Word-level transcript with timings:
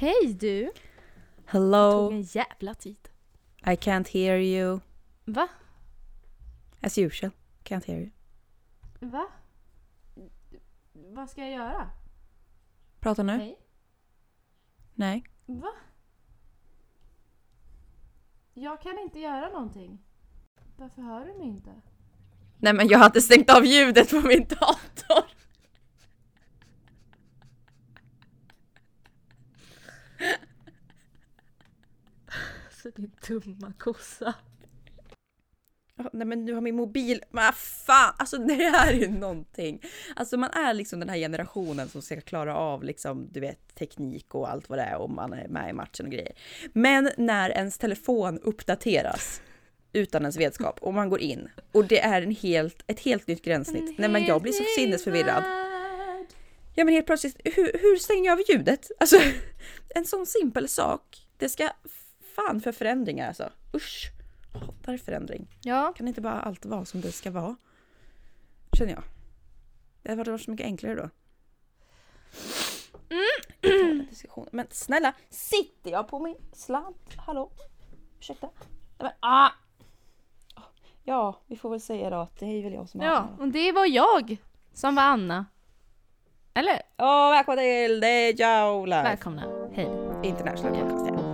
Hej 0.00 0.34
du! 0.40 0.64
Det 0.64 0.72
Hello, 1.46 1.92
tog 1.92 2.12
en 2.12 2.22
jävla 2.22 2.74
tid. 2.74 3.08
I 3.60 3.70
can't 3.70 4.08
hear 4.08 4.38
you. 4.38 4.80
Va? 5.24 5.48
As 6.80 6.98
usual, 6.98 7.32
can't 7.64 7.86
hear 7.86 8.00
you. 8.00 8.10
Va? 9.00 9.28
Vad 10.92 11.30
ska 11.30 11.40
jag 11.40 11.50
göra? 11.50 11.90
Prata 13.00 13.22
nu? 13.22 13.32
Hej? 13.32 13.58
Nej. 14.94 15.24
Va? 15.46 15.72
Jag 18.54 18.80
kan 18.82 18.98
inte 18.98 19.18
göra 19.18 19.48
någonting. 19.48 19.98
Varför 20.76 21.02
hör 21.02 21.26
du 21.26 21.38
mig 21.38 21.46
inte? 21.46 21.70
Nej 22.56 22.72
men 22.72 22.88
jag 22.88 22.98
hade 22.98 23.20
stängt 23.20 23.50
av 23.50 23.64
ljudet 23.64 24.10
på 24.10 24.20
min 24.20 24.46
dator. 24.48 25.37
Så 32.88 33.00
din 33.00 33.12
dumma 33.28 33.72
kossa. 33.78 34.34
Ja, 35.96 36.10
Nej 36.12 36.26
men 36.26 36.44
nu 36.44 36.54
har 36.54 36.60
min 36.60 36.76
mobil, 36.76 37.22
men 37.30 37.52
fan, 37.52 38.14
alltså 38.18 38.38
det 38.38 38.54
här 38.54 38.92
är 38.92 38.96
ju 38.96 39.08
någonting. 39.08 39.82
Alltså 40.16 40.36
man 40.36 40.50
är 40.50 40.74
liksom 40.74 41.00
den 41.00 41.08
här 41.08 41.16
generationen 41.16 41.88
som 41.88 42.02
ska 42.02 42.20
klara 42.20 42.56
av 42.56 42.84
liksom, 42.84 43.28
du 43.32 43.40
vet, 43.40 43.74
teknik 43.74 44.34
och 44.34 44.50
allt 44.50 44.68
vad 44.68 44.78
det 44.78 44.82
är 44.82 44.96
och 44.98 45.10
man 45.10 45.32
är 45.32 45.48
med 45.48 45.70
i 45.70 45.72
matchen 45.72 46.06
och 46.06 46.12
grejer. 46.12 46.32
Men 46.72 47.10
när 47.16 47.50
ens 47.50 47.78
telefon 47.78 48.38
uppdateras 48.38 49.42
utan 49.92 50.22
ens 50.22 50.36
vetskap 50.36 50.78
och 50.82 50.94
man 50.94 51.08
går 51.08 51.20
in 51.20 51.48
och 51.72 51.84
det 51.84 52.00
är 52.00 52.22
en 52.22 52.34
helt, 52.34 52.84
ett 52.86 53.00
helt 53.00 53.26
nytt 53.26 53.44
gränssnitt. 53.44 53.98
Nej 53.98 54.08
men 54.08 54.24
jag 54.24 54.42
blir 54.42 54.52
så 54.52 54.64
sinnesförvirrad. 54.76 55.44
Ja 56.74 56.84
men 56.84 56.94
helt 56.94 57.06
plötsligt, 57.06 57.40
hur, 57.44 57.78
hur 57.80 57.96
stänger 57.96 58.24
jag 58.24 58.40
av 58.40 58.44
ljudet? 58.48 58.90
Alltså 59.00 59.20
en 59.88 60.04
sån 60.04 60.26
simpel 60.26 60.68
sak. 60.68 61.26
Det 61.36 61.48
ska 61.48 61.70
fan 62.38 62.60
för 62.60 62.72
förändringar 62.72 63.28
alltså. 63.28 63.50
Usch. 63.74 64.10
Hatar 64.54 64.96
förändring. 64.96 65.46
Ja. 65.62 65.92
Kan 65.96 66.08
inte 66.08 66.20
bara 66.20 66.40
allt 66.40 66.66
vara 66.66 66.84
som 66.84 67.00
det 67.00 67.12
ska 67.12 67.30
vara? 67.30 67.56
Känner 68.78 68.92
jag. 68.92 69.02
Det 70.02 70.10
hade 70.10 70.30
varit 70.30 70.42
så 70.42 70.50
mycket 70.50 70.66
enklare 70.66 70.94
då. 70.94 71.10
Mm. 73.10 74.06
Men 74.52 74.66
snälla, 74.70 75.12
sitter 75.28 75.90
jag 75.90 76.08
på 76.08 76.18
min 76.18 76.36
slant? 76.52 77.14
Hallå? 77.16 77.50
Ursäkta? 78.18 78.48
Nej, 78.56 78.62
men, 78.98 79.12
ah. 79.20 79.50
Ja, 81.04 81.40
vi 81.46 81.56
får 81.56 81.70
väl 81.70 81.80
säga 81.80 82.10
då 82.10 82.16
att 82.16 82.38
det 82.38 82.46
är 82.46 82.62
väl 82.62 82.72
jag 82.72 82.88
som 82.88 83.00
har 83.00 83.06
Ja, 83.06 83.28
och 83.38 83.48
det 83.48 83.72
var 83.72 83.86
jag 83.86 84.36
som 84.72 84.94
var 84.94 85.02
Anna. 85.02 85.46
Eller? 86.54 86.82
Åh, 86.98 87.30
välkomna 87.30 87.62
till 87.62 88.00
Deja 88.00 88.84
Live! 88.84 89.02
Välkomna. 89.02 89.68
Hej. 89.74 89.88
International 90.24 90.80
podcast. 90.80 91.06
ja. 91.08 91.27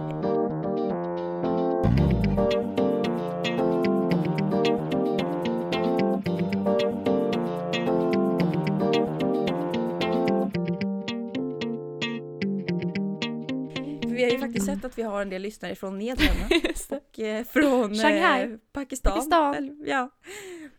Att 14.84 14.98
vi 14.98 15.02
har 15.02 15.22
en 15.22 15.30
del 15.30 15.42
lyssnare 15.42 15.74
från 15.74 15.98
Nederländerna 15.98 16.48
och 16.90 17.20
eh, 17.20 17.44
från 17.44 17.92
eh, 17.92 17.98
Shanghai. 17.98 18.58
Pakistan. 18.72 19.12
Pakistan. 19.12 19.84
Ja. 19.86 20.10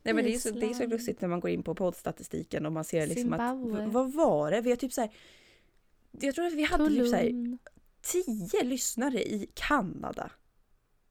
Nej, 0.04 0.14
men 0.14 0.26
det, 0.26 0.36
är 0.36 0.40
så, 0.40 0.52
det 0.52 0.66
är 0.66 0.74
så 0.74 0.86
lustigt 0.86 1.22
när 1.22 1.30
man 1.30 1.40
går 1.40 1.52
in 1.52 1.64
på 1.64 1.76
poddstatistiken 1.76 2.66
och 2.66 2.72
man 2.72 2.84
ser 2.84 3.08
liksom 3.08 3.22
Zimbabwe. 3.22 3.84
att, 3.84 3.94
vad 3.94 4.14
var 4.14 4.52
det? 4.52 4.62
Vi 4.62 4.70
har 4.70 4.78
typ 4.78 4.94
så 4.94 5.02
här, 5.02 5.10
jag 6.12 6.36
tror 6.36 6.46
att 6.46 6.54
vi 6.54 6.64
hade 6.64 6.88
typ 6.88 7.10
så 7.10 7.16
här, 7.16 7.58
tio 8.02 8.64
lyssnare 8.64 9.24
i 9.24 9.50
Kanada. 9.54 10.32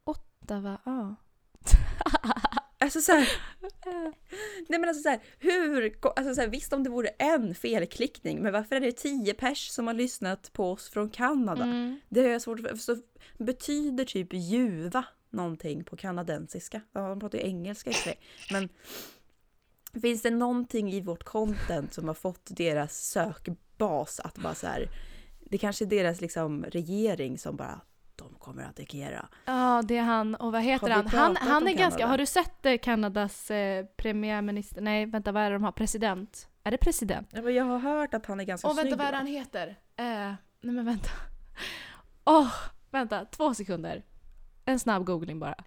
Ottawa. 0.05 0.79
Ja. 0.85 1.15
Alltså 2.85 3.01
så 3.01 3.13
här, 3.13 3.29
nej 4.69 4.81
men 4.81 4.89
alltså 4.89 5.03
så 5.03 5.09
här, 5.09 5.21
hur, 5.39 5.97
alltså 6.17 6.35
så 6.35 6.41
här, 6.41 6.49
visst 6.49 6.73
om 6.73 6.85
det 6.85 6.91
vore 6.91 7.09
en 7.09 7.55
felklickning, 7.55 8.43
men 8.43 8.53
varför 8.53 8.77
är 8.77 8.81
det 8.81 8.93
tio 8.93 9.35
pers 9.35 9.69
som 9.69 9.87
har 9.87 9.95
lyssnat 9.95 10.53
på 10.53 10.71
oss 10.71 10.91
från 10.91 11.11
Kanada? 11.11 11.65
Mm. 11.65 12.01
Det 12.09 12.21
är 12.21 12.39
svårt 12.39 12.61
att 12.61 12.71
förstå. 12.71 12.97
Betyder 13.39 14.05
typ 14.05 14.29
ljuva 14.33 15.05
någonting 15.31 15.85
på 15.85 15.97
kanadensiska? 15.97 16.81
Ja, 16.93 17.09
de 17.09 17.21
pratar 17.21 17.39
ju 17.39 17.45
engelska 17.45 17.91
i 17.91 17.93
för 17.93 18.03
sig. 18.03 18.21
Men 18.51 18.69
finns 20.03 20.23
det 20.23 20.31
någonting 20.31 20.93
i 20.93 21.01
vårt 21.01 21.25
content 21.25 21.95
som 21.95 22.07
har 22.09 22.15
fått 22.15 22.57
deras 22.57 23.07
sökbas 23.07 24.21
att 24.21 24.39
bara 24.39 24.55
så 24.55 24.67
här, 24.67 24.89
det 25.41 25.59
kanske 25.59 25.85
är 25.85 25.87
deras 25.87 26.21
liksom 26.21 26.65
regering 26.65 27.39
som 27.39 27.57
bara, 27.57 27.81
de 28.17 28.35
kommer 28.39 28.63
att 28.63 28.71
attackera. 28.71 29.29
Ja, 29.45 29.83
det 29.85 29.97
är 29.97 30.03
han. 30.03 30.35
Och 30.35 30.53
vad 30.53 30.63
heter 30.63 30.91
han? 30.91 31.07
Han, 31.07 31.37
han 31.37 31.69
är 31.69 31.73
ganska... 31.73 31.99
Kanada? 31.99 32.07
Har 32.07 32.19
du 32.19 32.27
sett 32.27 32.67
eh, 32.67 32.79
Kanadas 32.79 33.51
eh, 33.51 33.85
premiärminister? 33.97 34.81
Nej, 34.81 35.07
vänta, 35.07 35.33
vad 35.33 35.43
är 35.43 35.51
det 35.51 35.57
de 35.57 35.65
har? 35.65 35.73
President? 35.73 36.49
Är 36.65 36.71
det 36.71 36.79
president? 36.79 37.29
Ja, 37.33 37.43
men 37.43 37.55
jag 37.55 37.65
har 37.65 37.79
hört 37.79 38.15
att 38.15 38.27
han 38.27 38.41
är 38.41 38.45
ganska 38.45 38.69
Åh, 38.69 38.75
snygg. 38.75 38.85
vänta, 38.85 38.97
vad 38.97 39.07
är 39.07 39.11
det 39.13 39.17
han 39.19 39.27
heter? 39.27 39.69
Eh, 39.97 40.05
nej 40.61 40.75
men 40.75 40.85
vänta. 40.85 41.11
Åh, 42.25 42.51
vänta. 42.91 43.25
Två 43.25 43.55
sekunder. 43.55 44.03
En 44.65 44.79
snabb 44.79 45.05
googling 45.05 45.39
bara. 45.39 45.65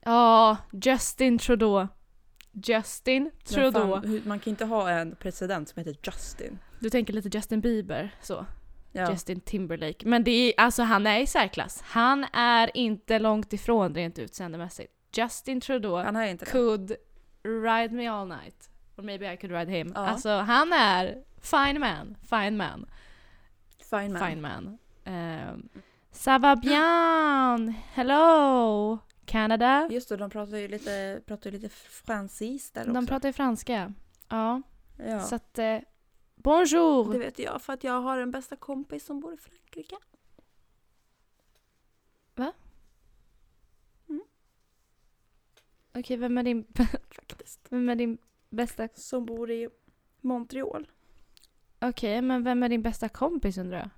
Ja, 0.00 0.56
Justin 0.72 1.38
Trudeau. 1.38 1.88
Justin 2.52 3.30
Trudeau. 3.44 4.00
fan, 4.00 4.22
man 4.26 4.38
kan 4.38 4.50
inte 4.50 4.64
ha 4.64 4.90
en 4.90 5.16
president 5.16 5.68
som 5.68 5.80
heter 5.80 5.96
Justin. 6.02 6.58
Du 6.80 6.90
tänker 6.90 7.12
lite 7.12 7.28
Justin 7.38 7.60
Bieber, 7.60 8.14
så. 8.22 8.46
Ja. 8.98 9.10
Justin 9.10 9.40
Timberlake. 9.40 10.08
Men 10.08 10.24
det 10.24 10.30
är, 10.30 10.52
alltså 10.56 10.82
han 10.82 11.06
är 11.06 11.20
i 11.20 11.26
särklass. 11.26 11.82
Han 11.86 12.26
är 12.32 12.76
inte 12.76 13.18
långt 13.18 13.52
ifrån 13.52 13.94
rent 13.94 14.18
utseendemässigt. 14.18 14.92
Justin 15.16 15.60
Trudeau 15.60 15.96
Han 16.02 16.16
har 16.16 16.24
inte 16.24 16.44
det. 16.44 16.50
could 16.50 16.92
ride 17.44 17.94
me 17.94 18.06
all 18.08 18.28
night. 18.28 18.70
Or 18.96 19.02
maybe 19.02 19.32
I 19.32 19.36
could 19.36 19.52
ride 19.52 19.72
him. 19.72 19.92
Ja. 19.94 20.00
Alltså 20.00 20.28
han 20.30 20.72
är 20.72 21.18
fine 21.40 21.80
man. 21.80 22.16
Fine 22.30 22.56
man. 22.56 22.86
Fine 23.90 24.12
man. 24.12 24.28
Fine 24.28 24.40
man. 24.40 24.78
Um, 25.06 25.68
ça 26.12 26.38
va 26.38 26.56
bien! 26.56 27.74
Hello! 27.94 28.98
Canada? 29.24 29.88
Just 29.90 30.08
det, 30.08 30.16
de 30.16 30.30
pratar 30.30 30.56
ju 30.56 30.68
lite, 30.68 31.20
pratar 31.26 31.50
ju 31.50 31.56
lite 31.58 31.68
fransis 32.04 32.70
där 32.70 32.84
De 32.84 32.96
också. 32.96 33.06
pratar 33.06 33.28
ju 33.28 33.32
franska. 33.32 33.92
Ja. 34.28 34.62
ja. 34.96 35.20
Så 35.20 35.34
att... 35.34 35.58
Bonjour! 36.42 37.12
Det 37.12 37.18
vet 37.18 37.38
jag 37.38 37.62
för 37.62 37.72
att 37.72 37.84
jag 37.84 38.00
har 38.00 38.18
en 38.18 38.30
bästa 38.30 38.56
kompis 38.56 39.04
som 39.06 39.20
bor 39.20 39.34
i 39.34 39.36
Frankrike. 39.36 39.96
Okej, 45.98 46.16
vem 46.16 46.38
är 46.38 46.42
din... 46.42 46.66
Faktiskt. 47.10 47.66
Vem 47.70 47.88
är 47.88 47.94
din 47.94 48.18
bästa... 48.50 48.88
Som 48.94 49.26
bor 49.26 49.50
i 49.50 49.68
Montreal. 50.20 50.86
Okej, 51.80 52.22
men 52.22 52.44
vem 52.44 52.62
är 52.62 52.68
din 52.68 52.82
bästa 52.82 53.08
kompis 53.08 53.58
undrar 53.58 53.78
jag? 53.78 53.90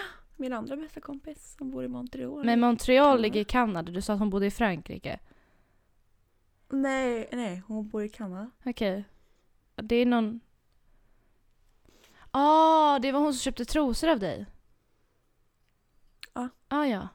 Min 0.36 0.52
andra 0.52 0.76
bästa 0.76 1.00
kompis 1.00 1.56
som 1.58 1.70
bor 1.70 1.84
i 1.84 1.88
Montreal. 1.88 2.44
Men 2.44 2.60
Montreal 2.60 3.04
Kanada. 3.04 3.22
ligger 3.22 3.40
i 3.40 3.44
Kanada. 3.44 3.92
Du 3.92 4.02
sa 4.02 4.12
att 4.12 4.18
hon 4.18 4.30
bodde 4.30 4.46
i 4.46 4.50
Frankrike. 4.50 5.20
Nej, 6.68 7.28
nej, 7.32 7.62
hon 7.66 7.88
bor 7.88 8.02
i 8.02 8.08
Kanada. 8.08 8.50
Okej. 8.64 9.04
Det 9.74 9.96
är 9.96 10.06
någon... 10.06 10.40
Ah, 12.38 12.98
det 12.98 13.12
var 13.12 13.20
hon 13.20 13.34
som 13.34 13.40
köpte 13.40 13.64
trosor 13.64 14.08
av 14.08 14.18
dig? 14.18 14.46
Ja. 16.34 16.48
Ah, 16.68 16.84
ja. 16.84 17.08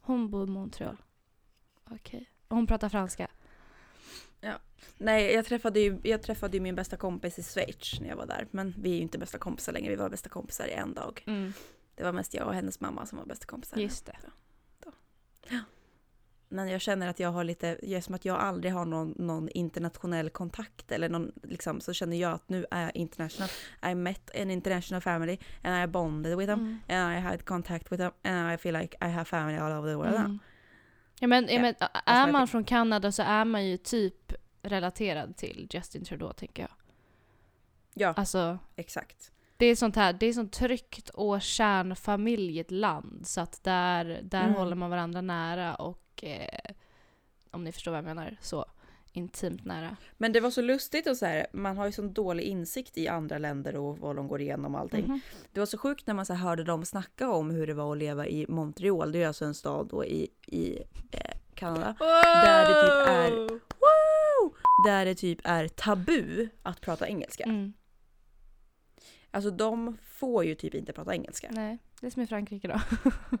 Hon 0.00 0.30
bor 0.30 0.48
i 0.48 0.50
Montreal. 0.50 0.96
Okej. 1.90 2.30
Och 2.48 2.56
hon 2.56 2.66
pratar 2.66 2.88
franska? 2.88 3.28
Nej, 4.98 5.34
jag 5.34 5.44
träffade, 5.44 5.80
ju, 5.80 5.98
jag 6.02 6.22
träffade 6.22 6.56
ju 6.56 6.60
min 6.60 6.74
bästa 6.74 6.96
kompis 6.96 7.38
i 7.38 7.42
Schweiz 7.42 8.00
när 8.00 8.08
jag 8.08 8.16
var 8.16 8.26
där. 8.26 8.46
Men 8.50 8.74
vi 8.78 8.90
är 8.90 8.94
ju 8.94 9.02
inte 9.02 9.18
bästa 9.18 9.38
kompisar 9.38 9.72
längre, 9.72 9.90
vi 9.90 9.96
var 9.96 10.10
bästa 10.10 10.28
kompisar 10.28 10.66
i 10.66 10.72
en 10.72 10.94
dag. 10.94 11.24
Mm. 11.26 11.52
Det 11.94 12.04
var 12.04 12.12
mest 12.12 12.34
jag 12.34 12.46
och 12.46 12.54
hennes 12.54 12.80
mamma 12.80 13.06
som 13.06 13.18
var 13.18 13.26
bästa 13.26 13.46
kompisar. 13.46 13.76
Just 13.76 14.06
det. 14.06 14.16
Men 16.52 16.68
jag 16.68 16.80
känner 16.80 17.08
att 17.08 17.20
jag 17.20 17.32
har 17.32 17.44
lite, 17.44 17.78
just 17.82 18.06
som 18.06 18.14
att 18.14 18.24
jag 18.24 18.36
aldrig 18.40 18.72
har 18.72 18.84
någon, 18.84 19.14
någon 19.18 19.48
internationell 19.48 20.30
kontakt 20.30 20.92
eller 20.92 21.08
någon, 21.08 21.32
liksom, 21.42 21.80
så 21.80 21.92
känner 21.92 22.16
jag 22.16 22.32
att 22.32 22.48
nu 22.48 22.66
är 22.70 22.82
jag 22.82 22.96
international. 22.96 23.48
I 23.92 23.94
met 23.94 24.30
an 24.40 24.50
international 24.50 25.00
family 25.00 25.38
and 25.62 25.84
I 25.84 25.86
bonded 25.92 26.36
with 26.38 26.52
them 26.52 26.60
Mm. 26.60 26.78
and 26.88 27.18
I 27.18 27.20
had 27.20 27.44
contact 27.44 27.92
with 27.92 28.02
them 28.02 28.12
and 28.24 28.54
I 28.54 28.56
feel 28.58 28.74
like 28.80 28.96
I 29.00 29.08
have 29.08 29.24
family 29.24 29.58
all 29.58 29.72
over 29.72 29.88
the 29.90 29.96
world. 29.96 30.14
Mm. 30.16 30.38
Ja, 31.20 31.26
men, 31.28 31.46
ja, 31.50 31.60
men 31.60 31.74
jag 31.80 31.90
är 32.04 32.32
man 32.32 32.48
från 32.48 32.64
Kanada 32.64 33.12
så 33.12 33.22
är 33.22 33.44
man 33.44 33.66
ju 33.66 33.76
typ 33.76 34.32
relaterad 34.62 35.36
till 35.36 35.68
Justin 35.70 36.04
Trudeau, 36.04 36.32
tänker 36.32 36.62
jag. 36.62 36.70
Ja, 37.94 38.12
Alltså, 38.16 38.58
exakt. 38.76 39.32
det 39.56 39.66
är 39.66 39.76
sånt 39.76 39.96
här, 39.96 40.12
det 40.12 40.26
är 40.26 40.32
sånt 40.32 40.52
tryggt 40.52 41.08
och 41.08 41.42
kärnfamilj 41.42 42.56
i 42.56 42.60
ett 42.60 42.70
land. 42.70 43.26
Så 43.26 43.40
att 43.40 43.64
där, 43.64 44.20
där 44.22 44.42
Mm. 44.44 44.54
håller 44.54 44.76
man 44.76 44.90
varandra 44.90 45.20
nära 45.20 45.74
och 45.74 45.98
eh, 46.22 46.74
om 47.50 47.64
ni 47.64 47.72
förstår 47.72 47.90
vad 47.92 47.98
jag 47.98 48.04
menar, 48.04 48.36
så. 48.40 48.64
intimt 49.12 49.64
nära. 49.64 49.96
Men 50.18 50.32
det 50.32 50.40
var 50.40 50.50
så 50.50 50.60
lustigt 50.62 51.06
och 51.06 51.16
så 51.16 51.26
här, 51.26 51.46
man 51.52 51.76
har 51.76 51.86
ju 51.86 51.92
sån 51.92 52.12
dålig 52.12 52.44
insikt 52.44 52.98
i 52.98 53.08
andra 53.08 53.38
länder 53.38 53.76
och 53.76 53.98
vad 53.98 54.16
de 54.16 54.28
går 54.28 54.40
igenom 54.40 54.74
och 54.74 54.80
allting. 54.80 55.04
Mhm. 55.06 55.20
Det 55.52 55.60
var 55.60 55.66
så 55.66 55.78
sjukt 55.78 56.06
när 56.06 56.14
man 56.14 56.26
så 56.26 56.34
hörde 56.34 56.64
dem 56.64 56.84
snacka 56.84 57.30
om 57.30 57.50
hur 57.50 57.66
det 57.66 57.74
var 57.74 57.92
att 57.92 57.98
leva 57.98 58.26
i 58.26 58.46
Montreal, 58.48 59.12
det 59.12 59.22
är 59.22 59.26
alltså 59.28 59.44
en 59.44 59.54
stad 59.54 59.88
då 59.90 60.04
i, 60.04 60.28
i 60.46 60.78
eh, 61.10 61.20
Kanada. 61.54 61.96
Där 61.98 62.60
det 62.68 62.82
typ 62.82 63.08
är- 63.08 63.48
Woo! 63.52 64.54
Där 64.86 65.04
det 65.04 65.14
typ 65.14 65.38
är 65.44 65.68
tabu 65.68 66.48
att 66.62 66.80
prata 66.80 67.08
engelska. 67.08 67.44
Mm. 67.44 67.72
Alltså 69.30 69.50
de 69.50 69.96
får 70.04 70.44
ju 70.44 70.54
typ 70.54 70.74
inte 70.74 70.92
prata 70.92 71.14
engelska. 71.14 71.48
Nej, 71.50 71.78
det 72.00 72.06
är 72.06 72.10
som 72.10 72.22
i 72.22 72.26
Frankrike 72.26 72.68
då. 72.68 72.80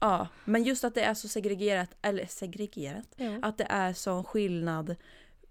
Ja, 0.00 0.28
men 0.44 0.64
just 0.64 0.84
att 0.84 0.94
det 0.94 1.02
är 1.02 1.14
så 1.14 1.28
segregerat, 1.28 1.90
eller 2.02 2.26
segregerat, 2.26 3.08
Jo. 3.16 3.38
att 3.42 3.58
det 3.58 3.66
är 3.70 3.92
sån 3.92 4.24
skillnad. 4.24 4.96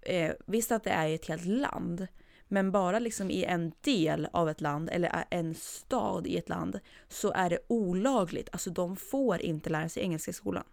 Eh, 0.02 0.32
visst 0.46 0.72
att 0.72 0.84
det 0.84 0.90
är 0.90 1.08
i 1.08 1.14
ett 1.14 1.26
helt 1.26 1.44
land, 1.44 2.06
men 2.48 2.72
bara 2.72 2.98
liksom 2.98 3.30
i 3.30 3.44
en 3.44 3.72
del 3.80 4.28
av 4.32 4.48
ett 4.48 4.60
land 4.60 4.90
eller 4.92 5.24
en 5.30 5.54
stad 5.54 6.26
i 6.26 6.36
ett 6.36 6.48
land 6.48 6.80
så 7.08 7.32
är 7.32 7.50
det 7.50 7.58
olagligt. 7.68 8.48
Alltså 8.52 8.70
de 8.70 8.96
får 8.96 9.42
inte 9.42 9.70
lära 9.70 9.88
sig 9.88 10.02
engelska 10.02 10.30
i 10.30 10.34
skolan. 10.34 10.64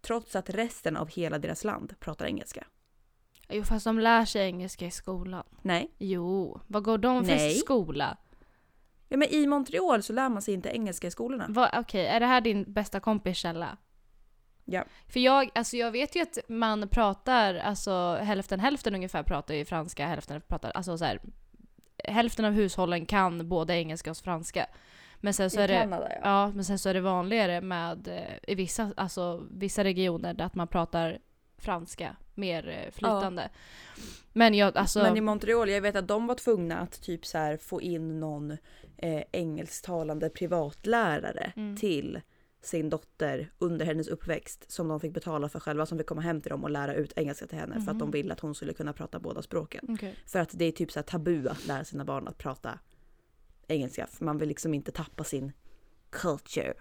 Trots 0.00 0.36
att 0.36 0.50
resten 0.50 0.96
av 0.96 1.08
hela 1.10 1.38
deras 1.38 1.64
land 1.64 1.94
pratar 2.00 2.26
engelska. 2.26 2.66
Jo, 3.48 3.64
fast 3.64 3.84
de 3.84 3.98
lär 3.98 4.24
sig 4.24 4.42
engelska 4.42 4.86
i 4.86 4.90
skolan. 4.90 5.44
Nej. 5.62 5.90
Jo, 5.98 6.60
vad 6.66 6.82
går 6.84 6.98
de 6.98 7.24
för 7.24 7.34
Nej. 7.34 7.54
skola? 7.54 8.16
Ja, 9.12 9.18
men 9.18 9.28
i 9.28 9.46
Montreal 9.46 10.02
så 10.02 10.12
lär 10.12 10.28
man 10.28 10.42
sig 10.42 10.54
inte 10.54 10.68
engelska 10.68 11.06
i 11.06 11.10
skolorna. 11.10 11.70
Okej, 11.72 12.06
är 12.06 12.20
det 12.20 12.26
här 12.26 12.40
din 12.40 12.72
bästa 12.72 13.00
kompis 13.00 13.38
källa? 13.38 13.76
Ja. 14.64 14.84
För 15.08 15.20
jag, 15.20 15.50
alltså 15.54 15.76
jag 15.76 15.90
vet 15.90 16.16
ju 16.16 16.22
att 16.22 16.38
man 16.48 16.88
pratar, 16.88 17.54
alltså 17.54 18.18
hälften 18.20 18.60
hälften 18.60 18.94
ungefär 18.94 19.22
pratar 19.22 19.54
ju 19.54 19.64
franska, 19.64 20.06
hälften 20.06 20.40
pratar, 20.40 20.70
alltså 20.70 20.98
så 20.98 21.04
här, 21.04 21.20
hälften 22.04 22.44
av 22.44 22.52
hushållen 22.52 23.06
kan 23.06 23.48
både 23.48 23.74
engelska 23.74 24.10
och 24.10 24.16
franska. 24.16 24.66
Men 25.20 25.34
sen 25.34 25.50
så 25.50 25.60
är 25.60 25.68
det, 25.68 25.78
Kanada 25.78 26.08
ja. 26.10 26.18
ja, 26.22 26.52
men 26.54 26.64
sen 26.64 26.78
så 26.78 26.88
är 26.88 26.94
det 26.94 27.00
vanligare 27.00 27.60
med 27.60 28.08
eh, 28.08 28.52
i 28.52 28.54
vissa, 28.54 28.92
alltså 28.96 29.46
vissa 29.50 29.84
regioner 29.84 30.34
där 30.34 30.44
att 30.44 30.54
man 30.54 30.68
pratar 30.68 31.18
franska 31.58 32.16
mer 32.34 32.68
eh, 32.68 32.90
flytande. 32.92 33.50
Men 34.32 34.54
jag, 34.54 34.78
alltså, 34.78 35.02
Men 35.02 35.16
i 35.16 35.20
Montreal, 35.20 35.70
jag 35.70 35.80
vet 35.80 35.96
att 35.96 36.08
de 36.08 36.26
var 36.26 36.34
tvungna 36.34 36.78
att 36.78 37.02
typ 37.02 37.26
så 37.26 37.38
här 37.38 37.56
få 37.56 37.82
in 37.82 38.20
någon 38.20 38.56
eh, 39.02 39.22
engelsktalande 39.32 40.28
privatlärare 40.30 41.52
Mm. 41.56 41.76
till 41.76 42.20
sin 42.62 42.90
dotter 42.90 43.50
under 43.58 43.86
hennes 43.86 44.08
uppväxt 44.08 44.70
som 44.72 44.88
de 44.88 45.00
fick 45.00 45.12
betala 45.14 45.48
för 45.48 45.60
själva 45.60 45.86
som 45.86 45.98
fick 45.98 46.06
komma 46.06 46.20
hem 46.20 46.40
till 46.40 46.50
dem 46.50 46.64
och 46.64 46.70
lära 46.70 46.94
ut 46.94 47.12
engelska 47.16 47.46
till 47.46 47.58
henne 47.58 47.74
för 47.74 47.90
att 47.92 47.98
de 47.98 48.04
Mhm. 48.04 48.10
ville 48.10 48.32
att 48.32 48.40
hon 48.40 48.54
skulle 48.54 48.72
kunna 48.72 48.92
prata 48.92 49.18
båda 49.20 49.42
språken. 49.42 49.84
okej. 49.88 50.14
För 50.26 50.38
att 50.38 50.50
det 50.52 50.64
är 50.64 50.72
typ 50.72 50.92
så 50.92 50.98
här 50.98 51.04
tabu 51.04 51.48
att 51.48 51.66
lära 51.66 51.84
sina 51.84 52.04
barn 52.04 52.28
att 52.28 52.38
prata 52.38 52.78
engelska 53.68 54.06
för 54.06 54.24
man 54.24 54.38
vill 54.38 54.48
liksom 54.48 54.74
inte 54.74 54.90
tappa 54.92 55.24
sin 55.24 55.52
culture. 56.10 56.74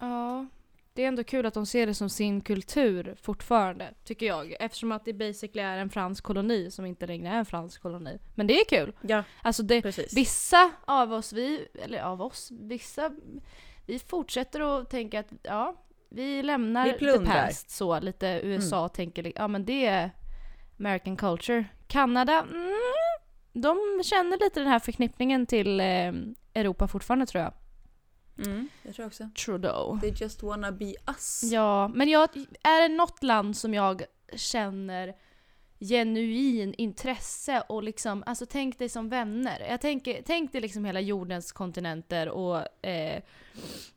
Ja, 0.00 0.46
det 0.94 1.04
är 1.04 1.08
ändå 1.08 1.24
kul 1.24 1.46
att 1.46 1.54
de 1.54 1.66
ser 1.66 1.86
det 1.86 1.94
som 1.94 2.08
sin 2.10 2.40
kultur 2.40 3.16
fortfarande, 3.22 3.94
tycker 4.04 4.26
jag. 4.26 4.56
Eftersom 4.60 4.92
att 4.92 5.04
det 5.04 5.12
basically 5.12 5.62
är 5.62 5.78
en 5.78 5.90
fransk 5.90 6.24
koloni 6.24 6.70
som 6.70 6.86
inte 6.86 7.06
längre 7.06 7.28
är 7.32 7.38
en 7.38 7.44
fransk 7.46 7.82
koloni. 7.82 8.18
Men 8.34 8.46
det 8.46 8.60
är 8.60 8.64
kul. 8.64 8.92
Ja, 9.00 9.22
Alltså 9.42 9.62
det, 9.62 9.82
precis. 9.82 10.16
vissa 10.16 10.70
av 10.84 11.12
oss, 11.12 11.32
vi, 11.32 11.68
eller 11.84 12.02
av 12.02 12.22
oss, 12.22 12.48
vissa, 12.52 13.10
vi 13.86 13.98
fortsätter 13.98 14.80
att 14.80 14.90
tänka 14.90 15.20
att 15.20 15.32
ja, 15.42 15.76
vi 16.08 16.42
lämnar 16.42 16.84
Vi 16.86 16.92
the 16.92 17.18
past 17.46 17.70
så. 17.70 18.00
Lite 18.00 18.40
USA 18.44 18.88
tänker, 18.88 19.22
li- 19.22 19.32
ja 19.36 19.48
men 19.48 19.64
det 19.64 19.86
är 19.86 20.10
American 20.78 21.16
culture. 21.16 21.64
Kanada, 21.86 22.40
mm, 22.50 22.72
de 23.52 24.02
känner 24.04 24.38
lite 24.44 24.60
den 24.60 24.68
här 24.68 24.78
förknippningen 24.78 25.46
till 25.46 25.80
eh, 25.80 26.12
Europa 26.54 26.88
fortfarande 26.88 27.26
tror 27.26 27.42
jag. 27.44 27.52
Mm, 28.38 28.68
jag 28.82 28.94
tror 28.94 29.06
också. 29.06 29.28
Trudeau. 29.44 30.00
They 30.00 30.12
just 30.16 30.42
wanna 30.42 30.72
be 30.72 30.94
us. 31.06 31.40
Ja, 31.52 31.88
men 31.88 32.08
jag, 32.08 32.28
är 32.62 32.88
det 32.88 32.94
något 32.94 33.22
land 33.22 33.56
som 33.56 33.74
jag 33.74 34.02
känner 34.36 35.14
genuin 35.80 36.74
intresse 36.78 37.62
och 37.68 37.82
liksom, 37.82 38.22
alltså 38.26 38.46
tänk 38.46 38.78
dig 38.78 38.88
som 38.88 39.08
vänner. 39.08 39.66
Jag 39.68 39.80
tänker, 39.80 40.22
tänk 40.26 40.52
dig 40.52 40.60
liksom 40.60 40.84
hela 40.84 41.00
jordens 41.00 41.52
kontinenter 41.52 42.28
och 42.28 42.86
eh, 42.86 43.22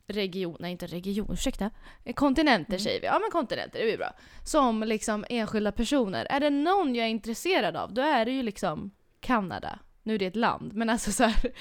region, 0.07 0.57
nej 0.59 0.71
inte 0.71 0.87
region, 0.87 1.27
ursäkta. 1.33 1.71
Kontinenter 2.15 2.73
Mm. 2.73 2.79
säger 2.79 3.01
vi, 3.01 3.05
ja 3.07 3.19
men 3.19 3.31
kontinenter, 3.31 3.79
det 3.79 3.85
blir 3.85 3.97
bra. 3.97 4.13
Som 4.45 4.83
liksom 4.83 5.25
enskilda 5.29 5.71
personer. 5.71 6.25
Är 6.25 6.39
det 6.39 6.49
någon 6.49 6.95
jag 6.95 7.05
är 7.05 7.09
intresserad 7.09 7.75
av, 7.75 7.93
då 7.93 8.01
är 8.01 8.25
det 8.25 8.31
ju 8.31 8.43
liksom 8.43 8.91
Kanada. 9.19 9.79
Nu 10.03 10.15
är 10.15 10.19
det 10.19 10.25
ett 10.25 10.35
land, 10.35 10.73
men 10.73 10.89
alltså 10.89 11.11
så 11.11 11.23
här. 11.23 11.51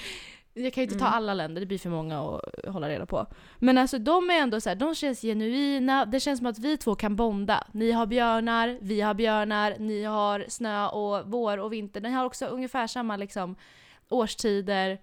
Jag 0.57 0.73
kan 0.73 0.81
ju 0.81 0.85
inte 0.85 0.99
ta 0.99 1.05
Mm. 1.05 1.17
alla 1.17 1.33
länder, 1.33 1.59
det 1.59 1.65
blir 1.67 1.77
för 1.77 1.89
många 1.89 2.21
att 2.21 2.73
hålla 2.73 2.89
reda 2.89 3.05
på. 3.05 3.27
Men 3.59 3.77
alltså 3.77 3.99
de 3.99 4.29
är 4.29 4.33
ändå 4.33 4.61
så 4.61 4.69
här, 4.69 4.75
de 4.75 4.95
känns 4.95 5.21
genuina, 5.21 6.05
det 6.05 6.19
känns 6.19 6.37
som 6.37 6.47
att 6.47 6.59
vi 6.59 6.77
två 6.77 6.95
kan 6.95 7.15
bonda. 7.15 7.67
Ni 7.71 7.91
har 7.91 8.05
björnar, 8.05 8.77
vi 8.81 9.01
har 9.01 9.13
björnar, 9.13 9.75
ni 9.79 10.03
har 10.03 10.45
snö 10.47 10.87
och 10.87 11.31
vår 11.31 11.57
och 11.57 11.73
vinter. 11.73 12.01
Ni 12.01 12.09
har 12.11 12.25
också 12.25 12.45
ungefär 12.45 12.87
samma 12.87 13.17
liksom 13.17 13.55
årstider. 14.09 15.01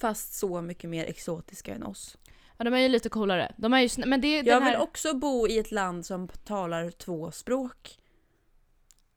Fast 0.00 0.38
så 0.38 0.60
mycket 0.60 0.90
mer 0.90 1.04
exotiska 1.04 1.74
än 1.74 1.82
oss. 1.82 2.16
Ja 2.56 2.64
de 2.64 2.74
är 2.74 2.78
ju 2.78 2.88
lite 2.88 3.08
coolare. 3.08 3.52
De 3.56 3.72
är 3.72 3.80
ju 3.80 3.88
snö, 3.88 4.06
men 4.06 4.20
det 4.20 4.36
Jag 4.36 4.44
den 4.44 4.64
vill 4.64 4.74
här, 4.74 4.82
också 4.82 5.14
bo 5.14 5.48
i 5.48 5.58
ett 5.58 5.72
land 5.72 6.06
som 6.06 6.28
talar 6.28 6.90
två 6.90 7.30
språk. 7.30 7.98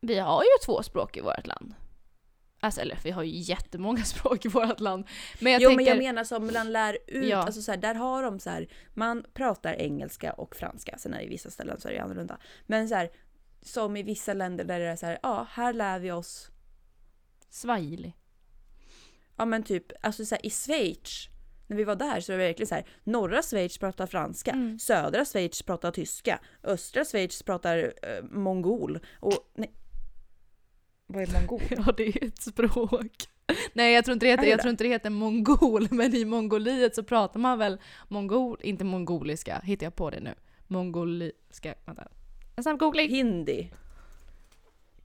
Vi 0.01 0.19
har 0.19 0.43
ju 0.43 0.65
två 0.65 0.83
språk 0.83 1.17
i 1.17 1.21
vårt 1.21 1.47
land. 1.47 1.73
Alltså 2.65 2.81
eller 2.81 2.97
vi 3.03 3.11
har 3.11 3.23
ju 3.23 3.37
jättemånga 3.37 4.03
språk 4.03 4.45
i 4.45 4.47
vårt 4.47 4.79
land. 4.79 5.07
Men 5.39 5.51
jag 5.53 5.61
jo 5.61 5.69
tänker, 5.69 5.85
men 5.85 5.85
jag 5.85 5.97
menar 6.03 6.23
som 6.23 6.53
man 6.53 6.71
lär 6.71 6.97
ut, 7.07 7.29
Ja. 7.29 7.37
alltså 7.37 7.61
så 7.61 7.71
här, 7.71 7.77
där 7.77 7.95
har 7.95 8.23
de 8.23 8.39
så 8.39 8.49
här, 8.49 8.67
man 8.93 9.25
pratar 9.33 9.73
engelska 9.73 10.33
och 10.33 10.55
franska, 10.55 10.97
sen 10.97 11.13
är 11.13 11.17
det 11.17 11.23
i 11.25 11.29
vissa 11.29 11.49
ställen 11.51 11.79
så 11.79 11.87
är 11.87 11.93
det 11.93 11.99
annorlunda. 11.99 12.37
Men 12.65 12.89
så 12.89 12.95
här, 12.95 13.09
som 13.61 13.97
i 13.97 14.03
vissa 14.03 14.33
länder 14.33 14.63
där 14.65 14.79
det 14.79 14.85
är 14.85 14.95
så 14.95 15.05
här, 15.05 15.19
ja 15.23 15.47
här 15.51 15.73
lär 15.73 15.99
vi 15.99 16.11
oss, 16.11 16.51
swahili. 17.49 18.13
ja 19.35 19.45
men 19.45 19.63
typ, 19.63 19.85
alltså 20.01 20.25
så 20.25 20.35
här, 20.35 20.45
i 20.45 20.49
Schweiz, 20.49 21.27
när 21.67 21.77
vi 21.77 21.83
var 21.83 21.95
där 21.95 22.19
så 22.21 22.31
var 22.31 22.39
det 22.39 22.45
verkligen 22.45 22.67
så 22.67 22.75
här, 22.75 22.85
norra 23.03 23.41
Schweiz 23.41 23.77
pratar 23.77 24.07
franska, 24.07 24.51
Mm. 24.51 24.79
södra 24.79 25.25
Schweiz 25.25 25.61
pratar 25.61 25.91
tyska, 25.91 26.39
östra 26.63 27.05
Schweiz 27.05 27.43
pratar 27.43 27.77
eh, 28.03 28.23
mongol 28.31 28.99
och 29.19 29.51
nej. 29.55 29.71
Vad 31.07 31.23
är 31.23 31.33
mongol? 31.33 31.61
Ja 31.69 31.93
det 31.97 32.07
är 32.07 32.27
ett 32.27 32.41
språk. 32.41 33.27
Nej 33.73 33.93
jag 33.93 34.05
tror 34.05 34.13
inte 34.13 34.25
det 34.25 34.29
heter, 34.29 34.47
jag 34.47 34.59
tror 34.59 34.69
inte 34.69 34.83
det 34.83 34.89
heter 34.89 35.09
mongol, 35.09 35.87
men 35.91 36.15
i 36.15 36.25
Mongoliet 36.25 36.95
så 36.95 37.03
pratar 37.03 37.39
man 37.39 37.59
väl 37.59 37.79
mongol, 38.07 38.57
inte 38.63 38.83
mongoliska, 38.83 39.61
hittar 39.63 39.85
jag 39.85 39.95
på 39.95 40.09
det 40.09 40.19
nu. 40.19 40.33
Mongoliska, 40.67 41.75
vänta. 41.85 42.07
En 42.55 42.63
snabb 42.63 42.79
googling. 42.79 43.09
Hindi. 43.09 43.71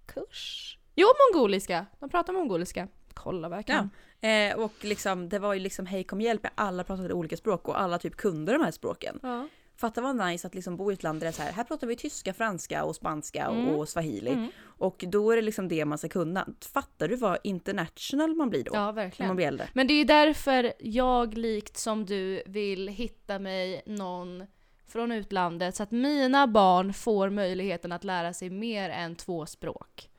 Kurs? 0.07 0.78
Jo 0.95 1.07
mongoliska, 1.33 1.87
de 2.00 2.09
pratar 2.09 2.33
mongoliska. 2.33 2.88
Kolla 3.14 3.49
verkligen. 3.49 3.90
Eh, 4.21 4.57
och 4.57 4.73
liksom, 4.80 5.28
det 5.28 5.38
var 5.38 5.54
ju 5.54 5.61
liksom 5.61 5.87
hej 5.87 6.04
kom 6.04 6.21
hjälp 6.21 6.47
alla 6.54 6.85
pratade 6.85 7.14
olika 7.14 7.37
språk 7.37 7.69
och 7.69 7.80
alla 7.80 7.99
typ 7.99 8.16
kunde 8.16 8.52
de 8.52 8.61
här 8.61 8.71
språken. 8.71 9.21
Ja. 9.23 9.49
Fatta 9.80 10.00
vad 10.00 10.16
nice 10.16 10.46
att 10.46 10.54
liksom 10.54 10.76
bo 10.76 10.90
i 10.90 10.94
ett 10.94 11.02
land 11.02 11.20
där 11.20 11.25
det 11.25 11.30
är 11.30 11.32
så 11.32 11.42
här, 11.42 11.52
här 11.52 11.64
pratar 11.64 11.87
vi 11.87 11.96
tyska, 11.96 12.34
franska 12.34 12.84
och 12.84 12.96
spanska 12.96 13.44
Mm. 13.44 13.68
och 13.68 13.88
swahili. 13.88 14.30
Mm. 14.30 14.49
Och 14.62 15.04
då 15.08 15.30
är 15.30 15.37
det 15.37 15.42
liksom 15.42 15.68
det 15.68 15.84
man 15.84 15.99
ska 15.99 16.08
kunna. 16.08 16.49
Fattar 16.72 17.08
du 17.08 17.16
vad 17.16 17.38
international 17.44 18.34
man 18.34 18.50
blir 18.50 18.64
då? 18.64 18.70
ja 18.75 18.87
när 18.87 18.92
verkligen. 18.92 19.26
man 19.28 19.37
blir 19.37 19.46
äldre. 19.46 19.68
Men 19.72 19.87
det 19.87 19.92
är 19.92 19.99
ju 19.99 20.04
därför 20.04 20.72
jag 20.78 21.34
likt 21.38 21.76
som 21.76 22.06
du 22.06 22.42
vill 22.46 22.88
hitta 22.88 23.38
mig 23.38 23.82
någon 23.87 24.46
från 24.87 25.12
utlandet 25.12 25.76
så 25.76 25.82
att 25.82 25.90
mina 25.90 26.46
barn 26.46 26.92
får 26.94 27.30
möjligheten 27.30 27.92
att 27.92 28.04
lära 28.04 28.32
sig 28.32 28.50
mer 28.50 28.90
än 28.90 29.16
två 29.16 29.46
språk. 29.46 30.10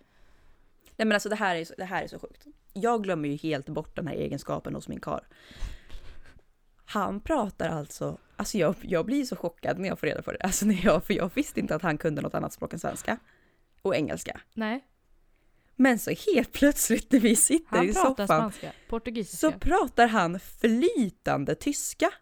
Nej 0.95 1.05
men 1.05 1.11
alltså 1.11 1.29
det 1.29 1.35
här 1.35 1.55
är, 1.55 1.67
det 1.77 1.85
här 1.85 2.03
är 2.03 2.07
så 2.07 2.19
sjukt. 2.19 2.45
Jag 2.73 3.03
glömmer 3.03 3.29
ju 3.29 3.35
helt 3.35 3.69
bort 3.69 3.95
den 3.95 4.07
här 4.07 4.15
egenskapen 4.15 4.75
hos 4.75 4.87
min 4.87 4.99
kar. 4.99 5.27
Han 6.91 7.19
pratar 7.21 7.69
alltså, 7.69 8.17
alltså 8.35 8.57
jag, 8.57 8.75
jag 8.81 9.05
blir 9.05 9.25
så 9.25 9.35
chockad 9.35 9.79
när 9.79 9.89
jag 9.89 9.99
får 9.99 10.07
reda 10.07 10.21
på 10.21 10.31
det. 10.31 10.37
Alltså 10.41 10.65
när 10.65 10.85
jag, 10.85 11.03
för 11.03 11.13
jag 11.13 11.31
visste 11.35 11.59
inte 11.59 11.75
att 11.75 11.81
han 11.81 11.97
kunde 11.97 12.21
något 12.21 12.33
annat 12.33 12.53
språk 12.53 12.73
än 12.73 12.79
svenska. 12.79 13.17
Och 13.81 13.95
engelska. 13.95 14.41
Nej, 14.53 14.85
Men 15.75 15.99
så 15.99 16.11
helt 16.35 16.51
plötsligt 16.51 17.11
när 17.11 17.19
vi 17.19 17.35
sitter 17.35 17.77
han 17.77 17.85
i 17.89 17.93
soffan 17.93 18.27
spanska, 18.27 18.71
så 19.37 19.51
pratar 19.51 20.07
han 20.07 20.39
flytande 20.39 21.55
tyska. 21.55 22.09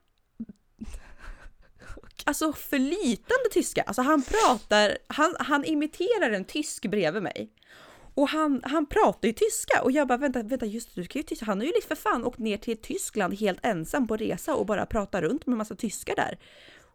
Alltså 2.26 2.54
flytande 2.54 3.50
tyska. 3.52 3.82
Alltså 3.82 4.02
han 4.02 4.24
pratar, 4.24 4.98
han, 5.08 5.36
han 5.40 5.66
imiterar 5.66 6.32
en 6.32 6.46
tysk 6.46 6.86
bredvid 6.86 7.24
mig. 7.24 7.50
Och 8.20 8.30
han, 8.30 8.62
han 8.64 8.86
pratar 8.86 9.28
ju 9.28 9.34
tyska 9.34 9.82
och 9.82 9.92
jag 9.92 10.08
bara 10.08 10.18
vänta, 10.18 10.44
vänta 10.44 10.66
just 10.66 10.96
du 10.96 11.04
kan 11.04 11.20
ju 11.20 11.24
tyska. 11.24 11.46
Han 11.46 11.58
har 11.58 11.66
ju 11.66 11.72
liksom 11.72 11.96
för 11.96 12.02
fan 12.02 12.26
åkt 12.26 12.40
ner 12.40 12.58
till 12.58 12.78
Tyskland 12.78 13.40
helt 13.40 13.66
ensam 13.66 14.08
på 14.08 14.18
resa 14.18 14.56
och 14.56 14.66
bara 14.66 14.86
pratar 14.86 15.22
runt 15.22 15.46
med 15.46 15.58
massa 15.58 15.76
tyskar 15.76 16.16
där. 16.16 16.38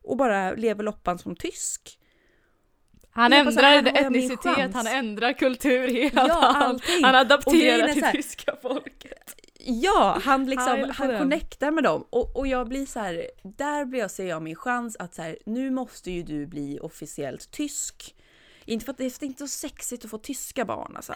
Och 0.02 0.16
bara 0.16 0.52
lever 0.52 0.85
loppan 0.85 1.19
som 1.19 1.37
tysk. 1.37 1.99
Han 3.11 3.33
ändrar 3.33 3.62
här 3.62 4.07
etnicitet, 4.07 4.75
han 4.75 4.87
ändrar 4.87 5.33
kultur 5.33 5.88
helt. 5.88 6.14
Ja, 6.14 6.52
han, 6.54 6.81
han 7.02 7.14
adapterar 7.14 7.88
till 7.88 8.04
tyska 8.12 8.57
folket. 8.62 9.35
Ja, 9.59 10.21
han 10.25 10.47
liksom, 10.47 10.93
han 10.95 11.19
connectar 11.19 11.71
med 11.71 11.85
dem. 11.85 12.04
Och, 12.11 12.37
och 12.37 12.47
jag 12.47 12.69
blir 12.69 12.87
så 12.87 13.00
här, 13.00 13.31
där 13.43 13.85
blir 13.85 14.00
jag, 14.00 14.11
ser 14.11 14.26
jag 14.26 14.43
min 14.43 14.57
chans 14.57 14.97
att 14.99 15.14
så 15.14 15.23
här, 15.23 15.38
nu 15.47 15.71
måste 15.71 16.11
ju 16.11 16.23
du 16.23 16.47
bli 16.47 16.78
officiellt 16.83 17.50
tysk. 17.50 18.14
Inte 18.64 18.85
för 18.85 18.92
att 18.92 18.99
det 18.99 19.04
är 19.04 19.25
inte 19.25 19.49
så 19.49 19.49
sexigt 19.49 20.04
att 20.04 20.11
få 20.11 20.18
tyska 20.18 20.64
barn 20.64 20.97
alltså. 20.97 21.14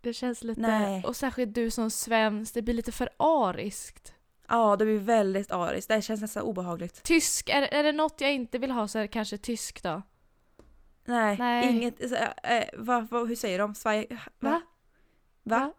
Det 0.00 0.12
känns 0.12 0.44
lite, 0.44 0.60
Nej. 0.60 1.04
och 1.04 1.16
särskilt 1.16 1.54
du 1.54 1.70
som 1.70 1.90
svensk, 1.90 2.54
det 2.54 2.62
blir 2.62 2.74
lite 2.74 2.92
för 2.92 3.08
ariskt. 3.16 4.14
Ja, 4.48 4.76
det 4.76 4.84
blir 4.84 4.98
väldigt 4.98 5.52
ariskt. 5.52 5.88
Det 5.88 6.02
känns 6.02 6.20
nästan 6.20 6.42
obehagligt. 6.42 7.02
Tysk, 7.02 7.48
är, 7.48 7.62
är 7.62 7.82
det 7.82 7.92
något 7.92 8.20
jag 8.20 8.32
inte 8.32 8.58
vill 8.58 8.70
ha 8.70 8.88
så 8.88 8.98
är 8.98 9.02
det 9.02 9.08
kanske 9.08 9.38
tysk 9.38 9.82
då. 9.82 10.02
Nej, 11.04 11.36
Nej. 11.38 11.70
inget. 11.70 12.08
så, 12.10 12.14
äh, 12.14 12.64
vad, 12.76 13.08
vad, 13.10 13.28
hur 13.28 13.36
säger 13.36 13.58
de? 13.58 13.74
Svaj, 13.74 14.06
Va? 14.40 14.62
Va? 15.42 15.72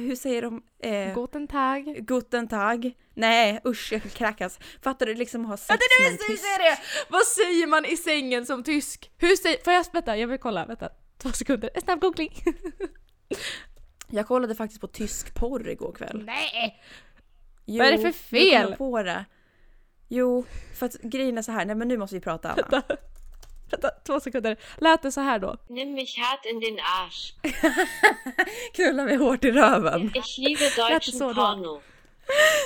Hur 0.00 0.16
säger 0.16 0.42
de? 0.42 0.62
Eh, 0.82 1.14
Guten 1.14 1.48
Tag. 1.48 1.84
Guten 2.06 2.48
Tag? 2.48 2.92
Nej 3.14 3.60
usch 3.64 3.92
jag 3.92 4.02
kräkas. 4.02 4.58
Fattar 4.82 5.06
du 5.06 5.14
liksom 5.14 5.44
ha 5.44 5.56
sex 5.56 5.68
Ja, 5.68 5.76
det 5.76 6.04
är 6.04 6.04
med 6.04 6.12
en 6.12 6.18
det, 6.18 6.32
tysk? 6.32 6.42
det, 6.42 6.48
är 6.64 6.70
det! 6.70 6.78
Vad 7.08 7.22
säger 7.26 7.66
man 7.66 7.84
i 7.84 7.96
sängen 7.96 8.46
som 8.46 8.62
tysk? 8.62 9.10
Hur 9.18 9.36
säger, 9.36 9.64
får 9.64 9.72
jag, 9.72 9.86
vänta 9.92 10.16
jag 10.16 10.28
vill 10.28 10.38
kolla, 10.38 10.66
vänta. 10.66 10.88
Två 11.18 11.28
sekunder, 11.32 11.70
en 11.74 11.80
snabb 11.80 12.00
googling. 12.00 12.32
Jag 14.10 14.26
kollade 14.26 14.54
faktiskt 14.54 14.80
på 14.80 14.86
tysk 14.86 15.34
porr 15.34 15.68
igår 15.68 15.92
kväll. 15.92 16.22
Nej! 16.26 16.82
Jo, 17.64 17.78
Vad 17.78 17.86
är 17.88 17.92
det 17.92 17.98
för 17.98 18.12
fel? 18.12 18.46
jag 18.68 18.78
på 18.78 19.02
det. 19.02 19.24
Jo, 20.08 20.44
för 20.74 20.86
att 20.86 20.94
grejen 21.02 21.38
är 21.38 21.42
så 21.42 21.52
här. 21.52 21.64
nej 21.64 21.76
men 21.76 21.88
nu 21.88 21.98
måste 21.98 22.16
vi 22.16 22.20
prata 22.20 22.50
Anna. 22.52 22.82
Vänta, 23.70 23.90
två 24.06 24.20
sekunder. 24.20 24.56
Lät 24.78 25.02
det 25.02 25.12
så 25.12 25.20
här 25.20 25.38
då? 25.38 25.56
Nimm 25.68 25.92
mich 25.94 26.18
hart 26.18 26.44
in 26.46 26.60
den 26.60 26.78
Arsch. 26.78 27.32
Knulla 28.74 29.04
mig 29.04 29.16
hårt 29.16 29.44
i 29.44 29.50
röven. 29.50 30.12
Ich 30.14 30.38
liebe 30.38 30.64
deutschen. 30.76 31.18
Porno. 31.34 31.80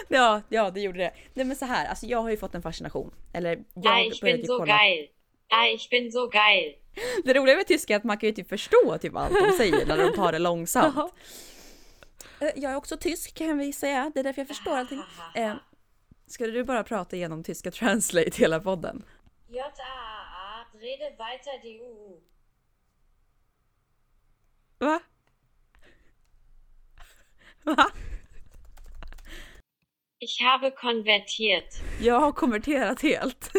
Ja, 0.09 0.43
ja 0.49 0.71
det 0.71 0.81
gjorde 0.81 0.99
det. 0.99 1.13
Nej 1.35 1.45
men 1.47 1.57
så 1.57 1.65
här, 1.65 1.87
alltså 1.87 2.07
jag 2.07 2.23
har 2.23 2.31
ju 2.31 2.37
fått 2.37 2.55
en 2.55 2.63
fascination. 2.63 3.15
Eller 3.33 3.57
Ah, 3.57 3.61
jag 3.75 4.07
ich 4.07 4.21
började 4.21 4.39
bin 4.39 4.47
so 4.47 4.59
kolla. 4.59 4.73
geil. 4.83 5.09
Ah, 5.51 5.67
ich 5.67 5.91
bin 5.91 6.13
so 6.13 6.31
geil. 6.33 6.75
Det 7.25 7.35
roliga 7.35 7.57
med 7.57 7.67
tyska 7.67 7.93
är 7.93 7.97
att 7.97 8.05
man 8.05 8.19
kan 8.19 8.29
ju 8.29 8.35
typ 8.35 8.49
förstå 8.49 8.99
typ 9.01 9.17
allt 9.17 9.35
de 9.35 9.53
säger 9.53 9.87
när 9.87 9.97
de 9.99 10.13
tar 10.17 10.33
det 10.33 10.39
långsamt. 10.39 10.95
Jaha. 10.97 11.11
Eh, 12.41 12.51
Jag 12.57 12.73
är 12.73 12.77
också 12.77 12.97
tysk 12.97 13.35
kan 13.35 13.59
vi 13.59 13.73
säga, 13.73 14.11
det 14.15 14.21
är 14.21 14.25
därför 14.25 14.41
jag 14.41 14.49
förstår 14.49 14.77
allting. 14.77 15.03
Eh, 15.35 15.53
skulle 16.27 16.53
du 16.53 16.65
bara 16.65 16.85
prata 16.85 17.17
igenom 17.17 17.45
tyska 17.45 17.71
translate 17.71 18.31
hela 18.35 18.61
podden? 18.61 19.05
J-A-A-A, 19.49 20.18
rede 20.81 21.19
weiter 21.19 21.59
die 21.63 21.81
UU. 21.81 22.23
Va? 24.81 25.01
Va? 27.65 27.93
Ich 30.21 30.41
habe 30.41 30.71
konvertiert. 30.71 31.75
Jag 32.01 32.21
har 32.21 32.33
konverterat 32.33 33.03
helt. 33.03 33.51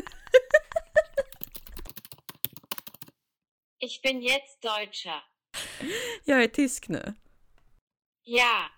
Ich 3.81 4.01
bin 4.01 4.21
jetzt 4.21 4.63
Deutscher. 4.63 5.23
Jag 6.25 6.43
är 6.43 6.47
tysk 6.47 6.89
nu. 6.89 7.13
Ja, 8.23 8.69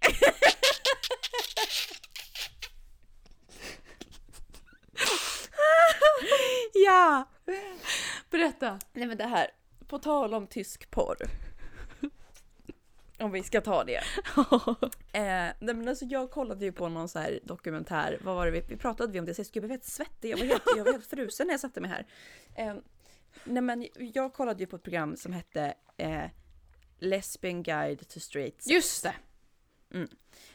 Ja! 6.74 7.28
Berätta. 8.30 8.78
Nej 8.92 9.06
men 9.06 9.16
det 9.16 9.24
här, 9.24 9.50
på 9.86 9.98
tal 9.98 10.34
om 10.34 10.46
tysk 10.46 10.90
porr. 10.90 11.16
Om 13.20 13.30
vi 13.30 13.42
ska 13.42 13.60
ta 13.60 13.84
det. 13.84 14.00
Eh, 15.12 15.52
nej 15.58 15.74
men 15.74 15.88
alltså 15.88 16.04
jag 16.04 16.30
kollade 16.30 16.64
ju 16.64 16.72
på 16.72 16.88
någon 16.88 17.08
så 17.08 17.18
här 17.18 17.40
dokumentär, 17.42 18.18
vad 18.20 18.34
var 18.34 18.46
det 18.46 18.52
vi, 18.52 18.60
vi 18.68 18.76
pratade 18.76 19.12
vi 19.12 19.20
om 19.20 19.26
det 19.26 19.34
sist? 19.34 19.52
Gud 19.52 19.62
jag 19.62 19.68
var 19.68 19.72
helt 19.72 19.84
svettig, 19.84 20.30
jag 20.30 20.36
var 20.38 20.44
helt, 20.44 20.62
jag 20.76 20.84
var 20.84 20.92
helt 20.92 21.06
frusen 21.06 21.46
när 21.46 21.54
jag 21.54 21.60
satte 21.60 21.80
mig 21.80 21.90
här. 21.90 22.06
Eh, 22.54 22.74
nej 23.44 23.62
men 23.62 23.88
jag 23.96 24.32
kollade 24.32 24.60
ju 24.60 24.66
på 24.66 24.76
ett 24.76 24.82
program 24.82 25.16
som 25.16 25.32
hette 25.32 25.74
eh, 25.96 26.24
Lesbian 26.98 27.62
Guide 27.62 28.08
to 28.08 28.20
Straight 28.20 28.62
Sex. 28.62 28.70
Just 28.70 29.02
det. 29.02 29.14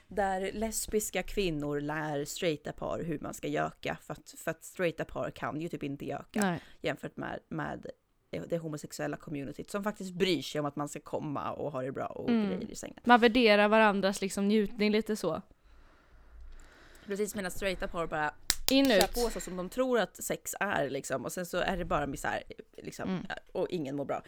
Där 0.07 0.51
lesbiska 0.53 1.23
kvinnor 1.23 1.79
lär 1.79 2.25
straighta 2.25 2.71
par 2.71 3.03
hur 3.03 3.19
man 3.19 3.33
ska 3.33 3.47
göka 3.47 3.97
för 4.01 4.13
att, 4.13 4.35
för 4.37 4.51
att 4.51 4.63
straighta 4.63 5.05
par 5.05 5.31
kan 5.31 5.61
ju 5.61 5.69
typ 5.69 5.83
inte 5.83 6.05
göka 6.05 6.41
Nej. 6.41 6.59
jämfört 6.81 7.17
med, 7.17 7.39
med 7.49 7.87
det 8.49 8.57
homosexuella 8.57 9.17
communityt 9.17 9.71
som 9.71 9.83
faktiskt 9.83 10.13
bryr 10.13 10.41
sig 10.41 10.59
om 10.59 10.65
att 10.65 10.75
man 10.75 10.89
ska 10.89 10.99
komma 10.99 11.51
och 11.51 11.71
ha 11.71 11.81
det 11.81 11.91
bra 11.91 12.05
och 12.05 12.29
Mm. 12.29 12.47
grejer 12.49 12.71
i 12.71 12.75
sängen. 12.75 12.99
Man 13.03 13.19
värderar 13.19 13.67
varandras 13.67 14.21
liksom 14.21 14.47
njutning 14.47 14.91
lite 14.91 15.15
så. 15.15 15.41
Precis 17.05 17.35
medan 17.35 17.51
straighta 17.51 17.87
par 17.87 18.07
bara 18.07 18.33
In 18.71 18.85
kör 18.85 18.97
ut. 18.97 19.13
på 19.13 19.29
så 19.29 19.39
som 19.39 19.57
de 19.57 19.69
tror 19.69 19.99
att 19.99 20.23
sex 20.23 20.55
är 20.59 20.89
liksom 20.89 21.25
och 21.25 21.31
sen 21.31 21.45
så 21.45 21.57
är 21.57 21.77
det 21.77 21.85
bara 21.85 22.07
misär 22.07 22.43
liksom 22.77 23.09
Mm. 23.09 23.25
och 23.51 23.67
ingen 23.69 23.95
mår 23.95 24.05
bra. 24.05 24.23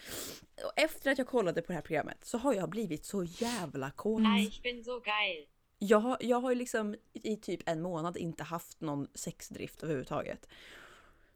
Och 0.66 0.72
efter 0.76 1.12
att 1.12 1.18
jag 1.18 1.28
kollade 1.28 1.62
på 1.62 1.68
det 1.68 1.74
här 1.74 1.82
programmet 1.82 2.18
så 2.22 2.38
har 2.38 2.54
jag 2.54 2.70
blivit 2.70 3.06
så 3.06 3.24
jävla 3.24 3.92
kåt. 3.92 4.22
ich 4.40 4.62
bin 4.62 4.84
so 4.84 5.02
geil. 5.06 5.46
Jag, 5.80 6.00
har- 6.00 6.18
jag 6.22 6.40
har 6.42 6.50
ju 6.50 6.56
liksom 6.56 6.96
i 7.14 7.36
typ 7.38 7.70
en 7.70 7.82
månad 7.82 8.18
inte 8.18 8.44
haft 8.44 8.82
någon 8.82 9.08
sexdrift 9.14 9.84
överhuvudtaget. 9.84 10.48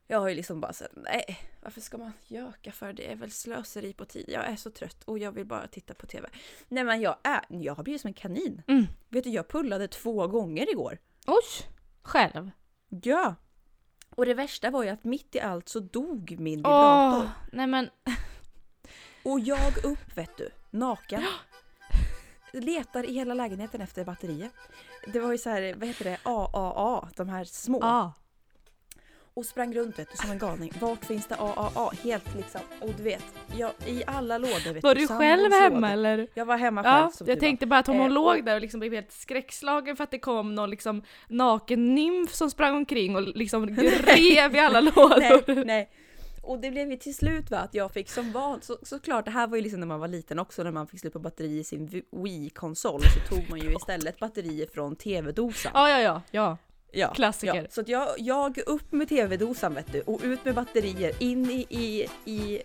Jag 0.08 0.20
har 0.20 0.28
ju 0.30 0.36
liksom 0.36 0.62
bara 0.62 0.74
såhär, 0.74 0.94
nej 0.96 1.40
varför 1.62 1.82
ska 1.82 1.98
man 1.98 2.12
göka 2.28 2.72
för? 2.72 2.94
Det 2.94 3.12
är 3.12 3.16
väl 3.16 3.32
slöseri 3.32 3.94
på 3.94 4.06
tid. 4.06 4.26
Jag 4.28 4.46
är 4.46 4.56
så 4.56 4.70
trött 4.72 5.04
och 5.04 5.20
jag 5.20 5.32
vill 5.32 5.46
bara 5.46 5.68
titta 5.68 5.94
på 5.94 6.06
TV. 6.08 6.30
Nej 6.68 6.84
men 6.84 7.02
jag 7.02 7.18
är, 7.24 7.42
jag 7.50 7.76
har 7.76 7.84
blivit 7.84 8.02
som 8.02 8.08
en 8.08 8.14
kanin. 8.14 8.62
Mm. 8.68 8.86
Vet 9.10 9.24
du, 9.24 9.30
jag 9.30 9.48
pullade 9.48 9.88
två 9.88 10.28
gånger 10.28 10.72
igår. 10.72 10.98
Oj! 11.28 11.68
Själv. 12.02 12.52
Ja! 12.90 13.36
Och 14.16 14.26
det 14.26 14.34
värsta 14.34 14.70
var 14.72 14.84
ju 14.84 14.90
att 14.90 15.04
mitt 15.04 15.36
i 15.36 15.40
allt 15.40 15.70
så 15.70 15.80
dog 15.80 16.36
min 16.40 16.58
vibrator. 16.58 17.24
Åh, 17.24 17.30
nej 17.52 17.68
men. 17.68 17.90
Och 19.24 19.40
jag 19.40 19.86
upp 19.86 20.18
vet 20.18 20.38
du, 20.38 20.50
naken. 20.70 21.24
Letar 22.54 23.04
i 23.04 23.14
hela 23.14 23.34
lägenheten 23.34 23.82
efter 23.82 24.06
batterier. 24.06 24.50
Det 25.14 25.20
var 25.20 25.32
ju 25.32 25.38
så 25.38 25.50
här, 25.50 25.76
vad 25.78 25.88
heter 25.88 26.06
det, 26.06 26.20
AAA, 26.24 27.10
de 27.16 27.30
här 27.30 27.44
små. 27.44 27.80
Ah. 27.84 28.12
Och 29.40 29.46
sprang 29.46 29.74
runt 29.76 30.00
vet 30.00 30.12
du 30.12 30.18
som 30.18 30.32
en 30.32 30.38
galning. 30.38 30.74
Vart 30.80 31.06
finns 31.06 31.28
det 31.28 31.36
AAA? 31.36 31.92
Helt 32.04 32.36
liksom, 32.36 32.62
och 32.82 32.90
du 32.98 33.04
vet, 33.04 33.24
jag, 33.58 33.72
i 33.86 34.04
alla 34.08 34.38
lådor 34.38 34.74
vet 34.74 34.84
Var 34.84 34.96
du. 34.96 35.02
du 35.02 35.08
själv 35.08 35.44
lådor. 35.44 35.60
hemma 35.62 35.92
eller? 35.92 36.28
Jag 36.34 36.46
var 36.46 36.58
hemma 36.58 36.84
själv 36.84 37.04
Ja, 37.04 37.12
som 37.14 37.28
jag 37.28 37.40
tänkte 37.40 37.66
bara 37.66 37.80
att 37.80 37.88
hon 37.88 38.00
Eh, 38.02 38.10
låg 38.10 38.46
där 38.46 38.56
och 38.56 38.62
liksom 38.62 38.80
blev 38.80 38.94
helt 38.94 39.12
skräckslagen 39.12 39.96
för 39.96 40.04
att 40.04 40.12
det 40.12 40.20
kom 40.20 40.56
någon 40.56 40.70
liksom 40.70 41.02
naken 41.28 41.96
nymf 41.96 42.34
som 42.34 42.50
sprang 42.52 42.76
omkring 42.76 43.16
och 43.16 43.22
liksom 43.22 43.70
rev 44.06 44.56
i 44.56 44.60
alla 44.60 44.82
lådor. 44.82 45.20
Nej, 45.56 45.66
nej. 45.66 45.90
Och 46.42 46.60
det 46.60 46.72
blev 46.72 46.92
ju 46.92 46.98
till 46.98 47.16
slut 47.16 47.52
va, 47.52 47.58
att 47.58 47.74
jag 47.74 47.92
fick 47.92 48.10
som 48.10 48.32
van, 48.32 48.62
så, 48.62 48.78
såklart 48.82 49.26
det 49.26 49.32
här 49.32 49.48
var 49.48 49.56
ju 49.58 49.64
liksom 49.64 49.80
när 49.80 49.88
man 49.88 50.00
var 50.00 50.08
liten 50.08 50.40
också 50.40 50.64
när 50.64 50.72
man 50.72 50.88
fick 50.88 51.00
slut 51.00 51.14
på 51.14 51.20
batteri 51.20 51.60
i 51.60 51.64
sin 51.64 52.04
Wii-konsol 52.12 53.02
så 53.02 53.36
tog 53.36 53.50
man 53.50 53.60
ju 53.60 53.76
istället 53.76 54.20
batterier 54.20 54.68
från 54.74 54.96
TV-dosan. 54.96 55.72
Ja, 55.76 55.90
ja, 55.90 56.00
ja, 56.02 56.22
ja. 56.32 56.58
Ja, 56.92 57.14
Klassiker. 57.14 57.56
Ja. 57.56 57.64
Så 57.70 57.82
att 57.82 57.88
jag, 57.88 58.08
jag 58.18 58.58
upp 58.66 58.92
med 58.92 59.10
tv-dosan 59.10 59.74
vet 59.74 59.92
du 59.92 60.02
och 60.02 60.22
ut 60.24 60.46
med 60.46 60.56
batterier 60.56 61.24
in 61.24 61.50
i, 61.50 61.66
i, 61.70 62.08
i, 62.26 62.62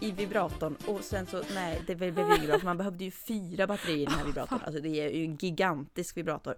i 0.00 0.10
vibratorn 0.10 0.76
och 0.86 1.00
sen 1.00 1.26
så 1.26 1.42
nej 1.54 1.82
det 1.86 1.94
blev 1.94 2.14
för 2.14 2.64
man 2.64 2.76
behövde 2.76 3.04
ju 3.04 3.10
fyra 3.10 3.66
batterier 3.66 3.98
i 3.98 4.04
den 4.04 4.14
här 4.14 4.24
vibratorn. 4.24 4.60
Alltså 4.64 4.80
det 4.82 5.00
är 5.00 5.10
ju 5.10 5.24
en 5.24 5.36
gigantisk 5.36 6.16
vibrator. 6.16 6.54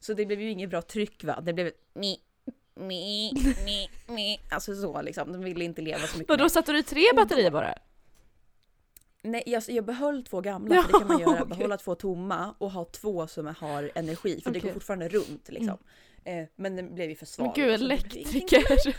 Så 0.00 0.14
det 0.14 0.26
blev 0.26 0.40
ju 0.40 0.50
inget 0.50 0.70
bra 0.70 0.82
tryck 0.82 1.24
va. 1.24 1.40
Det 1.40 1.52
blev 1.52 1.72
mi, 1.94 2.20
mi, 2.74 3.32
mi, 3.64 3.88
mi. 4.06 4.40
Alltså 4.50 4.74
så 4.74 5.02
liksom. 5.02 5.32
De 5.32 5.44
ville 5.44 5.64
inte 5.64 5.82
leva 5.82 6.06
så 6.06 6.18
mycket. 6.18 6.30
Och 6.30 6.38
då 6.38 6.48
satte 6.48 6.72
du 6.72 6.82
tre 6.82 7.04
batterier 7.16 7.50
bara? 7.50 7.74
Nej, 9.22 9.42
jag, 9.46 9.62
jag 9.68 9.84
behöll 9.84 10.24
två 10.24 10.40
gamla, 10.40 10.82
för 10.82 10.92
det 10.92 10.98
kan 10.98 11.08
man 11.08 11.20
göra. 11.20 11.44
Behålla 11.56 11.76
två 11.76 11.94
tomma 11.94 12.54
och 12.58 12.70
ha 12.70 12.84
två 12.84 13.26
som 13.26 13.46
har 13.46 13.90
energi, 13.94 14.40
för 14.44 14.50
det 14.50 14.60
går 14.60 14.72
fortfarande 14.72 15.08
runt 15.08 15.48
liksom. 15.48 15.78
Eh, 16.24 16.44
men 16.56 16.76
den 16.76 16.94
blev 16.94 17.10
ju 17.10 17.16
för 17.16 17.26
svag. 17.26 17.46
Men 17.46 17.54
gud, 17.54 17.78
så 17.80 17.86
det 17.86 17.86
blev 17.86 17.90
elektriker. 17.90 18.94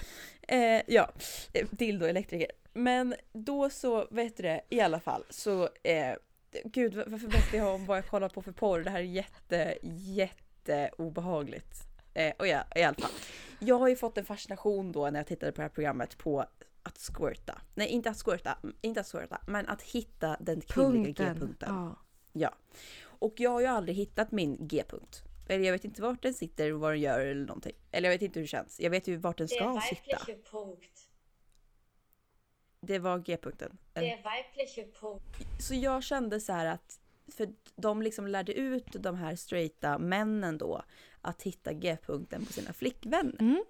Eh, 0.48 0.82
ja, 0.88 1.12
eh, 1.54 1.68
dildo 1.72 2.06
elektriker. 2.06 2.52
Men 2.74 3.16
då 3.34 3.70
så, 3.70 4.08
vet 4.12 4.38
du 4.38 4.44
det, 4.44 4.62
i 4.70 4.80
alla 4.82 5.00
fall 5.00 5.24
så, 5.30 5.70
eh, 5.84 6.16
gud 6.64 6.96
va- 6.96 7.04
varför 7.08 7.28
berättar 7.28 7.58
jag 7.58 7.76
om 7.76 7.86
vad 7.86 7.98
jag 7.98 8.08
kollar 8.08 8.30
på 8.30 8.42
för 8.42 8.52
porr? 8.52 8.80
Det 8.80 8.90
här 8.90 9.00
är 9.00 9.04
jätte, 9.04 9.78
jätte 9.84 10.90
obehagligt. 10.98 11.74
Eh, 12.14 12.34
och 12.40 12.48
ja, 12.48 12.64
i 12.76 12.84
alla 12.84 12.96
fall. 12.96 13.12
Jag 13.60 13.80
har 13.80 13.88
ju 13.88 13.96
fått 13.96 14.18
en 14.18 14.26
fascination 14.26 14.92
då 14.92 15.10
när 15.10 15.20
jag 15.20 15.28
tittade 15.28 15.52
på 15.52 15.56
det 15.56 15.62
här 15.62 15.70
programmet 15.70 16.18
på 16.18 16.46
att 16.84 16.98
squirta. 16.98 17.62
Nej, 17.76 17.88
inte 17.88 18.10
att 18.10 18.18
squirta, 18.26 18.58
inte 18.82 19.00
att 19.00 19.08
squirta, 19.08 19.42
men 19.48 19.68
att 19.68 19.82
hitta 19.82 20.38
den 20.40 20.62
kvinnliga 20.62 21.34
G-punkten. 21.34 21.70
Ja. 21.76 21.96
Ja. 22.34 22.54
Och 23.04 23.34
jag 23.38 23.50
har 23.52 23.62
ju 23.62 23.68
aldrig 23.68 23.96
hittat 23.98 24.32
min 24.32 24.58
G-punkt. 24.68 25.24
Eller 25.48 25.66
jag 25.66 25.72
vet 25.72 25.86
inte 25.86 26.02
vart 26.02 26.22
den 26.22 26.34
sitter 26.34 26.74
och 26.74 26.80
vad 26.80 26.92
den 26.92 27.02
gör 27.02 27.20
eller 27.20 27.46
någonting. 27.46 27.76
Eller 27.92 28.10
jag 28.10 28.16
vet 28.16 28.22
inte 28.22 28.40
hur 28.40 28.44
det 28.44 28.48
känns. 28.48 28.80
Jag 28.80 28.90
vet 28.90 29.08
ju 29.08 29.18
vart 29.18 29.38
den 29.38 29.48
ska 29.48 29.82
sitta. 29.90 30.02
weibliche 30.02 30.50
Punkt. 30.52 31.10
Det 32.82 33.00
var 33.00 33.20
G-punkten. 33.20 33.78
Der 33.94 34.02
weibliche 34.02 34.88
Punkt. 35.00 35.38
Så 35.60 35.76
jag 35.76 36.04
kände 36.04 36.40
så 36.40 36.54
här 36.54 36.66
att, 36.66 37.00
för 37.28 37.54
de 37.76 38.02
liksom 38.02 38.28
lärde 38.28 38.54
ut 38.54 38.86
de 38.92 39.16
här 39.16 39.36
straighta 39.36 39.98
männen 39.98 40.58
då 40.58 40.84
att 41.22 41.42
hitta 41.42 41.74
G-punkten 41.74 42.46
på 42.46 42.54
sina 42.54 42.74
flickvänner. 42.74 43.42
Mm. 43.42 43.66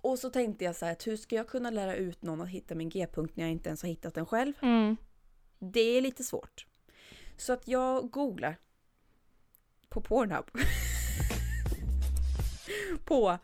Och 0.00 0.18
så 0.18 0.30
tänkte 0.30 0.64
jag 0.64 0.76
så 0.76 0.84
här 0.84 0.92
att 0.92 1.06
hur 1.06 1.16
ska 1.16 1.36
jag 1.36 1.48
kunna 1.48 1.70
lära 1.70 1.96
ut 1.96 2.22
någon 2.22 2.40
att 2.40 2.48
hitta 2.48 2.74
min 2.74 2.88
G-punkt 2.88 3.36
när 3.36 3.44
jag 3.44 3.52
inte 3.52 3.68
ens 3.68 3.82
har 3.82 3.88
hittat 3.88 4.14
den 4.14 4.26
själv? 4.26 4.52
Mm. 4.62 4.96
Det 5.58 5.80
är 5.80 6.00
lite 6.00 6.24
svårt. 6.24 6.66
Så 7.36 7.52
att 7.52 7.68
jag 7.68 8.10
googlar 8.10 8.56
på 9.88 10.00
Pornhub. 10.00 10.44
på, 13.04 13.38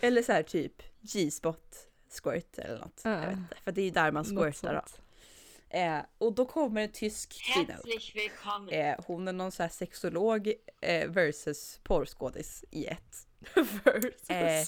eller 0.00 0.22
så 0.22 0.32
här 0.32 0.42
typ 0.42 0.82
G-spot 1.00 1.88
squirt 2.22 2.58
eller 2.58 2.78
något. 2.78 3.00
Jag 3.04 3.12
Ja. 3.14 3.20
vet 3.20 3.38
inte, 3.38 3.56
för 3.64 3.72
det 3.72 3.80
är 3.80 3.84
ju 3.84 3.90
där 3.90 4.10
man 4.12 4.24
squirtar 4.24 4.74
då. 4.74 5.78
Eh, 5.78 6.00
och 6.18 6.32
då 6.34 6.44
kommer 6.46 6.80
en 6.82 6.92
tysk 6.92 7.32
kvinna 7.54 7.76
upp. 7.78 8.72
Eh, 8.72 8.94
hon 9.06 9.28
är 9.28 9.32
någon 9.32 9.52
så 9.52 9.62
här 9.62 9.70
sexolog 9.70 10.52
eh, 10.80 11.08
versus 11.08 11.80
porrskådis 11.82 12.64
i 12.70 12.86
ett. 12.86 13.26
Versus. 13.84 14.30
Eh, 14.30 14.66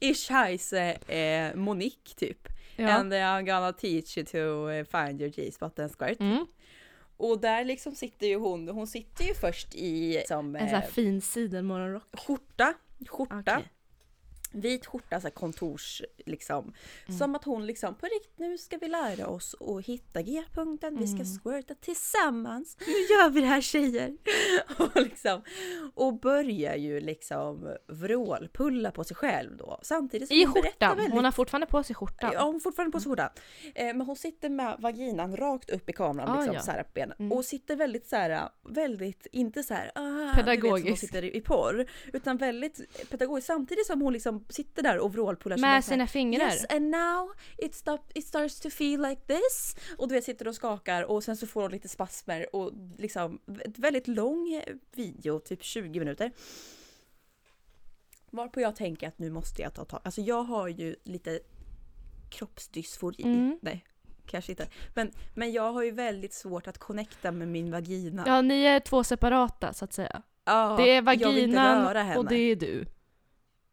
Ich 0.00 0.30
heiße 0.30 0.92
eh, 1.08 1.54
Monique 1.56 2.14
typ. 2.16 2.48
ja. 2.76 2.88
And 2.88 3.12
I'm 3.12 3.42
gonna 3.46 3.72
teach 3.72 4.16
you 4.18 4.26
to 4.26 4.70
eh, 4.70 4.84
find 4.84 5.20
your 5.20 5.30
G-spot 5.32 5.78
and 5.78 5.90
squirt. 5.90 6.20
Mm. 6.20 6.46
Och 7.30 7.40
där 7.40 7.64
liksom 7.64 7.94
sitter 7.94 8.26
ju 8.26 8.36
hon, 8.36 8.68
hon 8.68 8.86
sitter 8.86 9.24
ju 9.24 9.34
först 9.34 9.74
i 9.74 10.24
som, 10.28 10.56
En 10.56 10.60
sån 10.68 10.68
här 10.76 10.82
eh, 10.82 10.88
fin 10.90 11.20
sidenmorgonrock. 11.20 12.20
skjorta, 12.20 12.74
skjorta, 13.08 13.40
Okej. 13.40 13.72
vit 14.52 14.86
skjorta, 14.86 15.20
så 15.20 15.26
här 15.26 15.32
kontors 15.34 16.02
liksom. 16.28 16.74
Mm. 17.06 17.18
Som 17.18 17.34
att 17.34 17.44
hon 17.44 17.66
liksom, 17.66 17.94
på 17.94 18.06
riktigt 18.06 18.38
nu 18.38 18.58
ska 18.58 18.76
vi 18.78 18.88
lära 18.88 19.26
oss 19.26 19.54
att 19.60 19.84
hitta 19.86 20.22
G-punkten, 20.22 20.96
vi 20.96 21.06
ska 21.06 21.14
Mm. 21.24 21.26
squirta 21.38 21.74
tillsammans. 21.74 22.76
Nu 22.86 22.92
gör 23.14 23.30
vi 23.30 23.40
det 23.40 23.46
här 23.46 23.60
tjejer! 23.60 24.16
och, 24.78 25.02
liksom, 25.02 25.42
och 25.94 26.20
börjar 26.20 26.74
ju 26.76 27.00
liksom 27.00 27.74
vrålpulla 27.88 28.90
på 28.90 29.04
sig 29.04 29.16
själv 29.16 29.56
då. 29.56 29.78
Samtidigt 29.82 30.28
som 30.28 30.36
I 30.36 30.44
hon 30.44 30.54
skjortan. 30.54 30.96
väldigt 30.96 31.14
Hon 31.14 31.24
har 31.24 31.32
fortfarande 31.32 31.66
på 31.66 31.82
sig 31.82 31.96
skjortan. 31.96 32.30
Ja, 32.34 32.44
hon 32.44 32.52
har 32.54 32.60
fortfarande 32.60 32.92
på 32.92 33.00
sig 33.00 33.10
skjortan. 33.10 33.28
Eh, 33.74 33.86
men 33.86 34.00
hon 34.00 34.16
sitter 34.16 34.48
med 34.48 34.76
vaginan 34.78 35.36
rakt 35.36 35.70
upp 35.70 35.90
i 35.90 35.92
kameran, 35.92 36.28
Ah, 36.30 36.36
liksom, 36.36 36.54
ja. 36.54 36.60
så 36.60 36.70
här 36.70 36.82
på 36.82 36.90
benen. 36.94 37.16
Mm. 37.18 37.32
Och 37.32 37.44
sitter 37.44 37.76
väldigt 37.76 38.06
så 38.06 38.16
här, 38.16 38.48
väldigt, 38.68 39.26
inte 39.32 39.62
så 39.62 39.74
här, 39.74 39.92
ah, 39.94 40.00
du 40.02 40.12
vet, 40.14 40.18
som 40.18 40.36
hon 40.36 40.44
Pedagogisk. 40.44 41.00
sitter 41.00 41.24
i, 41.36 41.40
porr. 41.40 41.86
Utan 42.12 42.36
väldigt 42.36 43.08
pedagogiskt 43.10 43.46
samtidigt 43.46 43.86
som 43.86 44.00
hon 44.02 44.12
liksom 44.12 44.44
sitter 44.48 44.82
där 44.82 44.98
och 44.98 45.12
vrålpullar. 45.12 45.56
Med 45.58 45.84
sina 45.84 46.06
fingrar. 46.14 46.50
Yes 46.50 46.66
and 46.68 46.90
now 46.90 47.32
it, 47.58 47.74
stop, 47.74 47.98
it 48.14 48.26
starts 48.26 48.60
to 48.60 48.70
feel 48.70 49.02
like 49.02 49.22
this. 49.26 49.76
Och 49.98 50.08
du 50.08 50.14
vet 50.14 50.24
sitter 50.24 50.48
och 50.48 50.54
skakar 50.54 51.02
och 51.02 51.24
sen 51.24 51.36
så 51.36 51.46
får 51.46 51.62
hon 51.62 51.70
lite 51.70 51.88
spasmer 51.88 52.56
och 52.56 52.72
liksom 52.98 53.38
ett 53.64 53.78
väldigt 53.78 54.08
lång 54.08 54.62
video, 54.92 55.38
typ 55.38 55.62
20 55.62 55.98
minuter. 55.98 56.32
Varpå 58.30 58.60
jag 58.60 58.76
tänker 58.76 59.08
att 59.08 59.18
nu 59.18 59.30
måste 59.30 59.62
jag 59.62 59.74
ta 59.74 59.84
tag. 59.84 60.00
Alltså 60.04 60.20
jag 60.20 60.42
har 60.42 60.68
ju 60.68 60.96
lite 61.04 61.40
kroppsdysfori. 62.30 63.22
Mm. 63.22 63.58
Nej, 63.62 63.84
kanske 64.26 64.52
inte. 64.52 64.68
Men, 64.94 65.12
men 65.34 65.52
jag 65.52 65.72
har 65.72 65.82
ju 65.82 65.90
väldigt 65.90 66.32
svårt 66.32 66.66
att 66.66 66.78
connecta 66.78 67.32
med 67.32 67.48
min 67.48 67.70
vagina. 67.70 68.24
Ja, 68.26 68.42
ni 68.42 68.64
är 68.64 68.80
två 68.80 69.04
separata 69.04 69.72
så 69.72 69.84
att 69.84 69.92
säga. 69.92 70.22
Ja, 70.44 70.76
det 70.78 70.90
är 70.90 71.02
vaginan 71.02 72.16
och 72.16 72.26
det 72.26 72.36
är 72.36 72.56
du. 72.56 72.86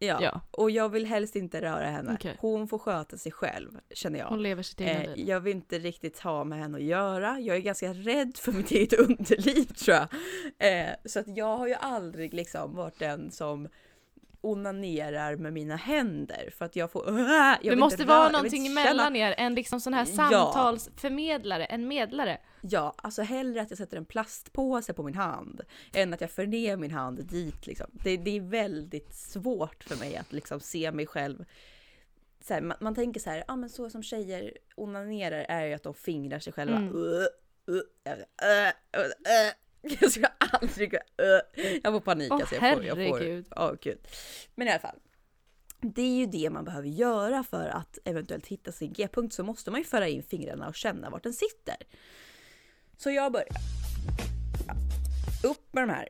Ja. 0.02 0.20
Ja. 0.22 0.42
Och 0.52 0.72
jag 0.72 0.90
vill 0.90 1.06
helst 1.06 1.36
inte 1.36 1.62
röra 1.62 1.86
henne. 1.90 2.14
Okej. 2.20 2.38
Hon 2.40 2.68
får 2.68 2.78
sköta 2.78 3.18
sig 3.18 3.32
själv, 3.32 3.70
känner 3.94 4.20
jag. 4.20 4.28
Hon 4.28 4.44
lever 4.44 4.64
sitt 4.64 4.82
egna 4.82 5.04
Eh, 5.04 5.16
liv. 5.16 5.28
jag 5.30 5.40
vill 5.40 5.56
inte 5.56 5.80
riktigt 5.80 6.20
ha 6.20 6.44
med 6.44 6.60
henne 6.60 6.78
att 6.78 6.84
göra. 6.84 7.40
Jag 7.40 7.56
är 7.58 7.62
ganska 7.62 7.94
rädd 7.94 8.38
för 8.38 8.52
mitt 8.52 8.72
eget 8.72 8.94
underliv 9.00 9.66
tror 9.66 9.98
jag. 9.98 10.08
Eh, 10.84 10.90
så 11.06 11.20
att 11.20 11.38
jag 11.38 11.58
har 11.58 11.68
ju 11.68 11.74
aldrig 11.74 12.34
liksom 12.34 12.76
varit 12.76 13.00
den 13.00 13.32
som 13.32 13.68
onanerar 14.42 15.36
med 15.36 15.54
mina 15.54 15.76
händer 15.76 16.54
för 16.58 16.66
att 16.66 16.76
jag 16.76 16.92
får... 16.92 17.20
jag 17.20 17.58
Det 17.62 17.76
måste 17.76 18.06
vara 18.06 18.20
röra- 18.20 18.32
någonting 18.32 18.66
inte 18.66 18.82
emellan 18.82 19.16
er, 19.16 19.36
en 19.38 19.56
liksom 19.56 19.82
sån 19.82 19.94
här 19.94 20.06
samtalsförmedlare, 20.06 21.66
en 21.66 21.88
medlare. 21.88 22.38
Ja, 22.62 22.94
alltså 22.98 23.22
hellre 23.22 23.62
att 23.62 23.72
jag 23.72 23.78
sätter 23.78 23.98
en 23.98 24.06
plastpåse 24.06 24.94
på 24.94 25.04
min 25.04 25.16
hand 25.16 25.62
än 25.94 26.14
att 26.14 26.22
jag 26.22 26.32
för 26.32 26.46
ner 26.46 26.78
min 26.78 26.92
hand 26.92 27.26
dit 27.26 27.68
liksom. 27.68 27.88
Det, 27.92 28.18
det 28.18 28.38
är 28.38 28.42
väldigt 28.42 29.16
svårt 29.16 29.84
för 29.84 29.96
mig 29.96 30.18
att 30.18 30.34
liksom 30.34 30.60
se 30.60 30.92
mig 30.92 31.08
själv. 31.08 31.46
Här, 32.50 32.62
man, 32.62 32.78
man 32.80 32.96
tänker 32.96 33.20
så 33.20 33.30
här, 33.30 33.44
ah, 33.48 33.56
men 33.56 33.70
så 33.70 33.90
som 33.90 34.04
tjejer 34.04 34.58
onanerar 34.76 35.46
är 35.50 35.66
ju 35.66 35.74
att 35.74 35.84
de 35.84 35.94
fingrar 35.94 36.40
sig 36.40 36.54
själva. 36.54 36.78
Mm. 36.78 36.96
Uh, 36.96 37.26
uh, 37.70 37.78
uh. 37.78 38.72
jag 40.02 40.12
ska 40.12 40.28
aldrig, 40.38 40.96
jag 41.84 41.94
får 41.94 42.00
panik 42.00 42.32
Åh, 42.32 42.40
alltså. 42.40 42.56
Jag 42.56 42.74
får, 42.74 42.86
jag 42.86 42.98
får, 42.98 43.04
herregud. 43.04 43.46
ja, 43.56 43.76
gud. 43.82 44.08
Men 44.56 44.68
i 44.68 44.72
alla 44.72 44.80
fall. 44.80 45.00
Det 45.84 46.02
är 46.02 46.16
ju 46.20 46.26
det 46.26 46.50
man 46.50 46.66
behöver 46.66 46.88
göra 46.88 47.44
för 47.44 47.68
att 47.70 47.98
eventuellt 48.06 48.48
hitta 48.48 48.72
sin 48.72 48.94
G-punkt 48.94 49.34
så 49.34 49.44
måste 49.44 49.72
man 49.72 49.80
ju 49.80 49.84
föra 49.86 50.08
in 50.08 50.24
fingrarna 50.24 50.68
och 50.68 50.76
känna 50.76 51.10
vart 51.10 51.24
den 51.24 51.34
sitter. 51.34 51.76
Så 52.98 53.10
jag 53.12 53.32
börjar. 53.32 53.48
Ja, 54.68 54.74
Upp 55.50 55.74
med 55.74 55.84
de 55.84 55.90
här 55.94 56.10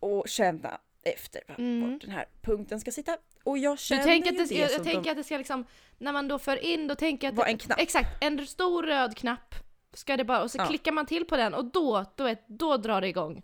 och 0.00 0.28
känna 0.28 0.80
efter 1.02 1.42
Mm. 1.58 1.92
vart 1.92 2.00
den 2.00 2.10
här 2.10 2.26
punkten 2.42 2.80
ska 2.80 2.90
sitta. 2.90 3.16
Och 3.44 3.58
jag 3.58 3.72
Du 3.74 3.78
känner 3.78 4.02
tänker 4.02 4.32
ju 4.32 4.42
att 4.42 4.48
det, 4.48 4.54
jag, 4.54 4.64
jag 4.64 4.70
som 4.70 4.84
tänker 4.84 5.02
de, 5.04 5.10
att 5.10 5.16
det 5.16 5.24
ska 5.24 5.38
liksom, 5.38 5.64
när 5.98 6.12
man 6.12 6.28
då 6.28 6.38
för 6.38 6.56
in, 6.56 6.88
då 6.88 6.94
tänker 6.94 7.26
jag 7.26 7.32
att 7.32 7.38
var 7.38 7.46
en 7.46 7.58
knapp. 7.58 7.80
Exakt, 7.80 8.24
en 8.24 8.46
stor 8.46 8.82
röd 8.82 9.16
knapp 9.16 9.54
ska 9.92 10.16
det 10.16 10.24
bara, 10.24 10.42
och 10.42 10.50
så 10.50 10.58
Ja. 10.58 10.66
klickar 10.66 10.92
man 10.92 11.06
till 11.06 11.24
på 11.24 11.36
den 11.36 11.54
och 11.54 11.64
då, 11.64 12.04
då, 12.16 12.24
är, 12.24 12.36
då 12.46 12.76
drar 12.76 13.00
det 13.00 13.08
igång. 13.08 13.42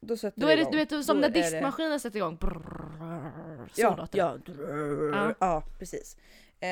Då, 0.00 0.16
sätter 0.16 0.40
Då 0.40 0.46
är 0.48 0.56
det, 0.56 0.60
igång. 0.62 0.72
du 0.72 0.78
vet 0.78 1.04
som 1.04 1.16
Då 1.16 1.20
när 1.20 1.28
är 1.28 1.32
det- 1.32 1.40
diskmaskinen 1.40 2.00
sätter 2.00 2.16
igång. 2.16 2.36
Brrrr, 2.36 3.68
så 3.72 3.80
Ja, 3.80 3.96
låter 3.96 4.12
det. 4.12 4.18
ja, 4.18 5.26
Ja. 5.28 5.34
ja. 5.38 5.62
precis. 5.78 6.16
Eh, 6.60 6.68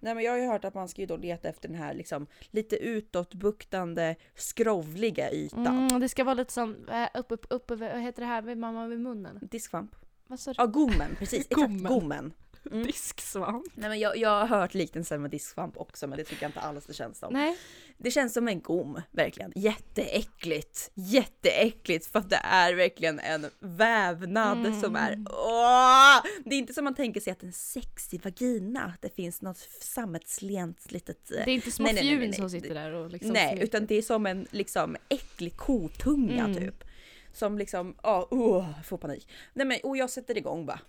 nej 0.00 0.14
men 0.14 0.20
jag 0.24 0.32
har 0.32 0.38
ju 0.38 0.46
hört 0.46 0.64
att 0.64 0.74
man 0.74 0.88
ska 0.88 1.00
ju 1.00 1.06
då 1.06 1.16
leta 1.16 1.48
efter 1.48 1.68
den 1.68 1.76
här 1.78 1.94
liksom 1.94 2.26
lite 2.50 2.76
utåtbuktande 2.76 4.16
skrovliga 4.34 5.30
ytan. 5.32 5.66
Mm, 5.66 6.00
det 6.00 6.08
ska 6.08 6.24
vara 6.24 6.34
lite 6.34 6.52
som, 6.52 6.76
äh, 6.88 7.08
upp, 7.14 7.26
upp, 7.32 7.46
upp, 7.50 7.70
över- 7.70 7.92
vad 7.92 8.02
heter 8.02 8.20
det 8.22 8.26
här 8.28 8.42
med 8.42 8.58
mamma 8.58 8.86
vid 8.86 9.00
munnen? 9.00 9.38
Disksvamp. 9.42 9.96
Vad 10.26 10.40
sa 10.40 10.50
du? 10.52 10.54
Ja, 10.58 10.66
gommen, 10.66 11.16
precis. 11.18 11.46
Exakt, 11.50 11.82
Gommen. 11.82 12.32
Mm. 12.72 12.86
Disksvamp? 12.86 13.66
Nej 13.74 13.88
men 13.88 13.98
jag, 13.98 14.16
jag 14.16 14.30
har 14.46 14.46
hört 14.60 14.74
liknelsen 14.74 15.22
med 15.22 15.30
disksvamp 15.30 15.76
också 15.76 16.06
men 16.06 16.18
det 16.18 16.24
tycker 16.24 16.42
jag 16.42 16.48
inte 16.48 16.60
alls 16.60 16.86
det 16.86 16.94
känns 16.94 17.18
som. 17.18 17.32
Nej. 17.32 17.56
Det 17.98 18.10
känns 18.10 18.32
som 18.34 18.48
en 18.48 18.60
gom, 18.60 19.00
verkligen. 19.10 19.52
Jätteäckligt. 19.54 20.90
Jätteäckligt 20.94 22.06
för 22.06 22.18
att 22.18 22.30
det 22.30 22.40
är 22.44 22.74
verkligen 22.74 23.18
en 23.20 23.46
vävnad 23.60 24.58
Mm. 24.66 24.80
som 24.80 24.96
är 24.96 25.24
åh! 25.30 26.30
Det 26.44 26.54
är 26.54 26.58
inte 26.58 26.74
som 26.74 26.84
man 26.84 26.94
tänker 26.94 27.20
sig 27.20 27.30
att 27.32 27.42
en 27.42 27.52
sexig 27.52 28.24
vagina, 28.24 28.82
att 28.84 29.02
det 29.02 29.14
finns 29.16 29.42
något 29.42 29.58
sammetslent 29.80 30.92
litet... 30.92 31.30
eh, 31.30 31.36
Det 31.44 31.50
är 31.50 31.54
inte 31.54 31.70
små 31.70 31.84
Nej, 31.84 31.94
nej, 31.94 32.02
nej, 32.04 32.10
fjun 32.10 32.18
nej, 32.20 32.28
nej. 32.28 32.36
som 32.38 32.50
sitter 32.50 32.74
där 32.74 32.92
och 32.92 33.10
liksom 33.10 33.32
Nej, 33.32 33.48
smeker. 33.48 33.64
utan 33.64 33.86
det 33.86 33.94
är 33.94 34.02
som 34.02 34.26
en 34.26 34.46
liksom 34.50 34.96
äcklig 35.08 35.56
kotunga 35.56 36.44
Mm. 36.44 36.56
typ. 36.56 36.84
Som 37.32 37.58
liksom, 37.58 37.96
ja, 38.02 38.28
oh, 38.30 38.82
får 38.82 38.98
panik. 38.98 39.28
Nej 39.54 39.66
men, 39.66 39.78
och 39.82 39.96
jag 39.96 40.10
sätter 40.10 40.38
igång 40.38 40.66
bara. 40.66 40.80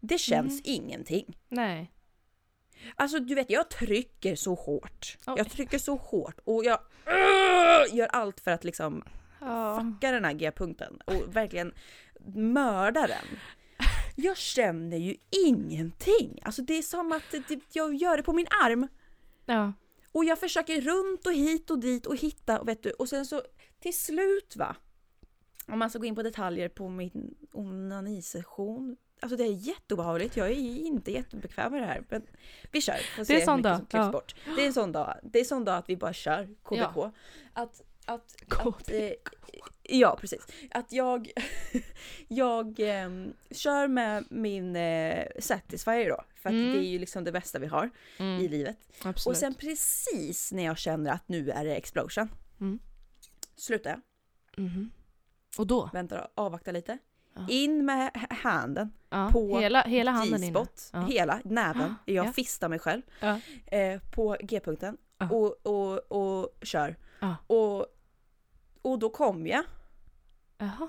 Det 0.00 0.18
känns 0.18 0.52
Mm. 0.52 0.62
ingenting. 0.64 1.38
Nej. 1.48 1.90
Alltså 2.96 3.18
du 3.20 3.34
vet, 3.34 3.50
jag 3.50 3.70
trycker 3.70 4.36
så 4.36 4.54
hårt. 4.54 5.18
Oj. 5.26 5.34
Jag 5.36 5.50
trycker 5.50 5.78
så 5.78 5.96
hårt 5.96 6.38
och 6.44 6.64
jag 6.64 6.78
uh, 7.08 7.96
gör 7.96 8.06
allt 8.06 8.40
för 8.40 8.50
att 8.50 8.64
liksom 8.64 9.04
Ja. 9.40 9.80
fucka 9.80 10.12
den 10.12 10.24
här 10.24 10.32
G-punkten 10.32 11.00
och 11.04 11.36
verkligen 11.36 11.74
mörda 12.34 13.06
den. 13.06 13.38
Jag 14.16 14.36
känner 14.36 14.96
ju 14.96 15.16
ingenting. 15.46 16.38
Alltså 16.42 16.62
det 16.62 16.74
är 16.74 16.82
som 16.82 17.12
att 17.12 17.22
jag 17.72 17.94
gör 17.94 18.16
det 18.16 18.22
på 18.22 18.32
min 18.32 18.46
arm. 18.64 18.88
ja. 19.46 19.72
Och 20.12 20.24
jag 20.24 20.38
försöker 20.40 20.80
runt 20.80 21.26
och 21.26 21.32
hit 21.32 21.70
och 21.70 21.78
dit 21.78 22.06
och 22.06 22.16
hitta, 22.16 22.62
vet 22.62 22.82
du. 22.82 22.90
Och 22.90 23.08
sen 23.08 23.26
så 23.26 23.42
till 23.80 23.98
slut 23.98 24.56
va. 24.56 24.76
Om 25.68 25.78
man 25.78 25.90
ska 25.90 25.98
gå 25.98 26.04
in 26.04 26.14
på 26.14 26.22
detaljer 26.22 26.68
på 26.68 26.88
min 26.88 27.34
onanisession. 27.52 28.96
Alltså 29.24 29.36
det 29.36 29.44
är 29.44 29.52
jätteobehagligt. 29.52 30.36
Jag 30.36 30.46
är 30.48 30.54
inte 30.86 31.12
jättebekväm 31.12 31.72
med 31.72 31.82
det 31.82 31.86
här. 31.86 32.04
Men 32.08 32.26
vi 32.72 32.80
kör. 32.80 32.94
Får 33.16 33.24
Det 33.24 33.34
är 33.34 33.38
se 33.38 33.44
sån 33.44 33.62
dag, 33.62 33.76
som 33.90 34.00
ja. 34.00 34.10
bort. 34.10 34.34
Det 34.56 34.62
är 34.62 34.66
en 34.66 34.72
sån 34.72 34.92
dag. 34.92 35.14
Det 35.22 35.38
är 35.38 35.42
en 35.42 35.46
sån 35.46 35.64
dag 35.64 35.76
att 35.76 35.88
vi 35.88 35.96
bara 35.96 36.12
kör 36.12 36.44
KBK. 36.62 36.78
Ja. 36.96 37.12
Att, 37.52 37.82
att, 38.06 38.36
att, 38.66 38.90
eh, 38.90 39.10
ja 39.82 40.16
precis. 40.20 40.46
Att 40.70 40.92
jag, 40.92 41.30
jag 42.28 42.80
ehm, 42.80 43.32
kör 43.50 43.88
med 43.88 44.24
min 44.30 44.76
eh, 44.76 45.26
Satisfyer 45.38 46.08
då. 46.08 46.24
För 46.34 46.48
att 46.48 46.52
Mm. 46.54 46.72
det 46.72 46.78
är 46.78 46.88
ju 46.88 46.98
liksom 46.98 47.24
det 47.24 47.32
bästa 47.32 47.58
vi 47.58 47.66
har 47.66 47.86
i 47.86 48.22
Mm, 48.22 48.50
livet. 48.50 48.76
absolut. 49.02 49.34
Och 49.36 49.40
sen 49.40 49.54
precis 49.54 50.52
när 50.52 50.64
jag 50.64 50.78
känner 50.78 51.10
att 51.12 51.28
nu 51.28 51.50
är 51.50 51.64
det 51.64 51.74
explosion. 51.76 52.28
Mm. 52.60 52.78
Slutar 53.56 53.90
jag, 53.90 54.00
Mhm. 54.64 54.90
Och 55.58 55.66
då? 55.66 55.90
väntar 55.92 56.18
och 56.34 56.44
avvaktar 56.44 56.72
lite. 56.72 56.98
In 57.48 57.84
med 57.84 58.10
handen 58.30 58.92
Ja. 59.10 59.30
på 59.32 59.58
hela, 59.58 59.82
hela 59.82 60.10
handen. 60.10 60.40
G-spot, 60.40 60.90
Ja. 60.92 61.00
hela 61.06 61.40
näven. 61.44 61.94
Jag 62.04 62.26
Ja. 62.26 62.32
fistar 62.32 62.68
mig 62.68 62.78
själv 62.78 63.02
eh, 63.66 64.00
på 64.14 64.36
G-punkten 64.40 64.96
och, 65.30 65.66
och, 65.66 65.98
och 66.12 66.50
kör. 66.62 66.96
Och, 67.46 67.86
och 68.82 68.98
då 68.98 69.10
kom 69.10 69.46
jag. 69.46 69.64
Jaha. 70.58 70.88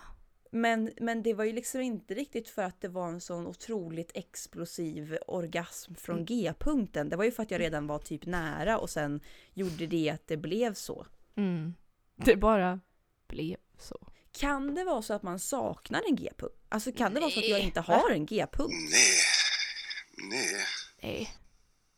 Men, 0.52 0.92
men 1.02 1.24
det 1.24 1.34
var 1.34 1.44
ju 1.44 1.54
liksom 1.54 1.82
inte 1.82 2.14
riktigt 2.14 2.50
för 2.50 2.62
att 2.64 2.82
det 2.82 2.88
var 2.88 3.08
en 3.08 3.22
sån 3.22 3.48
otroligt 3.48 4.12
explosiv 4.14 5.18
orgasm 5.28 5.96
från 5.96 6.16
Mm. 6.16 6.26
G-punkten. 6.26 7.10
Det 7.10 7.16
var 7.16 7.24
ju 7.24 7.32
för 7.32 7.44
att 7.44 7.52
jag 7.52 7.60
redan 7.62 7.88
var 7.88 8.00
typ 8.00 8.26
nära 8.26 8.78
och 8.80 8.90
sen 8.90 9.20
gjorde 9.54 9.88
det 9.88 10.10
att 10.10 10.28
det 10.28 10.38
blev 10.38 10.74
så. 10.74 11.06
Mm. 11.36 11.74
Det 12.16 12.36
bara 12.36 12.80
blev 13.28 13.58
så. 13.78 14.08
Kan 14.36 14.76
det 14.76 14.84
vara 14.84 15.02
så 15.02 15.14
att 15.14 15.24
man 15.24 15.40
saknar 15.40 16.04
en 16.10 16.16
G-punkt? 16.16 16.56
Alltså 16.70 16.92
kan 16.92 17.14
det 17.14 17.20
vara 17.20 17.32
så 17.32 17.40
att 17.40 17.48
jag 17.48 17.60
inte 17.60 17.82
har 17.82 18.10
en 18.10 18.26
G-punkt? 18.26 18.74
Nej, 18.92 20.30
nej, 20.30 20.66
Nej. 21.02 21.30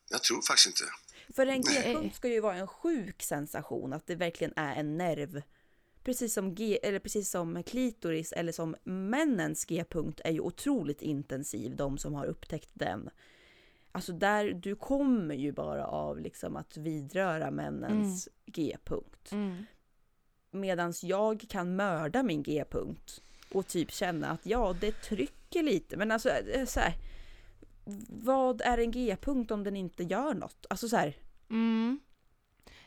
jag 0.10 0.24
tror 0.24 0.42
faktiskt 0.42 0.68
inte. 0.68 0.84
För 1.36 1.48
en. 1.48 1.62
G-punkt 1.62 2.16
ska 2.16 2.28
ju 2.28 2.40
vara 2.40 2.56
en 2.56 2.68
sjuk 2.68 3.24
sensation, 3.24 3.94
att 3.94 4.08
det 4.08 4.16
verkligen 4.16 4.54
är 4.56 4.76
en 4.76 4.98
nerv. 4.98 5.42
Precis 6.04 6.34
som, 6.34 6.56
G, 6.56 6.80
eller 6.84 7.00
precis 7.00 7.30
som 7.30 7.64
klitoris 7.64 8.32
eller 8.32 8.52
som 8.52 8.76
männens 8.84 9.66
G-punkt 9.66 10.22
är 10.24 10.32
ju 10.32 10.40
otroligt 10.40 11.02
intensiv, 11.02 11.76
de 11.76 11.98
som 11.98 12.14
har 12.14 12.26
upptäckt 12.26 12.70
den. 12.74 13.10
Alltså 13.92 14.14
där, 14.14 14.54
du 14.54 14.76
kommer 14.76 15.36
ju 15.36 15.52
bara 15.52 15.88
av 15.88 16.20
liksom 16.20 16.56
att 16.56 16.78
vidröra 16.78 17.52
männens 17.52 18.30
G-punkt. 18.46 19.32
Mm. 19.32 19.66
Medans 20.60 21.04
jag 21.04 21.46
kan 21.50 21.76
mörda 21.76 22.24
min 22.24 22.44
G-punkt 22.44 23.22
och 23.54 23.68
typ 23.68 23.92
känna 23.92 24.30
att 24.30 24.46
ja, 24.46 24.76
det 24.82 24.92
trycker 24.92 25.64
lite. 25.64 25.98
Men 25.98 26.12
alltså 26.12 26.30
eh, 26.30 26.66
så 26.66 26.80
här, 26.80 26.94
vad 28.10 28.62
är 28.62 28.78
en 28.78 28.92
G-punkt 28.92 29.52
om 29.52 29.64
den 29.64 29.76
inte 29.76 30.04
gör 30.04 30.34
något? 30.34 30.66
Alltså 30.70 30.90
så 30.90 30.96
här, 30.98 31.14
Mm. 31.50 32.00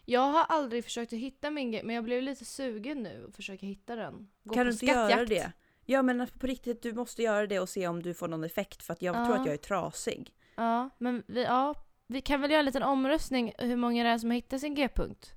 Jag 0.04 0.20
har 0.20 0.44
aldrig 0.44 0.84
försökt 0.84 1.12
att 1.12 1.18
hitta 1.18 1.50
min 1.50 1.70
grej, 1.72 1.82
men 1.84 1.94
jag 1.94 2.04
blev 2.04 2.22
lite 2.22 2.44
sugen 2.44 3.02
nu 3.02 3.24
och 3.28 3.34
försöka 3.34 3.66
hitta 3.66 3.96
den. 3.96 4.28
Gå 4.44 4.54
kan 4.54 4.66
du 4.66 4.72
inte 4.72 4.86
göra 4.86 5.06
skattjakt. 5.08 5.28
det? 5.30 5.52
Ja 5.84 6.02
men 6.02 6.20
alltså, 6.20 6.38
på 6.38 6.46
riktigt, 6.46 6.82
du 6.82 6.92
måste 6.92 7.22
göra 7.22 7.46
det 7.46 7.60
och 7.60 7.68
se 7.68 7.88
om 7.88 8.02
du 8.02 8.14
får 8.14 8.28
någon 8.28 8.44
effekt 8.44 8.82
för 8.82 8.92
att 8.92 9.02
jag 9.02 9.16
Ja. 9.16 9.24
tror 9.26 9.36
att 9.36 9.46
jag 9.46 9.52
är 9.54 9.58
trasig. 9.58 10.32
Ja, 10.56 10.90
men 10.98 11.22
vi, 11.26 11.42
ja, 11.42 11.74
vi 12.06 12.20
kan 12.20 12.40
väl 12.40 12.50
göra 12.50 12.58
en 12.58 12.64
liten 12.66 12.82
omröstning 12.82 13.52
hur 13.58 13.76
många 13.76 14.04
det 14.04 14.10
är 14.10 14.18
som 14.18 14.30
har 14.30 14.34
hittat 14.34 14.60
sin 14.60 14.74
G-punkt. 14.74 15.32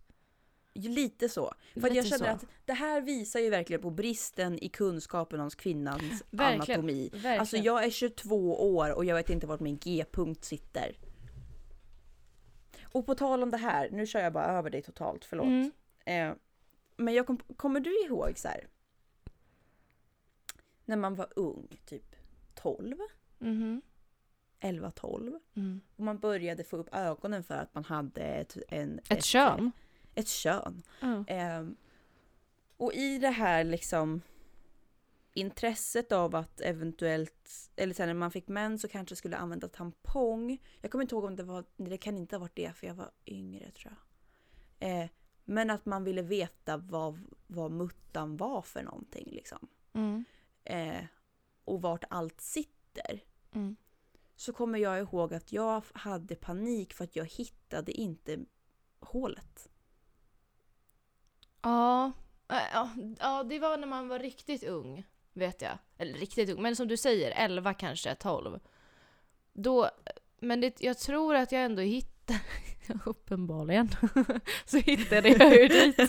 Lite 0.74 1.30
så. 1.30 1.54
För 1.74 1.80
att 1.88 1.96
jag 1.96 2.04
Lite 2.04 2.08
känner 2.18 2.26
så. 2.32 2.46
att 2.46 2.46
det 2.66 2.74
här 2.74 3.02
visar 3.02 3.40
ju 3.40 3.50
verkligen 3.50 3.82
på 3.82 3.90
bristen 3.90 4.64
i 4.64 4.70
kunskapen 4.70 5.40
om 5.40 5.50
kvinnans 5.50 6.24
Verkligen, 6.30 6.62
anatomi. 6.80 7.10
verkligen. 7.14 7.40
Alltså 7.40 7.58
jag 7.58 7.84
är 7.86 7.90
22 7.90 8.76
år 8.76 8.92
och 8.92 9.06
jag 9.06 9.16
vet 9.16 9.30
inte 9.30 9.48
vart 9.48 9.60
min 9.60 9.78
G-punkt 9.78 10.46
sitter. 10.46 10.98
Och 12.84 13.06
på 13.06 13.16
tal 13.16 13.44
om 13.44 13.52
det 13.52 13.58
här, 13.58 13.90
nu 13.92 14.08
kör 14.08 14.20
jag 14.20 14.34
bara 14.34 14.46
över 14.46 14.70
dig 14.70 14.82
totalt, 14.82 15.26
förlåt. 15.26 15.46
Mm. 15.46 15.72
Eh, 16.06 16.36
men 16.98 17.14
jag 17.14 17.28
kom, 17.28 17.38
kommer 17.38 17.80
du 17.80 18.06
ihåg 18.06 18.34
så 18.38 18.48
här? 18.48 18.68
När 20.86 20.98
man 20.98 21.16
var 21.16 21.28
ung, 21.36 21.68
typ 21.86 22.16
12, 22.56 22.96
Mhm. 23.40 23.82
11, 24.60 24.92
12. 24.92 25.34
Mm. 25.56 25.82
Och 25.96 26.04
man 26.04 26.20
började 26.20 26.64
få 26.64 26.78
upp 26.78 26.96
ögonen 26.96 27.44
för 27.44 27.54
att 27.56 27.74
man 27.76 27.84
hade 27.84 28.22
ett, 28.22 28.58
en, 28.70 29.00
Ett 29.10 29.24
kön? 29.24 29.72
Ett 30.16 30.28
kön. 30.28 30.84
Ja. 31.00 31.24
Ehm, 31.28 31.76
och 32.78 32.94
i 32.94 33.18
det 33.18 33.30
här 33.30 33.64
liksom 33.64 34.22
intresset 35.34 36.12
av 36.12 36.36
att 36.36 36.62
eventuellt, 36.62 37.72
eller 37.76 37.94
sen 37.94 38.08
när 38.08 38.14
man 38.14 38.32
fick 38.32 38.48
män 38.48 38.80
så 38.80 38.88
kanske 38.88 39.16
skulle 39.16 39.38
använda 39.38 39.68
tampong. 39.68 40.62
Jag 40.82 40.92
kommer 40.92 41.02
inte 41.02 41.16
ihåg 41.16 41.24
om 41.24 41.36
det 41.36 41.44
var, 41.44 41.66
det 41.78 41.98
kan 41.98 42.18
inte 42.18 42.36
ha 42.36 42.40
varit 42.40 42.56
det 42.56 42.76
för 42.76 42.88
jag 42.88 42.96
var 42.96 43.12
yngre 43.26 43.72
tror 43.72 43.94
jag. 43.94 44.00
Eh, 44.90 45.10
men 45.46 45.70
att 45.70 45.86
man 45.86 46.04
ville 46.04 46.22
veta 46.22 46.78
vad, 46.78 47.20
vad 47.48 47.72
muttan 47.72 48.38
var 48.38 48.62
för 48.62 48.84
någonting 48.84 49.30
liksom. 49.32 49.68
Mm. 49.94 50.26
Eh, 50.64 51.06
och 51.66 51.82
vart 51.82 52.04
allt 52.10 52.42
sitter. 52.42 53.24
Mm. 53.52 53.76
Så 54.36 54.54
kommer 54.54 54.80
jag 54.80 55.00
ihåg 55.00 55.34
att 55.34 55.52
jag 55.52 55.84
hade 55.94 56.36
panik 56.36 56.94
för 56.94 57.04
att 57.04 57.16
jag 57.16 57.26
hittade 57.26 57.92
inte 57.92 58.40
hålet. 59.00 59.70
Ja. 61.64 62.12
Äh, 62.52 62.58
ja, 62.74 62.90
ja, 63.20 63.44
det 63.44 63.60
var 63.60 63.78
när 63.78 63.88
man 63.88 64.08
var 64.08 64.20
riktigt 64.20 64.64
ung, 64.64 65.04
vet 65.34 65.62
jag. 65.62 65.78
Eller 65.98 66.14
riktigt 66.14 66.50
ung, 66.50 66.62
men 66.62 66.76
som 66.76 66.88
du 66.88 66.98
säger, 66.98 67.32
11 67.32 67.74
kanske, 67.74 68.16
12. 68.16 68.60
Då, 69.54 69.90
men 70.40 70.62
det, 70.62 70.82
jag 70.82 70.98
tror 70.98 71.36
att 71.36 71.52
jag 71.52 71.64
ändå 71.64 71.82
hittade, 71.82 72.40
uppenbarligen, 73.06 73.90
så 74.66 74.78
hittade 74.78 75.30
jag 75.30 75.56
ju 75.56 75.68
dit. 75.68 75.98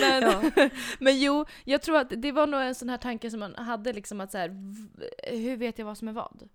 men, 0.00 0.22
Ja. 0.22 0.50
men 1.00 1.20
jo, 1.20 1.44
jag 1.64 1.82
tror 1.82 1.98
att 1.98 2.12
det 2.16 2.32
var 2.32 2.46
nog 2.46 2.60
en 2.62 2.74
sån 2.74 2.88
här 2.88 2.98
tanke 2.98 3.30
som 3.30 3.40
man 3.40 3.54
hade 3.54 3.92
liksom 3.92 4.20
att 4.20 4.30
så 4.30 4.38
här, 4.38 4.48
hur 5.36 5.56
vet 5.56 5.78
jag 5.78 5.86
vad 5.86 5.98
som 5.98 6.08
är 6.08 6.12
vad? 6.12 6.48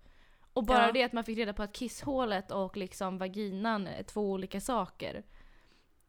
Och 0.52 0.64
bara 0.64 0.86
Ja. 0.86 0.92
det 0.92 1.02
att 1.02 1.12
man 1.12 1.24
fick 1.24 1.38
reda 1.38 1.52
på 1.52 1.62
att 1.62 1.76
kisshålet 1.76 2.50
och 2.50 2.76
liksom 2.76 3.18
vaginan 3.18 3.86
är 3.86 4.02
två 4.02 4.30
olika 4.30 4.60
saker. 4.60 5.22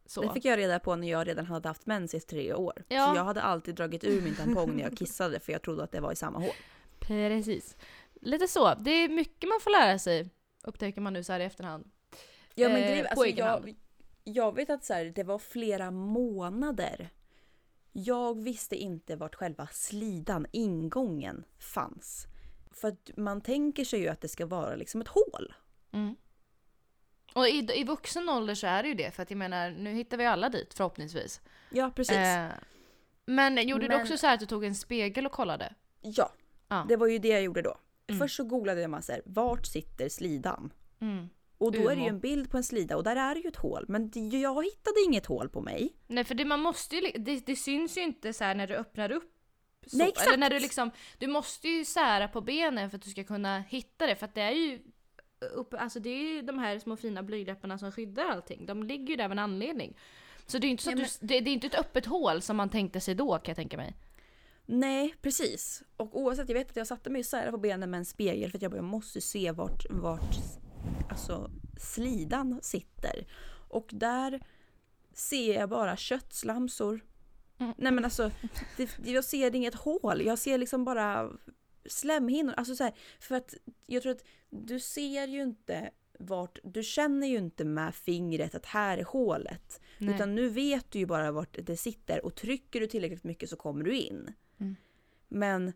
Så. 0.08 0.22
Det 0.22 0.32
fick 0.32 0.44
jag 0.44 0.58
reda 0.58 0.78
på 0.78 0.96
när 0.96 1.10
jag 1.10 1.28
redan 1.28 1.46
hade 1.46 1.68
haft 1.68 1.86
mens 1.86 2.14
i 2.14 2.20
tre 2.20 2.54
år. 2.54 2.84
Ja. 2.88 3.06
Så 3.06 3.16
jag 3.16 3.24
hade 3.24 3.42
alltid 3.42 3.74
dragit 3.74 4.04
ur 4.04 4.22
min 4.22 4.34
tampong 4.34 4.76
när 4.76 4.82
jag 4.82 4.96
kissade 4.96 5.40
för 5.40 5.52
jag 5.52 5.62
trodde 5.62 5.84
att 5.84 5.92
det 5.92 6.00
var 6.00 6.12
i 6.12 6.16
samma 6.16 6.38
hål. 6.38 6.54
Precis. 7.00 7.76
Lite 8.20 8.48
så. 8.48 8.74
Det 8.74 8.90
är 8.90 9.08
mycket 9.08 9.48
man 9.48 9.60
får 9.60 9.70
lära 9.70 9.98
sig, 9.98 10.30
upptäcker 10.62 11.00
man 11.00 11.12
nu 11.12 11.24
så 11.24 11.32
här 11.32 11.40
i 11.40 11.44
efterhand. 11.44 11.90
Ja 12.54 12.68
men 12.68 12.82
Eh, 12.82 12.88
grejen, 12.88 13.04
på 13.04 13.20
alltså, 13.20 13.26
jag, 13.26 13.74
jag 14.24 14.54
vet 14.54 14.70
att 14.70 14.84
så 14.84 14.94
här, 14.94 15.04
det 15.04 15.22
var 15.22 15.38
flera 15.38 15.90
månader. 15.90 17.10
Jag 17.92 18.42
visste 18.42 18.76
inte 18.76 19.16
vart 19.16 19.34
själva 19.34 19.66
slidan, 19.72 20.46
ingången, 20.52 21.44
fanns. 21.58 22.26
För 22.70 22.88
att 22.88 23.10
man 23.16 23.40
tänker 23.40 23.84
sig 23.84 24.00
ju 24.00 24.08
att 24.08 24.20
det 24.20 24.28
ska 24.28 24.46
vara 24.46 24.76
liksom 24.76 25.00
ett 25.00 25.08
hål. 25.08 25.54
Mm. 25.92 26.16
Och 27.34 27.48
i, 27.48 27.68
i 27.74 27.84
vuxen 27.84 28.28
ålder 28.28 28.54
så 28.54 28.66
är 28.66 28.82
det 28.82 28.88
ju 28.88 28.94
det, 28.94 29.10
för 29.14 29.22
att 29.22 29.30
jag 29.30 29.36
menar, 29.38 29.70
nu 29.70 29.94
hittar 29.94 30.16
vi 30.16 30.26
alla 30.26 30.48
dit 30.48 30.74
förhoppningsvis. 30.74 31.40
Ja 31.70 31.90
precis. 31.96 32.16
Eh, 32.16 32.48
men 33.26 33.68
gjorde 33.68 33.82
du 33.84 33.88
Men- 33.88 34.00
också 34.00 34.16
så 34.18 34.26
här 34.26 34.34
att 34.34 34.40
du 34.40 34.46
tog 34.46 34.64
en 34.64 34.74
spegel 34.74 35.26
och 35.26 35.32
kollade? 35.32 35.74
Ja, 36.00 36.32
Ja. 36.68 36.84
det 36.88 36.96
var 36.96 37.06
ju 37.06 37.18
det 37.18 37.28
jag 37.28 37.42
gjorde 37.42 37.62
då. 37.62 37.78
Mm. 38.08 38.18
Först 38.18 38.36
så 38.36 38.44
googlade 38.44 38.80
jag 38.80 38.90
massor, 38.90 39.22
vart 39.24 39.66
sitter 39.66 40.08
slidan? 40.08 40.72
Mm. 41.00 41.28
Och 41.58 41.72
då 41.72 41.78
är 41.88 41.96
det 41.96 42.00
ju 42.02 42.08
Umo. 42.08 42.08
en 42.08 42.20
bild 42.20 42.50
på 42.50 42.56
en 42.56 42.64
slida 42.64 42.96
och 42.96 43.04
där 43.04 43.16
är 43.16 43.34
det 43.34 43.40
ju 43.40 43.48
ett 43.48 43.56
hål. 43.56 43.84
Men 43.88 44.10
jag 44.40 44.64
hittade 44.64 44.96
inget 45.06 45.26
hål 45.26 45.48
på 45.48 45.60
mig. 45.60 45.92
Nej 46.06 46.24
för 46.24 46.34
det, 46.34 46.44
man 46.44 46.60
måste 46.60 46.96
ju, 46.96 47.10
det, 47.18 47.46
det 47.46 47.56
syns 47.56 47.96
ju 47.96 48.02
inte 48.02 48.32
så 48.32 48.44
här 48.44 48.54
när 48.54 48.66
du 48.66 48.74
öppnar 48.74 49.10
upp. 49.12 49.34
Så, 49.86 49.96
Nej, 49.96 50.08
exakt. 50.08 50.28
Eller 50.28 50.38
när 50.38 50.50
du 50.50 50.58
liksom, 50.58 50.90
du 51.18 51.26
måste 51.26 51.68
ju 51.68 51.84
sära 51.84 52.28
på 52.28 52.40
benen 52.40 52.90
för 52.90 52.96
att 52.96 53.02
du 53.04 53.10
ska 53.10 53.24
kunna 53.24 53.58
hitta 53.60 54.06
det 54.06 54.16
för 54.16 54.24
att 54.26 54.34
det 54.34 54.40
är 54.42 54.50
ju 54.50 54.80
uppe, 55.40 55.78
alltså 55.78 56.00
det 56.00 56.10
är 56.10 56.34
ju 56.34 56.42
de 56.42 56.58
här 56.58 56.78
små 56.78 56.96
fina 56.96 57.22
blygdläpparna 57.22 57.78
som 57.78 57.92
skyddar 57.92 58.24
allting. 58.24 58.66
De 58.66 58.82
ligger 58.82 59.08
ju 59.08 59.16
där 59.16 59.24
av 59.24 59.32
en 59.32 59.38
anledning. 59.38 59.96
Så 60.46 60.58
det 60.58 60.64
är 60.64 60.68
ju 60.68 60.70
inte 60.70 60.82
så 60.82 60.90
Ja, 60.90 61.02
att 61.02 61.18
du, 61.20 61.26
det, 61.26 61.40
det 61.40 61.50
är 61.50 61.54
inte 61.54 61.66
ett 61.66 61.78
öppet 61.78 62.06
hål 62.06 62.42
som 62.42 62.56
man 62.56 62.68
tänkte 62.68 63.00
sig 63.00 63.14
då 63.14 63.38
kan 63.38 63.50
jag 63.50 63.56
tänka 63.56 63.76
mig. 63.76 63.96
Nej, 64.66 65.14
precis. 65.22 65.82
Och 65.96 66.20
oavsett, 66.20 66.48
jag 66.48 66.54
vet 66.54 66.70
att 66.70 66.76
jag 66.76 66.86
satte 66.86 67.10
mig 67.10 67.24
särade 67.24 67.50
på 67.50 67.58
benen 67.58 67.90
med 67.90 67.98
en 67.98 68.04
spegel 68.04 68.50
för 68.50 68.58
att 68.58 68.62
jag 68.62 68.70
bara, 68.70 68.76
jag 68.76 68.84
måste 68.84 69.20
se 69.20 69.52
vart, 69.52 69.86
vart 69.90 70.36
alltså, 71.10 71.50
slidan 71.80 72.58
sitter. 72.62 73.26
Och 73.68 73.88
där 73.92 74.40
ser 75.12 75.54
jag 75.54 75.68
bara 75.68 75.96
köttslamsor. 75.96 77.00
Mm. 77.58 77.74
Nej 77.78 77.92
men 77.92 78.04
alltså, 78.04 78.30
det, 78.76 78.98
jag 79.04 79.24
ser 79.24 79.54
inget 79.54 79.74
hål. 79.74 80.22
Jag 80.22 80.38
ser 80.38 80.58
liksom 80.58 80.84
bara 80.84 81.30
slemhinnor. 81.88 82.54
Alltså 82.56 82.76
så 82.76 82.84
här, 82.84 82.92
för 83.20 83.34
att 83.34 83.54
jag 83.86 84.02
tror 84.02 84.12
att 84.12 84.24
du 84.50 84.80
ser 84.80 85.26
ju 85.26 85.42
inte 85.42 85.90
vart, 86.18 86.58
du 86.62 86.82
känner 86.82 87.26
ju 87.26 87.36
inte 87.36 87.64
med 87.64 87.94
fingret 87.94 88.54
att 88.54 88.66
här 88.66 88.98
är 88.98 89.04
hålet. 89.04 89.80
Nej. 89.98 90.14
Utan 90.14 90.34
nu 90.34 90.48
vet 90.48 90.90
du 90.90 90.98
ju 90.98 91.06
bara 91.06 91.32
vart 91.32 91.58
det 91.62 91.76
sitter 91.76 92.24
och 92.24 92.34
trycker 92.34 92.80
du 92.80 92.86
tillräckligt 92.86 93.24
mycket 93.24 93.50
så 93.50 93.56
kommer 93.56 93.84
du 93.84 93.96
in. 93.96 94.34
Mm. 94.58 94.76
Men 95.28 95.72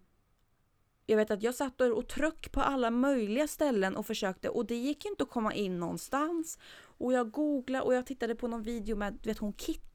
jag 1.06 1.16
vet 1.16 1.30
att 1.30 1.42
jag 1.42 1.54
satt 1.54 1.80
och 1.80 1.98
och 1.98 2.08
tryck 2.08 2.52
på 2.52 2.60
alla 2.60 2.90
möjliga 2.90 3.48
ställen 3.48 3.96
och 3.96 4.06
försökte 4.06 4.48
och 4.48 4.66
det 4.66 4.76
gick 4.76 5.04
ju 5.04 5.10
inte 5.10 5.22
att 5.22 5.30
komma 5.30 5.54
in 5.54 5.80
någonstans. 5.80 6.58
Och 6.98 7.12
jag 7.12 7.30
googlade 7.30 7.84
och 7.84 7.94
jag 7.94 8.06
tittade 8.06 8.34
på 8.34 8.48
någon 8.48 8.62
video 8.62 8.96
med, 8.96 9.18
du 9.22 9.28
vet 9.28 9.38
hon 9.38 9.52
Kitty. 9.52 9.91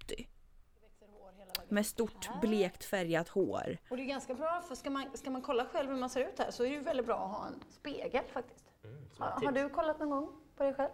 Med 1.69 1.85
stort 1.85 2.29
blekt 2.41 2.83
färgat 2.85 3.29
hår. 3.29 3.77
Och 3.89 3.97
det 3.97 4.03
är 4.03 4.07
ganska 4.07 4.33
bra, 4.33 4.61
för 4.67 4.75
ska 4.75 4.89
man, 4.89 5.05
ska 5.13 5.29
man 5.29 5.41
kolla 5.41 5.65
själv 5.65 5.89
hur 5.89 5.97
man 5.97 6.09
ser 6.09 6.21
ut 6.27 6.39
här 6.39 6.51
så 6.51 6.63
är 6.63 6.69
det 6.69 6.75
ju 6.75 6.81
väldigt 6.81 7.05
bra 7.05 7.15
att 7.15 7.31
ha 7.37 7.47
en 7.47 7.59
spegel 7.69 8.23
faktiskt. 8.33 8.65
Ja, 9.19 9.39
har 9.43 9.51
du 9.51 9.69
kollat 9.69 9.99
någon 9.99 10.09
gång 10.09 10.29
på 10.57 10.63
dig 10.63 10.73
själv? 10.73 10.91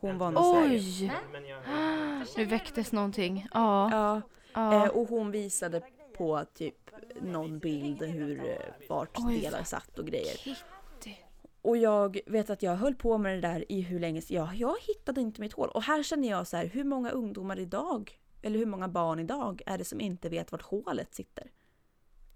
Hon 0.00 0.18
var 0.18 0.30
någon 0.30 0.64
Oj! 0.72 1.12
Men 1.32 1.46
jag, 1.46 1.62
Nu 2.36 2.44
väcktes 2.44 2.92
någonting. 2.92 3.46
Ja. 3.54 3.90
Ja, 3.92 4.22
ja. 4.54 4.84
eh, 4.84 4.90
och 4.90 5.08
hon 5.08 5.30
visade 5.30 5.82
på 6.16 6.44
typ 6.54 6.90
någon 7.20 7.58
bild 7.58 8.02
hur 8.02 8.50
eh, 8.50 8.56
vart 8.88 9.18
Oj, 9.18 9.40
delar 9.40 9.62
satt 9.62 9.98
och 9.98 10.06
grejer. 10.06 10.36
Kitty. 10.36 11.14
Och 11.62 11.76
jag 11.76 12.18
vet 12.26 12.50
att 12.50 12.62
jag 12.62 12.76
höll 12.76 12.94
på 12.94 13.18
med 13.18 13.34
det 13.34 13.40
där 13.40 13.72
i 13.72 13.80
hur 13.80 14.00
länge 14.00 14.22
jag, 14.28 14.54
jag 14.54 14.76
hittade 14.80 15.20
inte 15.20 15.40
mitt 15.40 15.52
hål. 15.52 15.68
Och 15.68 15.82
här 15.82 16.02
känner 16.02 16.28
jag 16.28 16.46
så 16.46 16.56
här, 16.56 16.66
hur 16.66 16.84
många 16.84 17.10
ungdomar 17.10 17.58
idag, 17.58 18.18
eller 18.42 18.58
hur 18.58 18.66
många 18.66 18.88
barn 18.88 19.18
idag 19.18 19.62
är 19.66 19.78
det 19.78 19.84
som 19.84 20.00
inte 20.00 20.28
vet 20.28 20.52
vart 20.52 20.62
hålet 20.62 21.14
sitter? 21.14 21.50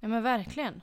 Ja 0.00 0.08
men 0.08 0.22
verkligen. 0.22 0.82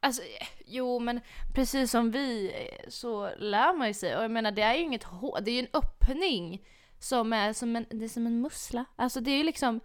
Alltså, 0.00 0.22
jo 0.66 0.98
men 0.98 1.20
precis 1.54 1.90
som 1.90 2.10
vi 2.10 2.52
så 2.88 3.30
lär 3.36 3.78
man 3.78 3.88
ju 3.88 3.94
sig. 3.94 4.16
Och 4.16 4.24
jag 4.24 4.30
menar 4.30 4.52
det 4.52 4.62
är 4.62 4.74
ju 4.74 4.82
inget 4.82 5.04
hål, 5.04 5.38
det 5.44 5.50
är 5.50 5.52
ju 5.52 5.60
en 5.60 5.80
öppning 5.82 6.66
som 6.98 7.32
är 7.32 7.52
som 7.52 7.76
en, 7.76 7.86
det 7.90 8.04
är 8.04 8.08
som 8.08 8.26
en 8.26 8.40
mussla. 8.40 8.84
Alltså 8.96 9.20
det 9.20 9.30
är 9.30 9.36
ju 9.36 9.42
liksom, 9.42 9.80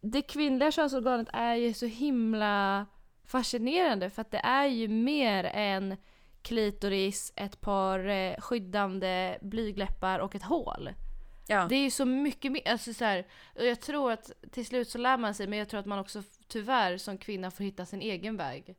det 0.00 0.22
kvinnliga 0.22 0.70
könsorganet 0.70 1.28
är 1.32 1.54
ju 1.54 1.74
så 1.74 1.86
himla 1.86 2.86
fascinerande 3.24 4.10
för 4.10 4.22
att 4.22 4.30
det 4.30 4.38
är 4.44 4.66
ju 4.66 4.88
mer 4.88 5.44
än 5.44 5.96
klitoris, 6.42 7.32
ett 7.36 7.60
par 7.60 8.08
eh, 8.08 8.40
skyddande 8.40 9.38
blygläppar 9.40 10.18
och 10.18 10.34
ett 10.34 10.42
hål. 10.42 10.90
Ja. 11.50 11.66
Det 11.68 11.74
är 11.74 11.82
ju 11.82 11.90
så 11.90 12.04
mycket 12.04 12.52
mer, 12.52 12.68
alltså 12.68 12.94
så 12.94 13.04
här, 13.04 13.26
och 13.54 13.64
jag 13.66 13.80
tror 13.80 14.12
att 14.12 14.32
till 14.50 14.66
slut 14.66 14.88
så 14.88 14.98
lär 14.98 15.16
man 15.16 15.34
sig 15.34 15.46
men 15.46 15.58
jag 15.58 15.68
tror 15.68 15.80
att 15.80 15.86
man 15.86 15.98
också 15.98 16.22
tyvärr 16.48 16.96
som 16.96 17.18
kvinna 17.18 17.50
får 17.50 17.64
hitta 17.64 17.86
sin 17.86 18.02
egen 18.02 18.36
väg. 18.36 18.76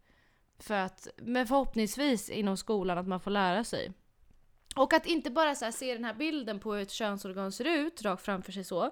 För 0.60 0.74
att, 0.76 1.08
men 1.18 1.48
förhoppningsvis 1.48 2.30
inom 2.30 2.58
skolan 2.58 2.98
att 2.98 3.08
man 3.08 3.20
får 3.20 3.32
lära 3.32 3.64
sig. 3.64 3.92
Och 4.76 4.94
att 4.94 5.06
inte 5.06 5.30
bara 5.30 5.56
så 5.56 5.66
här 5.66 5.72
se 5.72 5.94
den 5.94 6.06
här 6.06 6.14
bilden 6.14 6.60
på 6.60 6.74
hur 6.74 6.82
ett 6.82 6.92
könsorgan 6.92 7.52
ser 7.52 7.66
ut 7.66 8.02
rakt 8.02 8.26
framför 8.26 8.52
sig 8.52 8.64
så. 8.64 8.92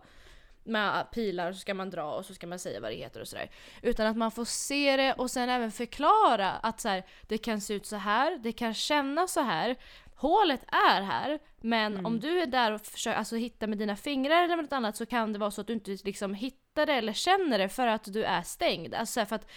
Med 0.63 1.11
pilar 1.11 1.53
så 1.53 1.59
ska 1.59 1.73
man 1.73 1.89
dra 1.89 2.13
och 2.13 2.25
så 2.25 2.33
ska 2.33 2.47
man 2.47 2.59
säga 2.59 2.79
vad 2.79 2.91
det 2.91 2.95
heter 2.95 3.21
och 3.21 3.27
sådär. 3.27 3.49
Utan 3.81 4.07
att 4.07 4.17
man 4.17 4.31
får 4.31 4.45
se 4.45 4.97
det 4.97 5.13
och 5.13 5.31
sen 5.31 5.49
även 5.49 5.71
förklara 5.71 6.51
att 6.51 6.79
så 6.79 6.89
här, 6.89 7.03
det 7.27 7.37
kan 7.37 7.61
se 7.61 7.73
ut 7.73 7.85
så 7.85 7.95
här, 7.95 8.37
det 8.37 8.51
kan 8.51 8.73
kännas 8.73 9.33
så 9.33 9.41
här. 9.41 9.75
Hålet 10.19 10.63
är 10.67 11.01
här, 11.01 11.39
men 11.61 12.05
om 12.05 12.19
du 12.19 12.41
är 12.41 12.45
där 12.45 12.71
och 12.71 12.81
försöker 12.81 13.17
alltså, 13.17 13.35
hitta 13.35 13.67
med 13.67 13.77
dina 13.77 13.95
fingrar 13.95 14.43
eller 14.43 14.55
något 14.55 14.73
annat 14.73 14.95
så 14.95 15.05
kan 15.05 15.33
det 15.33 15.39
vara 15.39 15.51
så 15.51 15.61
att 15.61 15.67
du 15.67 15.73
inte 15.73 15.97
liksom 16.03 16.33
hittar 16.33 16.85
det 16.85 16.93
eller 16.93 17.13
känner 17.13 17.57
det 17.57 17.69
för 17.69 17.87
att 17.87 18.13
du 18.13 18.23
är 18.23 18.41
stängd. 18.41 18.93
Alltså 18.93 19.25
för 19.25 19.35
att 19.35 19.51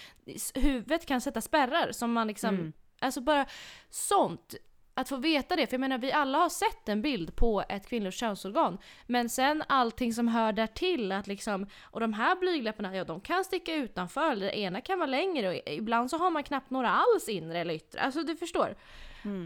huvudet 0.54 1.06
kan 1.06 1.20
sätta 1.20 1.40
spärrar 1.40 1.92
som 1.92 2.12
man 2.12 2.26
liksom, 2.26 2.54
Mm. 2.54 2.72
alltså 3.00 3.20
bara 3.20 3.46
sånt. 3.90 4.54
Att 4.94 5.08
få 5.08 5.16
veta 5.16 5.56
det, 5.56 5.66
för 5.66 5.74
jag 5.74 5.80
menar 5.80 5.98
vi 5.98 6.12
alla 6.12 6.38
har 6.38 6.48
sett 6.48 6.88
en 6.88 7.02
bild 7.02 7.36
på 7.36 7.64
ett 7.68 7.88
kvinnligt 7.88 8.16
könsorgan. 8.16 8.78
Men 9.06 9.28
sen 9.28 9.62
allting 9.68 10.12
som 10.14 10.28
hör 10.28 10.52
där 10.52 10.66
till 10.66 11.12
att 11.12 11.26
liksom, 11.26 11.66
och 11.82 12.00
de 12.00 12.12
här 12.12 12.36
blygdläpparna, 12.36 12.96
ja 12.96 13.04
de 13.04 13.20
kan 13.20 13.44
sticka 13.44 13.74
utanför, 13.74 14.32
eller 14.32 14.46
det 14.46 14.58
ena 14.58 14.80
kan 14.80 14.98
vara 14.98 15.06
längre 15.10 15.48
och 15.48 15.54
ibland 15.66 16.10
så 16.10 16.18
har 16.18 16.30
man 16.30 16.42
knappt 16.42 16.70
några 16.70 16.90
alls 16.90 17.28
inre 17.28 17.58
eller 17.58 17.74
yttre. 17.74 18.00
Alltså 18.00 18.22
du 18.22 18.36
förstår. 18.36 18.76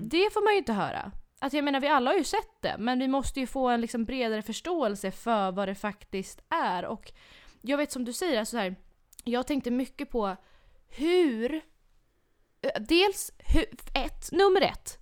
Det 0.02 0.32
får 0.32 0.44
man 0.44 0.52
ju 0.52 0.58
inte 0.58 0.72
höra. 0.72 1.12
Alltså 1.38 1.56
jag 1.56 1.64
menar 1.64 1.80
vi 1.80 1.88
alla 1.88 2.10
har 2.10 2.18
ju 2.18 2.24
sett 2.24 2.62
det, 2.62 2.76
men 2.78 2.98
vi 2.98 3.08
måste 3.08 3.40
ju 3.40 3.46
få 3.46 3.68
en 3.68 3.80
liksom 3.80 4.04
bredare 4.04 4.42
förståelse 4.42 5.10
för 5.10 5.52
vad 5.52 5.68
det 5.68 5.74
faktiskt 5.74 6.40
är. 6.48 6.84
Och 6.84 7.12
jag 7.62 7.76
vet 7.78 7.92
som 7.92 8.04
du 8.04 8.12
säger, 8.12 8.38
alltså 8.38 8.50
så 8.56 8.58
här, 8.60 8.76
jag 9.24 9.46
tänkte 9.46 9.70
mycket 9.70 10.10
på 10.10 10.36
hur... 10.88 11.54
eh, 12.62 12.80
Dels, 12.80 13.30
hur, 13.38 13.64
ett, 13.94 14.32
nummer 14.32 14.60
ett. 14.60 14.98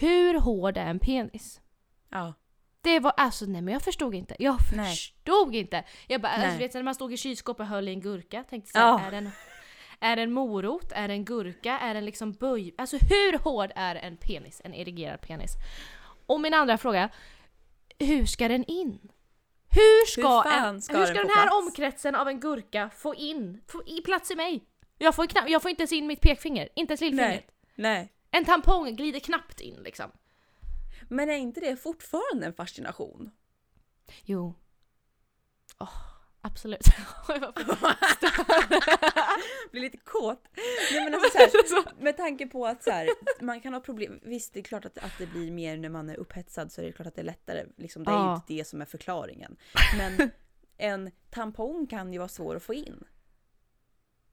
Hur 0.00 0.40
hård 0.40 0.76
är 0.76 0.86
en 0.86 0.98
penis? 0.98 1.60
Ja. 2.08 2.34
Det 2.80 3.00
var 3.00 3.12
alltså, 3.16 3.44
nej 3.44 3.62
men 3.62 3.72
jag 3.74 3.82
förstod 3.82 4.14
inte. 4.14 4.36
Jag 4.38 4.56
Nej. 4.76 4.90
förstod 4.90 5.54
inte. 5.54 5.84
Jag 6.06 6.20
bara, 6.20 6.32
alltså, 6.32 6.48
Nej. 6.48 6.58
vet, 6.58 6.74
när 6.74 6.82
man 6.82 6.94
stod 6.94 7.12
i 7.12 7.16
kylskåpet 7.16 7.60
och 7.60 7.66
höll 7.66 7.88
i 7.88 7.92
en 7.92 8.00
gurka, 8.00 8.44
tänkte 8.44 8.70
så 8.72 8.78
här, 8.78 8.86
Ja. 8.86 9.00
är, 9.00 9.10
det 9.10 9.16
en, 9.16 9.30
är 10.02 10.16
det 10.16 10.22
en 10.22 10.32
morot? 10.32 10.92
Är 10.92 11.08
det 11.08 11.14
en 11.14 11.24
gurka? 11.24 11.78
Är 11.78 11.94
det 11.94 12.00
liksom 12.00 12.32
böj? 12.32 12.74
Alltså 12.78 12.96
hur 12.96 13.38
hård 13.38 13.70
är 13.74 13.94
en 13.94 14.16
penis? 14.16 14.60
En 14.64 14.74
erigerad 14.74 15.20
penis? 15.20 15.52
Och 16.26 16.40
min 16.40 16.54
andra 16.54 16.78
fråga, 16.78 17.08
hur 17.98 18.26
ska 18.26 18.48
den 18.48 18.64
in? 18.64 19.08
Hur 19.70 20.06
ska, 20.06 20.40
Hur 20.42 20.52
en, 20.52 20.82
ska 20.82 20.92
hur 20.92 20.98
den 20.98 21.06
ska 21.06 21.16
få 21.16 21.22
den 21.22 21.36
här 21.36 21.46
plats? 21.46 21.56
omkretsen 21.66 22.14
av 22.14 22.28
en 22.28 22.40
gurka 22.40 22.90
få 22.90 23.14
in, 23.14 23.60
få 23.66 23.82
i 23.86 24.00
plats 24.00 24.30
i 24.30 24.36
mig? 24.36 24.64
Jag 24.98 25.14
får, 25.14 25.26
knappt, 25.26 25.50
jag 25.50 25.62
får 25.62 25.70
inte 25.70 25.82
ens 25.82 25.92
in 25.92 26.06
mitt 26.06 26.20
pekfinger, 26.20 26.68
inte 26.74 26.92
ens 26.92 27.00
lillfingret. 27.00 27.50
Nej. 27.74 27.94
Nej. 27.94 28.12
En 28.30 28.44
tampong 28.44 28.96
glider 28.96 29.20
knappt 29.20 29.60
in 29.60 29.82
liksom. 29.82 30.10
Men 31.08 31.30
är 31.30 31.36
inte 31.36 31.60
det 31.60 31.76
fortfarande 31.76 32.46
en 32.46 32.54
fascination? 32.54 33.30
Jo. 34.24 34.54
Åh, 35.78 36.11
absolut. 36.42 36.82
Blir 39.70 39.80
lite 39.80 39.96
kåt. 39.96 40.48
Nej, 40.92 41.04
men 41.04 41.14
alltså, 41.14 41.30
så 41.30 41.38
här, 41.38 41.50
med 42.02 42.16
tanke 42.16 42.46
på 42.46 42.66
att 42.66 42.82
så 42.82 42.90
här, 42.90 43.08
man 43.40 43.60
kan 43.60 43.72
ha 43.72 43.80
problem. 43.80 44.20
Visst, 44.22 44.54
det 44.54 44.60
är 44.60 44.64
klart 44.64 44.84
att, 44.84 44.98
att 44.98 45.18
det 45.18 45.26
blir 45.26 45.50
mer 45.50 45.76
när 45.76 45.88
man 45.88 46.10
är 46.10 46.16
upphetsad 46.16 46.72
så 46.72 46.80
är 46.80 46.84
det 46.84 46.92
klart 46.92 47.06
att 47.06 47.14
det 47.14 47.20
är 47.20 47.24
lättare. 47.24 47.66
Liksom, 47.76 48.04
det 48.04 48.10
är 48.10 48.28
ju 48.28 48.34
inte 48.34 48.54
det 48.54 48.64
som 48.64 48.80
är 48.80 48.84
förklaringen. 48.84 49.56
Men 49.98 50.30
en 50.76 51.10
tampong 51.30 51.86
kan 51.86 52.12
ju 52.12 52.18
vara 52.18 52.28
svår 52.28 52.56
att 52.56 52.62
få 52.62 52.74
in. 52.74 53.04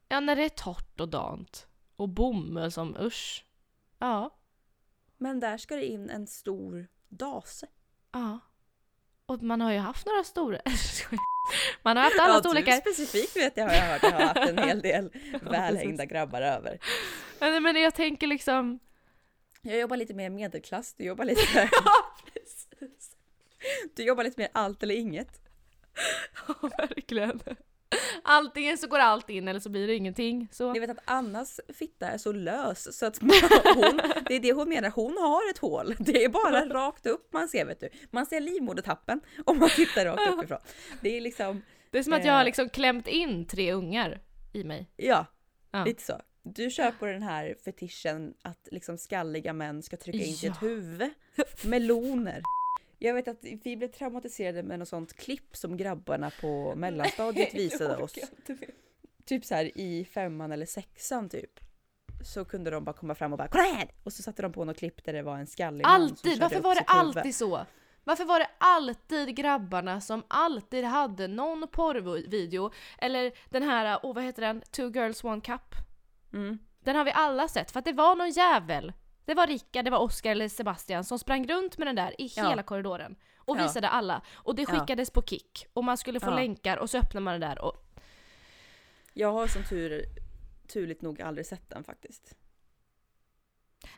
Ja, 0.08 0.20
när 0.20 0.36
det 0.36 0.44
är 0.44 0.50
torrt 0.50 1.00
och 1.00 1.10
dant. 1.10 1.68
Och 1.96 2.10
bomull 2.10 2.72
som 2.72 2.98
usch. 3.00 3.46
Ja. 4.00 4.36
Men 5.18 5.40
där 5.40 5.58
ska 5.58 5.76
det 5.76 5.86
in 5.86 6.10
en 6.10 6.28
stor 6.28 6.88
dase. 7.10 7.68
Ja. 8.12 8.40
Och 9.30 9.44
man 9.44 9.62
har 9.62 9.72
ju 9.72 9.78
haft 9.78 10.06
några 10.06 10.24
stora... 10.24 10.62
man 11.84 11.98
har 11.98 12.04
haft 12.04 12.20
alla 12.20 12.34
Ja, 12.34 12.40
storlekar. 12.40 12.72
Specifikt 12.72 13.36
vet 13.36 13.58
jag 13.58 13.66
har 13.66 13.74
jag 13.74 13.82
hört. 13.82 14.04
Jag 14.04 14.12
har 14.12 14.20
haft 14.20 14.50
en 14.50 14.58
hel 14.68 14.82
del 14.82 15.12
välhängda 15.42 16.06
grabbar 16.06 16.42
över. 16.42 16.80
Men, 17.40 17.64
men 17.64 17.76
jag 17.76 17.96
tänker 17.96 18.28
liksom... 18.28 18.80
Jag 19.62 19.80
jobbar 19.80 19.98
lite 19.98 20.14
mer 20.14 20.30
medelklass, 20.30 20.94
du 20.94 21.04
jobbar 21.04 21.26
lite... 21.26 21.70
Du 23.96 24.04
jobbar 24.04 24.24
lite 24.24 24.42
mer 24.42 24.50
allt 24.52 24.84
eller 24.84 24.96
inget. 24.96 25.42
Ja, 26.48 26.70
verkligen. 26.78 27.40
Antingen 28.24 28.78
så 28.78 28.88
går 28.88 29.00
allt 29.00 29.30
in 29.30 29.48
eller 29.48 29.60
så 29.60 29.70
blir 29.70 29.88
det 29.88 29.96
ingenting. 29.96 30.48
Så. 30.52 30.74
Ni 30.74 30.80
vet 30.80 30.90
att 30.90 30.98
Annas 31.06 31.60
fitta 31.74 32.08
är 32.10 32.18
så 32.18 32.32
lös 32.32 32.98
så 32.98 33.06
att 33.06 33.18
hon, 33.76 34.02
det 34.28 34.36
är 34.36 34.40
det 34.40 34.54
hon 34.54 34.70
menar, 34.70 34.90
hon 34.90 35.18
har 35.18 35.50
ett 35.50 35.58
hål. 35.58 35.96
Det 36.00 36.24
är 36.24 36.30
bara 36.30 36.66
rakt 36.70 37.06
upp 37.06 37.34
man 37.34 37.48
ser 37.48 37.66
vet 37.66 37.80
du. 37.80 37.90
Man 38.12 38.26
ser 38.26 38.40
livmodertappen 38.40 39.22
om 39.46 39.60
man 39.60 39.70
tittar 39.70 40.06
rakt 40.06 40.28
uppifrån. 40.34 40.60
Det 41.02 41.18
är 41.18 41.22
liksom, 41.22 41.62
Det 41.92 42.00
är 42.00 42.04
som 42.04 42.14
att 42.14 42.26
jag 42.26 42.34
har 42.34 42.40
Eh. 42.42 42.46
liksom 42.46 42.70
klämt 42.70 43.08
in 43.08 43.48
tre 43.48 43.74
ungar 43.74 44.22
i 44.54 44.64
mig. 44.64 44.90
ja, 44.96 45.26
Ja. 45.72 45.84
lite 45.86 46.04
så. 46.04 46.22
Du 46.44 46.70
kör 46.70 46.92
på 46.92 47.06
den 47.06 47.24
här 47.24 47.56
fetischen 47.66 48.34
att 48.42 48.68
liksom 48.72 48.98
skalliga 48.98 49.54
män 49.54 49.84
ska 49.84 49.98
trycka 49.98 50.20
in 50.20 50.34
sitt 50.34 50.44
Ja. 50.62 50.68
huvud. 50.68 51.10
Meloner. 51.64 52.42
Jag 53.00 53.14
vet 53.14 53.28
att 53.28 53.38
vi 53.42 53.78
blev 53.78 53.88
traumatiserade 53.88 54.64
med 54.64 54.80
något 54.80 54.88
sånt 54.88 55.14
klipp 55.14 55.56
som 55.58 55.78
grabbarna 55.78 56.32
på 56.42 56.76
mellanstadiet 56.76 57.54
visade 57.54 58.04
oss. 58.04 58.16
Typ 59.26 59.46
så 59.46 59.56
här 59.56 59.78
i 59.78 60.06
femman 60.06 60.52
eller 60.52 60.66
sexan 60.66 61.30
typ. 61.30 61.60
Så 62.26 62.46
kunde 62.46 62.72
de 62.72 62.84
bara 62.84 62.94
komma 62.94 63.16
fram 63.16 63.32
och 63.32 63.38
bara 63.38 63.48
kolla 63.48 63.64
här! 63.64 63.92
Och 64.04 64.14
så 64.14 64.24
satte 64.24 64.42
de 64.42 64.52
på 64.52 64.66
något 64.66 64.78
klipp 64.78 65.04
där 65.04 65.14
det 65.14 65.22
var 65.22 65.38
en 65.38 65.48
skallig 65.48 65.86
som 65.86 65.94
Alltid! 65.94 66.32
körde 66.32 66.42
Varför 66.42 66.62
var 66.62 66.76
det 66.76 66.84
alltid 66.88 67.36
så? 67.36 67.66
Varför 68.04 68.26
var 68.26 68.40
det 68.40 68.50
alltid 68.58 69.36
grabbarna 69.36 70.02
som 70.02 70.24
alltid 70.28 70.86
hade 70.86 71.28
någon 71.28 71.68
porrvideo? 71.68 72.72
Eller 72.98 73.32
den 73.50 73.64
här, 73.64 74.00
oh, 74.04 74.16
vad 74.16 74.24
heter 74.24 74.42
den? 74.42 74.62
Two 74.72 74.92
girls 74.96 75.24
one 75.24 75.42
cup? 75.42 75.76
Mm. 76.34 76.60
Den 76.80 76.96
har 76.96 77.06
vi 77.06 77.12
alla 77.12 77.48
sett 77.48 77.72
för 77.72 77.80
att 77.80 77.86
det 77.86 77.94
var 77.94 78.16
någon 78.16 78.30
jävel. 78.30 78.94
Det 79.30 79.36
var 79.36 79.48
Rickard, 79.48 79.86
det 79.86 79.92
var 79.92 80.00
Oscar 80.00 80.32
eller 80.32 80.48
Sebastian 80.50 81.04
som 81.04 81.20
sprang 81.20 81.48
runt 81.48 81.78
med 81.78 81.88
den 81.88 81.96
där 81.96 82.22
i 82.22 82.32
Ja. 82.36 82.50
hela 82.50 82.64
korridoren. 82.64 83.16
Och 83.38 83.58
Ja. 83.58 83.62
visade 83.64 83.90
alla. 83.90 84.22
Och 84.34 84.56
det 84.56 84.66
skickades 84.66 85.12
på 85.12 85.22
Kik. 85.22 85.66
Och 85.74 85.84
man 85.84 85.98
skulle 85.98 86.20
få 86.20 86.30
länkar 86.36 86.78
och 86.78 86.90
så 86.90 86.98
öppnar 86.98 87.22
man 87.22 87.40
det 87.40 87.48
där 87.48 87.60
och 87.66 87.86
Jag 89.14 89.32
har 89.32 89.48
som 89.48 89.64
tur, 89.64 90.06
turligt 90.74 91.02
nog 91.02 91.22
aldrig 91.22 91.46
sett 91.46 91.70
den 91.70 91.84
faktiskt. 91.84 92.36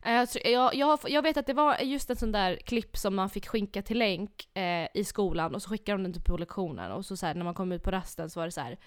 Eh, 0.03 0.13
Jag, 0.13 0.27
jag, 0.45 0.75
jag, 0.75 0.99
jag 1.07 1.21
vet 1.21 1.37
att 1.37 1.45
det 1.47 1.53
var 1.53 1.77
just 1.77 2.09
en 2.09 2.15
sån 2.15 2.31
där 2.31 2.55
klipp 2.55 2.97
som 2.97 3.15
man 3.15 3.29
fick 3.29 3.47
skicka 3.47 3.81
till 3.81 3.99
länk 3.99 4.57
eh, 4.57 4.87
i 4.93 5.03
skolan 5.03 5.55
och 5.55 5.61
så 5.61 5.69
skickade 5.69 5.97
de 5.97 6.03
den 6.03 6.13
typ 6.13 6.25
på 6.25 6.37
lektionen 6.37 6.91
och 6.91 7.05
så, 7.05 7.17
så 7.17 7.25
här, 7.25 7.35
när 7.35 7.43
man 7.43 7.53
kom 7.53 7.71
ut 7.71 7.83
på 7.83 7.91
rasten 7.91 8.29
så 8.29 8.39
var 8.39 8.45
det 8.47 8.51
så 8.51 8.61
här. 8.61 8.77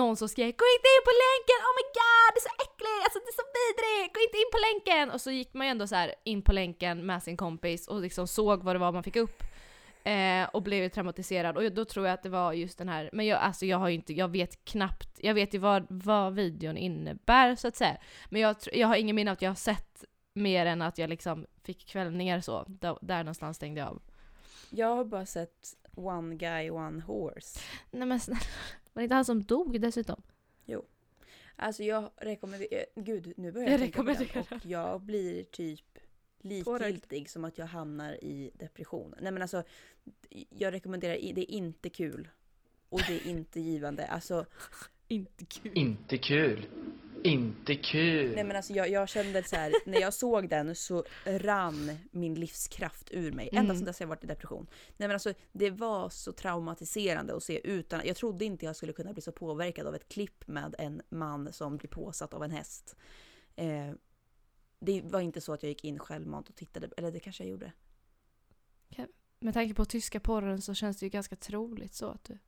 Någon 0.00 0.16
som 0.16 0.28
skrek 0.28 0.56
'Gå 0.58 0.64
inte 0.76 0.88
in 0.96 1.04
på 1.08 1.14
länken! 1.24 1.58
Oh 1.68 1.74
my 1.78 1.86
god! 2.00 2.28
Det 2.34 2.40
är 2.42 2.46
så 2.50 2.54
äckligt! 2.64 3.02
Alltså 3.04 3.18
det 3.24 3.30
är 3.34 3.38
så 3.42 3.48
vidrigt! 3.58 4.14
Gå 4.14 4.20
inte 4.20 4.38
in 4.42 4.50
på 4.52 4.60
länken!' 4.68 5.10
Och 5.14 5.20
så 5.20 5.30
gick 5.30 5.54
man 5.54 5.66
ju 5.66 5.70
ändå 5.70 5.86
så 5.86 5.94
här 5.94 6.14
in 6.24 6.42
på 6.42 6.52
länken 6.52 7.06
med 7.06 7.22
sin 7.22 7.36
kompis 7.36 7.88
och 7.88 8.00
liksom 8.00 8.28
såg 8.28 8.62
vad 8.62 8.74
det 8.74 8.78
var 8.78 8.92
man 8.92 9.02
fick 9.02 9.16
upp. 9.16 9.42
Eh, 10.04 10.44
och 10.52 10.62
blev 10.62 10.82
ju 10.82 10.88
traumatiserad 10.88 11.56
och 11.56 11.72
då 11.72 11.84
tror 11.84 12.06
jag 12.06 12.14
att 12.14 12.22
det 12.22 12.28
var 12.28 12.52
just 12.52 12.78
den 12.78 12.88
här, 12.88 13.10
men 13.12 13.26
jag, 13.26 13.38
alltså 13.40 13.66
jag 13.66 13.78
har 13.78 13.88
ju 13.88 13.94
inte, 13.94 14.12
jag 14.12 14.28
vet 14.28 14.64
knappt, 14.64 15.10
jag 15.18 15.34
vet 15.34 15.54
ju 15.54 15.58
vad, 15.58 15.86
vad 15.88 16.34
videon 16.34 16.76
innebär 16.76 17.54
så 17.56 17.68
att 17.68 17.76
säga. 17.76 17.96
Men 18.28 18.40
jag, 18.40 18.56
jag 18.72 18.88
har 18.88 18.96
ingen 18.96 19.16
minne 19.16 19.30
av 19.30 19.32
att 19.32 19.42
jag 19.42 19.50
har 19.50 19.54
sett 19.54 20.04
mer 20.34 20.66
än 20.66 20.82
att 20.82 20.98
jag 20.98 21.10
liksom 21.10 21.46
fick 21.64 21.86
kvällningar 21.86 22.40
så. 22.40 22.64
Där, 22.68 22.98
där 23.02 23.18
någonstans 23.18 23.56
stängde 23.56 23.80
jag 23.80 23.88
av. 23.88 24.02
Jag 24.70 24.96
har 24.96 25.04
bara 25.04 25.26
sett 25.26 25.74
One 25.96 26.34
Guy 26.34 26.70
One 26.70 27.02
Horse. 27.02 27.60
Nej 27.90 28.08
men 28.08 28.20
snälla, 28.20 28.40
var 28.92 29.00
det 29.00 29.04
inte 29.04 29.14
han 29.14 29.24
som 29.24 29.42
dog 29.42 29.80
dessutom? 29.80 30.22
Alltså 31.56 31.82
jag 31.82 32.10
rekommenderar, 32.16 32.84
gud 32.94 33.32
nu 33.36 33.52
börjar 33.52 33.68
jag, 33.68 33.74
Jag 33.74 33.80
tänka 33.80 33.98
på 34.02 34.08
den 34.08 34.16
rekommenderar. 34.16 34.56
och 34.56 34.66
jag 34.66 35.00
blir 35.00 35.42
typ 35.44 35.98
likgiltig 36.40 37.30
som 37.30 37.44
att 37.44 37.58
jag 37.58 37.66
hamnar 37.66 38.24
i 38.24 38.50
depression. 38.54 39.14
Nej 39.20 39.32
men 39.32 39.42
alltså, 39.42 39.62
jag 40.50 40.72
rekommenderar, 40.72 41.14
det 41.14 41.40
är 41.40 41.50
inte 41.50 41.90
kul. 41.90 42.28
Och 42.88 43.00
det 43.08 43.14
är 43.14 43.26
inte 43.26 43.60
givande. 43.60 44.06
Alltså, 44.06 44.46
Inte 45.12 45.44
kul. 45.44 45.72
Inte 45.74 46.18
kul. 46.18 46.66
Inte 47.24 47.74
kul. 47.76 48.34
nej 48.34 48.44
men 48.44 48.56
alltså 48.56 48.72
jag, 48.72 48.90
jag 48.90 49.08
kände 49.08 49.42
så 49.42 49.56
här, 49.56 49.72
när 49.86 50.00
jag 50.00 50.14
såg 50.14 50.48
den 50.48 50.74
så 50.74 51.04
rann 51.24 51.90
min 52.10 52.34
livskraft 52.34 53.10
ur 53.10 53.32
mig. 53.32 53.48
Ända 53.52 53.60
Mm. 53.60 53.76
sedan 53.76 53.84
dess 53.86 53.98
har 53.98 54.04
jag 54.04 54.08
varit 54.08 54.24
i 54.24 54.26
depression. 54.26 54.66
Nej 54.96 55.08
men 55.08 55.10
alltså 55.14 55.34
det 55.52 55.70
var 55.70 56.08
så 56.08 56.32
traumatiserande 56.32 57.36
att 57.36 57.42
se 57.42 57.60
utan, 57.70 58.00
jag 58.04 58.16
trodde 58.16 58.44
inte 58.44 58.66
jag 58.66 58.76
skulle 58.76 58.92
kunna 58.92 59.12
bli 59.12 59.22
så 59.22 59.32
påverkad 59.32 59.86
av 59.86 59.94
ett 59.94 60.08
klipp 60.08 60.46
med 60.48 60.74
en 60.78 61.02
man 61.08 61.52
som 61.52 61.76
blir 61.76 61.90
påsatt 61.90 62.34
av 62.34 62.44
en 62.44 62.50
häst. 62.50 62.96
Eh, 63.56 63.90
det 64.78 65.02
var 65.04 65.20
inte 65.20 65.40
så 65.40 65.52
att 65.52 65.62
jag 65.62 65.68
gick 65.70 65.84
in 65.84 65.98
självmant 65.98 66.48
och 66.48 66.54
tittade, 66.56 66.88
eller 66.96 67.12
det 67.12 67.20
kanske 67.20 67.44
jag 67.44 67.50
gjorde. 67.50 67.72
Med 69.40 69.54
tanke 69.54 69.74
på 69.74 69.84
tyska 69.84 70.20
porren 70.20 70.62
så 70.62 70.74
känns 70.74 70.96
det 70.96 71.06
ju 71.06 71.10
ganska 71.10 71.36
troligt 71.36 71.94
så 71.94 72.06
att 72.06 72.24
du... 72.24 72.38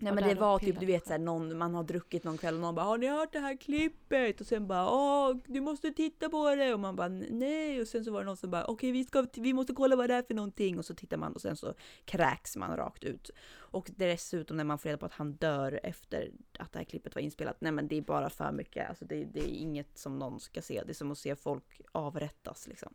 Nej 0.00 0.12
men 0.12 0.28
det 0.28 0.34
var 0.34 0.58
typ 0.58 0.80
du 0.80 0.86
vet 0.86 1.06
såhär 1.06 1.18
någon, 1.18 1.58
man 1.58 1.74
har 1.74 1.84
druckit 1.84 2.24
någon 2.24 2.38
kväll 2.38 2.54
och 2.54 2.60
någon 2.60 2.74
bara 2.74 2.86
har 2.86 2.98
ni 2.98 3.06
hört 3.06 3.32
det 3.32 3.38
här 3.38 3.56
klippet? 3.56 4.40
Och 4.40 4.46
sen 4.46 4.66
bara 4.66 4.90
åh 4.90 5.36
du 5.46 5.60
måste 5.60 5.90
titta 5.90 6.28
på 6.28 6.54
det 6.54 6.74
och 6.74 6.80
man 6.80 6.96
bara 6.96 7.08
nej 7.08 7.80
och 7.80 7.88
sen 7.88 8.04
så 8.04 8.12
var 8.12 8.20
det 8.20 8.26
någon 8.26 8.36
som 8.36 8.50
bara 8.50 8.64
okej 8.64 8.92
vi 8.92 9.04
ska 9.04 9.26
vi 9.34 9.52
måste 9.52 9.72
kolla 9.72 9.96
vad 9.96 10.10
det 10.10 10.14
är 10.14 10.22
för 10.22 10.34
någonting 10.34 10.78
och 10.78 10.84
så 10.84 10.94
tittar 10.94 11.16
man 11.16 11.32
och 11.32 11.40
sen 11.40 11.56
så 11.56 11.74
kräks 12.04 12.56
man 12.56 12.76
rakt 12.76 13.04
ut. 13.04 13.30
Och 13.70 13.90
dessutom 13.96 14.56
när 14.56 14.64
man 14.64 14.78
får 14.78 14.88
reda 14.88 14.98
på 14.98 15.06
att 15.06 15.12
han 15.12 15.32
dör 15.32 15.80
efter 15.82 16.30
att 16.58 16.72
det 16.72 16.78
här 16.78 16.84
klippet 16.84 17.14
var 17.14 17.22
inspelat. 17.22 17.56
Nej 17.60 17.72
men 17.72 17.88
det 17.88 17.96
är 17.96 18.02
bara 18.02 18.30
för 18.30 18.52
mycket. 18.52 18.88
Alltså 18.88 19.04
det, 19.04 19.24
det 19.24 19.40
är 19.40 19.48
inget 19.48 19.98
som 19.98 20.18
någon 20.18 20.40
ska 20.40 20.62
se. 20.62 20.82
Det 20.86 20.92
är 20.92 20.94
som 20.94 21.12
att 21.12 21.18
se 21.18 21.36
folk 21.36 21.80
avrättas 21.92 22.66
liksom. 22.66 22.94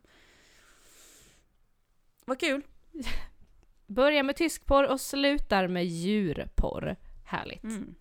Vad 2.24 2.40
kul! 2.40 2.62
Börjar 3.86 4.22
med 4.22 4.36
tyskporr 4.36 4.84
och 4.84 5.00
slutar 5.00 5.68
med 5.68 5.86
djurporr. 5.86 6.96
Härligt. 7.24 7.64
Mm. 7.64 7.94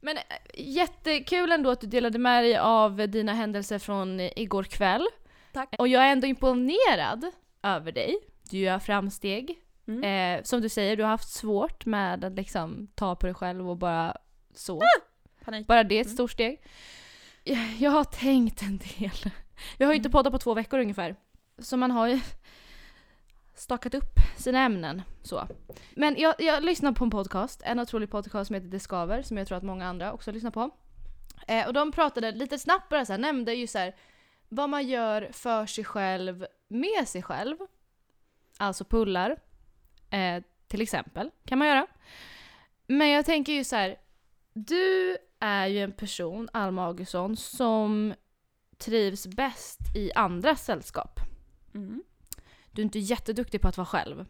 Men 0.00 0.16
äh, 0.16 0.22
jättekul 0.54 1.52
ändå 1.52 1.70
att 1.70 1.80
du 1.80 1.86
delade 1.86 2.18
med 2.18 2.44
dig 2.44 2.56
av 2.56 2.96
dina 2.96 3.32
händelser 3.32 3.78
från 3.78 4.20
eh, 4.20 4.30
igår 4.36 4.62
kväll. 4.64 5.06
Tack. 5.52 5.68
Och 5.78 5.88
jag 5.88 6.04
är 6.04 6.12
ändå 6.12 6.26
imponerad 6.26 7.30
över 7.62 7.92
dig. 7.92 8.16
Du 8.50 8.58
gör 8.58 8.78
framsteg. 8.78 9.58
Mm. 9.86 10.38
Eh, 10.38 10.42
som 10.42 10.60
du 10.60 10.68
säger, 10.68 10.96
du 10.96 11.02
har 11.02 11.10
haft 11.10 11.28
svårt 11.32 11.86
med 11.86 12.24
att 12.24 12.32
liksom 12.32 12.86
ta 12.94 13.16
på 13.16 13.26
dig 13.26 13.34
själv 13.34 13.70
och 13.70 13.76
bara 13.76 14.16
så. 14.54 14.82
Panik. 15.44 15.66
Bara 15.66 15.84
det 15.84 15.94
är 15.94 16.00
ett 16.00 16.06
Mm. 16.06 16.14
stort 16.16 16.30
steg. 16.30 16.62
Jag, 17.44 17.58
jag 17.78 17.90
har 17.90 18.04
tänkt 18.04 18.62
en 18.62 18.78
del. 18.78 19.10
Jag 19.78 19.86
har 19.86 19.92
ju 19.92 19.96
inte 19.96 20.06
Mm. 20.06 20.12
poddat 20.12 20.32
på 20.32 20.38
två 20.38 20.54
veckor 20.54 20.78
ungefär. 20.80 21.16
Så 21.58 21.76
man 21.76 21.90
har 21.90 22.06
ju 22.06 22.20
stakat 23.54 23.94
upp 23.94 24.18
sina 24.36 24.58
ämnen. 24.58 25.02
Så. 25.22 25.48
Men 25.94 26.16
jag, 26.18 26.34
jag 26.38 26.64
lyssnar 26.64 26.92
på 26.92 27.04
en 27.04 27.10
podcast, 27.10 27.62
en 27.64 27.80
otrolig 27.80 28.10
podcast 28.10 28.46
som 28.46 28.54
heter 28.54 28.68
Discover, 28.68 29.22
som 29.22 29.36
jag 29.36 29.46
tror 29.46 29.58
att 29.58 29.64
många 29.64 29.86
andra 29.86 30.12
också 30.12 30.32
lyssnar 30.32 30.50
på. 30.50 30.70
Eh, 31.46 31.66
och 31.66 31.72
de 31.72 31.92
pratade 31.92 32.32
lite 32.32 32.58
snabbt 32.58 32.88
bara 32.88 33.04
så 33.04 33.12
här, 33.12 33.18
nämnde 33.18 33.54
ju 33.54 33.66
så 33.66 33.78
här, 33.78 33.96
vad 34.48 34.70
man 34.70 34.88
gör 34.88 35.28
för 35.32 35.66
sig 35.66 35.84
själv 35.84 36.46
med 36.68 37.08
sig 37.08 37.22
själv. 37.22 37.56
Alltså 38.56 38.84
pullar, 38.84 39.36
eh, 40.10 40.42
till 40.66 40.80
exempel, 40.80 41.30
kan 41.44 41.58
man 41.58 41.68
göra. 41.68 41.86
Men 42.86 43.08
jag 43.08 43.24
tänker 43.24 43.52
ju 43.52 43.64
så 43.64 43.76
här, 43.76 43.96
du 44.52 45.16
är 45.40 45.66
ju 45.66 45.82
en 45.82 45.92
person, 45.92 46.48
Alma 46.52 46.86
Augustsson, 46.86 47.36
som 47.36 48.14
trivs 48.78 49.26
bäst 49.26 49.80
i 49.96 50.12
andras 50.12 50.64
sällskap. 50.64 51.20
Mm. 51.74 52.02
Du 52.70 52.82
är 52.82 52.84
inte 52.84 52.98
jätteduktig 52.98 53.60
på 53.60 53.68
att 53.68 53.76
vara 53.76 53.86
själv. 53.86 54.26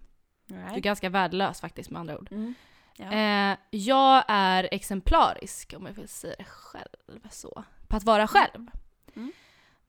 Du 0.47 0.55
är 0.55 0.71
Nej. 0.71 0.81
ganska 0.81 1.09
värdelös 1.09 1.61
faktiskt 1.61 1.91
med 1.91 2.01
andra 2.01 2.19
ord. 2.19 2.29
Mm. 2.33 2.55
Ja. 2.97 3.13
Eh, 3.13 3.59
jag 3.71 4.25
är 4.29 4.69
exemplarisk, 4.73 5.75
om 5.77 5.87
jag 5.87 5.93
vill 5.93 6.09
säga 6.09 6.35
det 6.39 6.45
själv 6.45 7.29
så. 7.31 7.65
På 7.89 7.97
att 7.97 8.05
vara 8.05 8.27
själv. 8.27 8.71
Mm. 9.17 9.33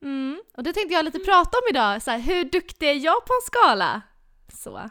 Mm. 0.01 0.41
Och 0.53 0.63
det 0.63 0.73
tänkte 0.73 0.93
jag 0.93 1.05
lite 1.05 1.19
prata 1.19 1.57
om 1.57 1.63
idag. 1.69 2.01
Så 2.01 2.11
här, 2.11 2.19
hur 2.19 2.43
duktig 2.43 2.89
är 2.89 2.93
jag 2.93 3.25
på 3.25 3.33
en 3.33 3.45
skala? 3.45 4.01
Så. 4.53 4.89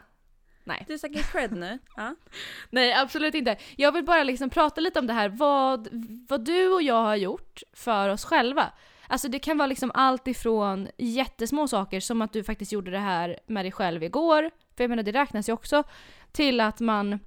Nej. 0.63 0.85
Du 0.87 0.97
söker 0.97 1.23
cred 1.23 1.51
nu. 1.51 1.79
Ja. 1.95 2.15
Nej, 2.69 2.93
absolut 2.93 3.35
inte. 3.35 3.57
Jag 3.75 3.91
vill 3.91 4.03
bara 4.03 4.23
liksom 4.23 4.49
prata 4.49 4.81
lite 4.81 4.99
om 4.99 5.07
det 5.07 5.13
här, 5.13 5.29
vad, 5.29 5.87
vad 6.29 6.45
du 6.45 6.73
och 6.73 6.81
jag 6.81 7.03
har 7.03 7.15
gjort 7.15 7.61
för 7.73 8.09
oss 8.09 8.25
själva. 8.25 8.71
Alltså 9.07 9.27
det 9.27 9.39
kan 9.39 9.57
vara 9.57 9.67
liksom 9.67 9.91
allt 9.93 10.27
ifrån 10.27 10.87
jättesmå 10.97 11.67
saker 11.67 11.99
som 11.99 12.21
att 12.21 12.33
du 12.33 12.43
faktiskt 12.43 12.71
gjorde 12.71 12.91
det 12.91 12.99
här 12.99 13.39
med 13.47 13.65
dig 13.65 13.71
själv 13.71 14.03
igår, 14.03 14.51
för 14.75 14.83
jag 14.83 14.89
menar 14.89 15.03
det 15.03 15.11
räknas 15.11 15.49
ju 15.49 15.53
också, 15.53 15.83
till 16.31 16.59
att 16.59 16.79
man 16.79 17.19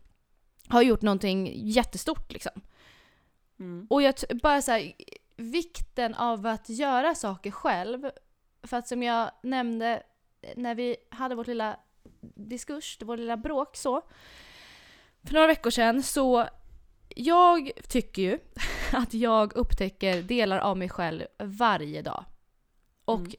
har 0.68 0.82
gjort 0.82 1.02
någonting 1.02 1.52
jättestort 1.54 2.32
liksom. 2.32 2.52
Mm. 3.60 3.86
Och 3.90 4.02
jag 4.02 4.14
bara 4.42 4.62
så 4.62 4.72
här, 4.72 4.92
vikten 5.36 6.14
av 6.14 6.46
att 6.46 6.68
göra 6.68 7.14
saker 7.14 7.50
själv. 7.50 8.10
För 8.62 8.76
att 8.76 8.88
som 8.88 9.02
jag 9.02 9.30
nämnde 9.42 10.02
när 10.56 10.74
vi 10.74 10.96
hade 11.10 11.34
vårt 11.34 11.46
lilla 11.46 11.76
diskurs, 12.34 12.98
vårt 13.02 13.18
lilla 13.18 13.36
bråk 13.36 13.76
så. 13.76 14.02
För 15.24 15.34
några 15.34 15.46
veckor 15.46 15.70
sedan 15.70 16.02
så, 16.02 16.48
jag 17.08 17.70
tycker 17.88 18.22
ju 18.22 18.38
att 18.92 19.14
jag 19.14 19.56
upptäcker 19.56 20.22
delar 20.22 20.58
av 20.58 20.76
mig 20.76 20.88
själv 20.88 21.24
varje 21.38 22.02
dag. 22.02 22.24
Och 23.04 23.20
Mm. 23.20 23.32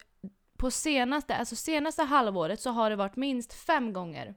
på 0.57 0.71
senaste, 0.71 1.35
alltså 1.35 1.55
senaste 1.55 2.03
halvåret 2.03 2.61
så 2.61 2.69
har 2.69 2.89
det 2.89 2.95
varit 2.95 3.15
minst 3.15 3.53
fem 3.53 3.93
gånger, 3.93 4.35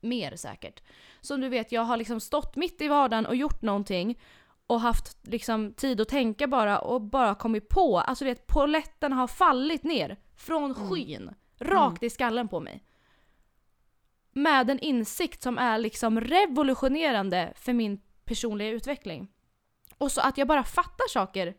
mer 0.00 0.36
säkert. 0.36 0.82
Som 1.20 1.40
du 1.40 1.48
vet, 1.48 1.72
jag 1.72 1.82
har 1.82 1.96
liksom 1.96 2.20
stått 2.20 2.56
mitt 2.56 2.80
i 2.80 2.88
vardagen 2.88 3.26
och 3.26 3.36
gjort 3.36 3.62
någonting 3.62 4.20
och 4.66 4.80
haft 4.80 5.26
liksom 5.26 5.72
tid 5.72 6.00
att 6.00 6.08
tänka 6.08 6.46
bara 6.46 6.78
och 6.78 7.02
bara 7.02 7.34
kommit 7.34 7.68
på, 7.68 7.98
alltså 7.98 8.24
du 8.24 8.30
vet 8.30 8.46
polletten 8.46 9.12
har 9.12 9.26
fallit 9.26 9.84
ner 9.84 10.16
från 10.36 10.74
skyn, 10.74 11.34
rakt 11.58 12.02
i 12.02 12.10
skallen 12.10 12.48
på 12.48 12.60
mig. 12.60 12.82
Med 14.32 14.70
en 14.70 14.78
insikt 14.78 15.42
som 15.42 15.58
är 15.58 15.78
liksom 15.78 16.20
revolutionerande 16.20 17.52
för 17.56 17.72
min 17.72 18.00
personliga 18.24 18.68
utveckling. 18.68 19.28
Och 19.98 20.12
så 20.12 20.20
att 20.20 20.38
jag 20.38 20.48
bara 20.48 20.64
fattar 20.64 21.08
saker 21.08 21.54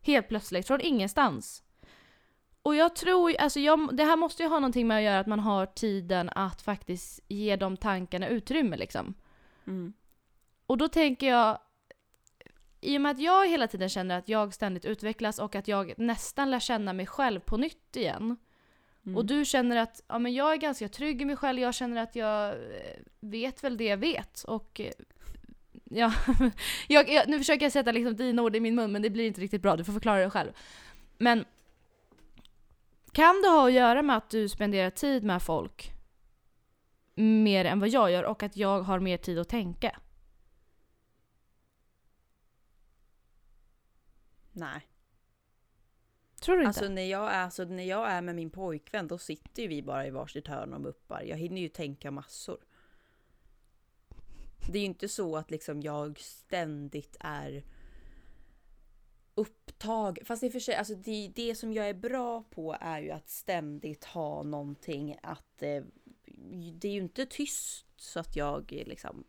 helt 0.00 0.28
plötsligt 0.28 0.66
från 0.66 0.80
ingenstans. 0.80 1.62
Och 2.62 2.74
jag 2.74 2.96
tror, 2.96 3.36
alltså 3.36 3.60
jag, 3.60 3.96
det 3.96 4.04
här 4.04 4.16
måste 4.16 4.42
ju 4.42 4.48
ha 4.48 4.58
någonting 4.58 4.86
med 4.86 4.96
att 4.96 5.02
göra 5.02 5.18
att 5.18 5.26
man 5.26 5.40
har 5.40 5.66
tiden 5.66 6.30
att 6.34 6.62
faktiskt 6.62 7.20
ge 7.28 7.56
de 7.56 7.76
tankarna 7.76 8.28
utrymme 8.28 8.76
liksom. 8.76 9.14
Mm. 9.66 9.92
Och 10.66 10.78
då 10.78 10.88
tänker 10.88 11.26
jag, 11.26 11.58
i 12.80 12.96
och 12.96 13.00
med 13.00 13.10
att 13.10 13.18
jag 13.18 13.48
hela 13.48 13.66
tiden 13.66 13.88
känner 13.88 14.18
att 14.18 14.28
jag 14.28 14.54
ständigt 14.54 14.84
utvecklas 14.84 15.38
och 15.38 15.54
att 15.54 15.68
jag 15.68 15.98
nästan 15.98 16.50
lär 16.50 16.60
känna 16.60 16.92
mig 16.92 17.06
själv 17.06 17.40
på 17.40 17.56
nytt 17.56 17.96
igen. 17.96 18.36
Mm. 19.06 19.16
Och 19.16 19.26
du 19.26 19.44
känner 19.44 19.76
att 19.76 20.02
ja, 20.08 20.18
men 20.18 20.34
jag 20.34 20.52
är 20.52 20.56
ganska 20.56 20.88
trygg 20.88 21.22
i 21.22 21.24
mig 21.24 21.36
själv, 21.36 21.60
jag 21.60 21.74
känner 21.74 22.02
att 22.02 22.16
jag 22.16 22.48
eh, 22.48 22.56
vet 23.20 23.64
väl 23.64 23.76
det 23.76 23.84
jag 23.84 23.96
vet. 23.96 24.44
Och 24.44 24.80
eh, 24.80 24.92
ja, 25.84 26.12
jag, 26.88 27.08
jag, 27.08 27.28
nu 27.28 27.38
försöker 27.38 27.64
jag 27.64 27.72
sätta 27.72 27.92
liksom 27.92 28.16
dina 28.16 28.42
ord 28.42 28.56
i 28.56 28.60
min 28.60 28.74
mun 28.74 28.92
men 28.92 29.02
det 29.02 29.10
blir 29.10 29.26
inte 29.26 29.40
riktigt 29.40 29.62
bra, 29.62 29.76
du 29.76 29.84
får 29.84 29.92
förklara 29.92 30.20
det 30.20 30.30
själv. 30.30 30.52
Men 31.18 31.44
kan 33.12 33.42
det 33.42 33.48
ha 33.48 33.66
att 33.66 33.72
göra 33.72 34.02
med 34.02 34.16
att 34.16 34.30
du 34.30 34.48
spenderar 34.48 34.90
tid 34.90 35.24
med 35.24 35.42
folk 35.42 35.92
mer 37.14 37.64
än 37.64 37.80
vad 37.80 37.88
jag 37.88 38.10
gör 38.10 38.22
och 38.22 38.42
att 38.42 38.56
jag 38.56 38.80
har 38.80 39.00
mer 39.00 39.16
tid 39.16 39.38
att 39.38 39.48
tänka? 39.48 40.00
Nej. 44.52 44.86
Tror 46.40 46.56
du 46.56 46.62
inte? 46.62 46.68
Alltså 46.68 46.88
när, 46.88 47.10
jag 47.10 47.32
är, 47.34 47.42
alltså 47.42 47.64
när 47.64 47.84
jag 47.84 48.10
är 48.10 48.22
med 48.22 48.34
min 48.34 48.50
pojkvän 48.50 49.08
då 49.08 49.18
sitter 49.18 49.62
ju 49.62 49.68
vi 49.68 49.82
bara 49.82 50.06
i 50.06 50.10
varsitt 50.10 50.48
hörn 50.48 50.72
och 50.72 50.80
muppar. 50.80 51.22
Jag 51.22 51.36
hinner 51.36 51.60
ju 51.60 51.68
tänka 51.68 52.10
massor. 52.10 52.58
Det 54.68 54.78
är 54.78 54.80
ju 54.80 54.86
inte 54.86 55.08
så 55.08 55.36
att 55.36 55.50
liksom 55.50 55.82
jag 55.82 56.20
ständigt 56.20 57.16
är 57.20 57.64
upptag. 59.34 60.18
Fast 60.24 60.42
i 60.42 60.48
och 60.48 60.52
för 60.52 60.60
sig, 60.60 60.74
alltså 60.74 60.94
det, 60.94 61.32
det 61.34 61.54
som 61.54 61.72
jag 61.72 61.88
är 61.88 61.94
bra 61.94 62.42
på 62.42 62.76
är 62.80 63.00
ju 63.00 63.10
att 63.10 63.28
ständigt 63.28 64.04
ha 64.04 64.42
någonting 64.42 65.16
att... 65.22 65.62
Eh, 65.62 65.82
det 66.72 66.88
är 66.88 66.92
ju 66.92 67.00
inte 67.00 67.26
tyst 67.26 67.86
så 67.96 68.20
att 68.20 68.36
jag 68.36 68.72
eh, 68.72 68.86
liksom... 68.86 69.24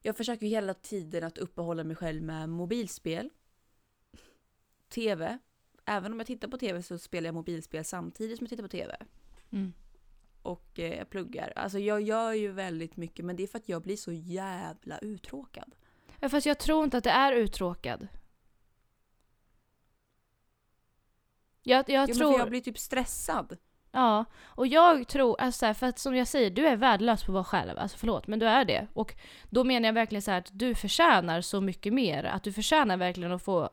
Jag 0.00 0.16
försöker 0.16 0.46
ju 0.46 0.50
hela 0.50 0.74
tiden 0.74 1.24
att 1.24 1.38
uppehålla 1.38 1.84
mig 1.84 1.96
själv 1.96 2.22
med 2.22 2.48
mobilspel. 2.48 3.30
TV. 4.88 5.38
Även 5.84 6.12
om 6.12 6.20
jag 6.20 6.26
tittar 6.26 6.48
på 6.48 6.58
TV 6.58 6.82
så 6.82 6.98
spelar 6.98 7.28
jag 7.28 7.34
mobilspel 7.34 7.84
samtidigt 7.84 8.38
som 8.38 8.44
jag 8.44 8.50
tittar 8.50 8.62
på 8.62 8.68
TV. 8.68 8.96
Mm 9.50 9.72
och 10.44 10.78
eh, 10.78 10.98
jag 10.98 11.10
pluggar. 11.10 11.52
Alltså 11.56 11.78
jag 11.78 12.00
gör 12.00 12.32
ju 12.32 12.52
väldigt 12.52 12.96
mycket 12.96 13.24
men 13.24 13.36
det 13.36 13.42
är 13.42 13.46
för 13.46 13.58
att 13.58 13.68
jag 13.68 13.82
blir 13.82 13.96
så 13.96 14.12
jävla 14.12 14.98
uttråkad. 14.98 15.74
Ja, 16.20 16.28
fast 16.28 16.46
jag 16.46 16.58
tror 16.58 16.84
inte 16.84 16.98
att 16.98 17.04
det 17.04 17.10
är 17.10 17.32
uttråkad. 17.32 18.08
Jag, 21.62 21.84
jag 21.88 22.02
Jo, 22.02 22.06
men 22.06 22.16
tror... 22.16 22.32
för 22.32 22.38
jag 22.38 22.48
blir 22.48 22.60
typ 22.60 22.78
stressad. 22.78 23.56
Ja, 23.92 24.24
och 24.44 24.66
jag 24.66 25.08
tror, 25.08 25.40
alltså 25.40 25.74
för 25.74 25.86
att 25.86 25.98
som 25.98 26.16
jag 26.16 26.28
säger, 26.28 26.50
du 26.50 26.66
är 26.66 26.76
värdelös 26.76 27.24
på 27.24 27.30
att 27.30 27.34
vara 27.34 27.44
själv. 27.44 27.78
Alltså 27.78 27.98
förlåt, 27.98 28.26
men 28.26 28.38
du 28.38 28.46
är 28.46 28.64
det. 28.64 28.86
Och 28.92 29.14
då 29.50 29.64
menar 29.64 29.88
jag 29.88 29.94
verkligen 29.94 30.22
så 30.22 30.30
här 30.30 30.38
att 30.38 30.50
du 30.52 30.74
förtjänar 30.74 31.40
så 31.40 31.60
mycket 31.60 31.92
mer. 31.92 32.24
Att 32.24 32.42
du 32.42 32.52
förtjänar 32.52 32.96
verkligen 32.96 33.32
att 33.32 33.42
få 33.42 33.70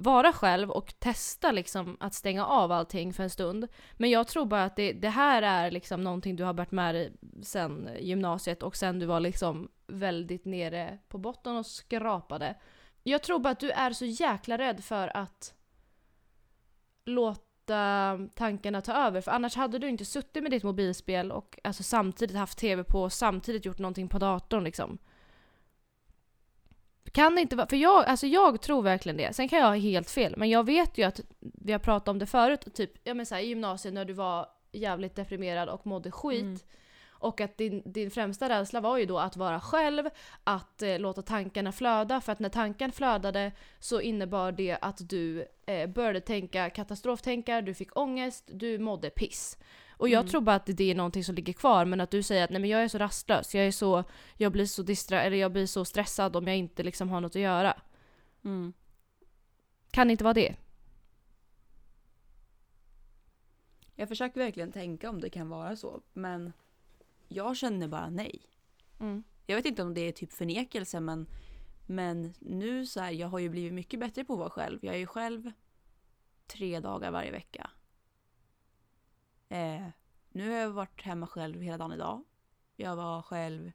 vara 0.00 0.32
själv 0.32 0.70
och 0.70 0.94
testa 0.98 1.52
liksom 1.52 1.96
att 2.00 2.14
stänga 2.14 2.46
av 2.46 2.72
allting 2.72 3.12
för 3.12 3.22
en 3.22 3.30
stund. 3.30 3.68
Men 3.96 4.10
jag 4.10 4.28
tror 4.28 4.46
bara 4.46 4.64
att 4.64 4.76
det, 4.76 4.92
det 4.92 5.08
här 5.08 5.42
är 5.42 5.70
liksom 5.70 6.04
någonting 6.04 6.36
du 6.36 6.44
har 6.44 6.52
bärt 6.52 6.70
med 6.70 6.94
dig 6.94 7.12
sen 7.42 7.88
gymnasiet 8.00 8.62
och 8.62 8.76
sen 8.76 8.98
du 8.98 9.06
var 9.06 9.20
liksom 9.20 9.68
väldigt 9.86 10.44
nere 10.44 10.98
på 11.08 11.18
botten 11.18 11.56
och 11.56 11.66
skrapade. 11.66 12.54
Jag 13.02 13.22
tror 13.22 13.38
bara 13.38 13.50
att 13.50 13.60
du 13.60 13.70
är 13.70 13.90
så 13.90 14.04
jäkla 14.04 14.58
rädd 14.58 14.84
för 14.84 15.16
att 15.16 15.54
låta 17.04 18.18
tankarna 18.34 18.80
ta 18.80 18.92
över. 18.92 19.20
För 19.20 19.30
annars 19.32 19.56
hade 19.56 19.78
du 19.78 19.88
inte 19.88 20.04
suttit 20.04 20.42
med 20.42 20.52
ditt 20.52 20.64
mobilspel 20.64 21.32
och 21.32 21.58
alltså 21.64 21.82
samtidigt 21.82 22.36
haft 22.36 22.58
tv 22.58 22.84
på 22.84 23.02
och 23.02 23.12
samtidigt 23.12 23.64
gjort 23.64 23.78
någonting 23.78 24.08
på 24.08 24.18
datorn 24.18 24.64
liksom. 24.64 24.98
Kan 27.12 27.34
det 27.34 27.40
inte 27.40 27.56
vara, 27.56 27.66
för 27.66 27.76
jag, 27.76 28.04
alltså 28.04 28.26
jag 28.26 28.60
tror 28.60 28.82
verkligen 28.82 29.16
det. 29.16 29.32
Sen 29.32 29.48
kan 29.48 29.58
jag 29.58 29.66
ha 29.66 29.74
helt 29.74 30.10
fel, 30.10 30.34
men 30.36 30.50
jag 30.50 30.66
vet 30.66 30.98
ju 30.98 31.02
att 31.02 31.20
vi 31.40 31.72
har 31.72 31.78
pratat 31.78 32.08
om 32.08 32.18
det 32.18 32.26
förut, 32.26 32.74
typ 32.74 32.90
ja 33.04 33.14
men 33.14 33.26
så 33.26 33.34
här, 33.34 33.42
i 33.42 33.46
gymnasiet 33.46 33.94
när 33.94 34.04
du 34.04 34.12
var 34.12 34.46
jävligt 34.72 35.16
deprimerad 35.16 35.68
och 35.68 35.86
mådde 35.86 36.10
skit. 36.10 36.42
Mm. 36.42 36.58
Och 37.20 37.40
att 37.40 37.56
din, 37.56 37.82
din 37.84 38.10
främsta 38.10 38.48
rädsla 38.48 38.80
var 38.80 38.98
ju 38.98 39.06
då 39.06 39.18
att 39.18 39.36
vara 39.36 39.60
själv, 39.60 40.08
att 40.44 40.82
eh, 40.82 40.98
låta 40.98 41.22
tankarna 41.22 41.72
flöda. 41.72 42.20
För 42.20 42.32
att 42.32 42.38
när 42.38 42.48
tanken 42.48 42.92
flödade 42.92 43.52
så 43.78 44.00
innebar 44.00 44.52
det 44.52 44.78
att 44.80 45.08
du 45.08 45.46
eh, 45.66 45.86
började 45.86 46.20
tänka 46.20 46.70
katastroftankar, 46.70 47.62
du 47.62 47.74
fick 47.74 47.96
ångest, 47.96 48.44
du 48.52 48.78
mådde 48.78 49.10
piss. 49.10 49.58
Och 49.98 50.08
jag 50.08 50.20
Mm. 50.20 50.30
tror 50.30 50.40
bara 50.40 50.56
att 50.56 50.66
det 50.66 50.90
är 50.90 50.94
någonting 50.94 51.24
som 51.24 51.34
ligger 51.34 51.52
kvar, 51.52 51.84
men 51.84 52.00
att 52.00 52.10
du 52.10 52.22
säger 52.22 52.44
att 52.44 52.50
nej 52.50 52.60
men 52.60 52.70
jag 52.70 52.82
är 52.82 52.88
så 52.88 52.98
rastlös, 52.98 53.54
jag 53.54 53.66
är 53.66 53.70
så, 53.72 54.04
jag 54.36 54.52
blir 54.52 54.66
så 54.66 54.82
distra 54.82 55.22
eller 55.22 55.36
jag 55.36 55.52
blir 55.52 55.66
så 55.66 55.84
stressad 55.84 56.36
om 56.36 56.46
jag 56.46 56.56
inte 56.56 56.82
liksom 56.82 57.08
har 57.08 57.20
något 57.20 57.36
att 57.36 57.42
göra. 57.42 57.80
Mm. 58.44 58.72
Kan 59.90 60.06
det 60.06 60.10
inte 60.10 60.24
vara 60.24 60.34
det? 60.34 60.56
Jag 63.94 64.08
försöker 64.08 64.40
verkligen 64.40 64.72
tänka 64.72 65.10
om 65.10 65.20
det 65.20 65.30
kan 65.30 65.48
vara 65.48 65.76
så, 65.76 66.02
men 66.12 66.52
jag 67.28 67.56
känner 67.56 67.88
bara 67.88 68.10
nej. 68.10 68.42
Mm. 69.00 69.22
Jag 69.46 69.56
vet 69.56 69.66
inte 69.66 69.82
om 69.82 69.94
det 69.94 70.00
är 70.00 70.12
typ 70.12 70.32
förnekelse, 70.32 71.00
men, 71.00 71.26
men 71.86 72.34
nu 72.38 72.86
så 72.86 73.00
här, 73.00 73.10
jag 73.10 73.28
har 73.28 73.38
ju 73.38 73.48
blivit 73.48 73.72
mycket 73.72 74.00
bättre 74.00 74.24
på 74.24 74.32
att 74.32 74.38
vara 74.38 74.50
själv. 74.50 74.78
Jag 74.82 74.94
är 74.94 74.98
ju 74.98 75.06
själv 75.06 75.52
tre 76.46 76.80
dagar 76.80 77.10
varje 77.10 77.30
vecka. 77.30 77.70
Eh, 79.48 79.86
nu 80.28 80.50
har 80.50 80.56
jag 80.58 80.70
varit 80.70 81.02
hemma 81.02 81.26
själv 81.26 81.60
hela 81.62 81.78
dagen 81.78 81.92
idag. 81.92 82.24
Jag 82.76 82.96
var 82.96 83.22
själv 83.22 83.72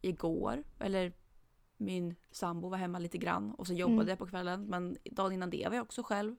igår, 0.00 0.64
eller 0.78 1.12
min 1.76 2.14
sambo 2.30 2.68
var 2.68 2.78
hemma 2.78 2.98
lite 2.98 3.18
grann 3.18 3.54
och 3.54 3.66
så 3.66 3.72
jobbade 3.74 3.96
Mm. 3.96 4.08
jag 4.08 4.18
på 4.18 4.26
kvällen. 4.26 4.64
Men 4.66 4.96
dagen 5.04 5.32
innan 5.32 5.50
det 5.50 5.68
var 5.68 5.76
jag 5.76 5.82
också 5.82 6.02
själv. 6.02 6.36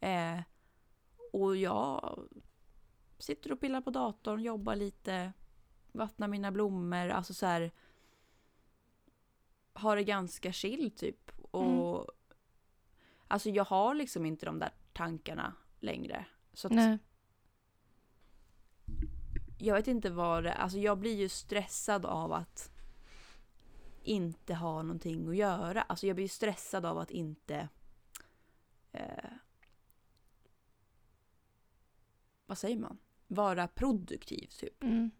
Eh, 0.00 0.40
och 1.32 1.56
jag 1.56 2.18
sitter 3.18 3.52
och 3.52 3.60
pillar 3.60 3.80
på 3.80 3.90
datorn, 3.90 4.40
jobbar 4.42 4.76
lite, 4.76 5.32
vattnar 5.92 6.28
mina 6.28 6.52
blommor, 6.52 7.08
alltså 7.08 7.34
så 7.34 7.46
här. 7.46 7.72
Har 9.72 9.96
det 9.96 10.04
ganska 10.04 10.52
chill 10.52 10.90
typ. 10.90 11.30
Och 11.50 12.10
alltså 13.28 13.50
jag 13.50 13.64
har 13.64 13.94
liksom 13.94 14.26
inte 14.26 14.46
de 14.46 14.58
där 14.58 14.72
tankarna 14.92 15.54
längre. 15.80 16.26
Så 16.52 16.68
att. 16.68 16.74
Jag 19.58 19.74
vet 19.74 19.88
inte 19.88 20.10
vad 20.10 20.44
det 20.44 20.52
Alltså 20.52 20.78
jag 20.78 20.98
blir 20.98 21.16
ju 21.16 21.28
stressad 21.28 22.06
av 22.06 22.32
att 22.32 22.70
inte 24.02 24.54
ha 24.54 24.82
någonting 24.82 25.28
att 25.28 25.36
göra. 25.36 25.82
Alltså 25.82 26.06
jag 26.06 26.16
blir 26.16 26.24
ju 26.24 26.28
stressad 26.28 26.86
av 26.86 26.98
att 26.98 27.10
inte... 27.10 27.68
Eh, 28.92 29.30
vad 32.46 32.58
säger 32.58 32.78
man? 32.78 32.98
Vara 33.26 33.68
produktiv 33.68 34.46
typ. 34.46 34.82
Mm. 34.82 35.10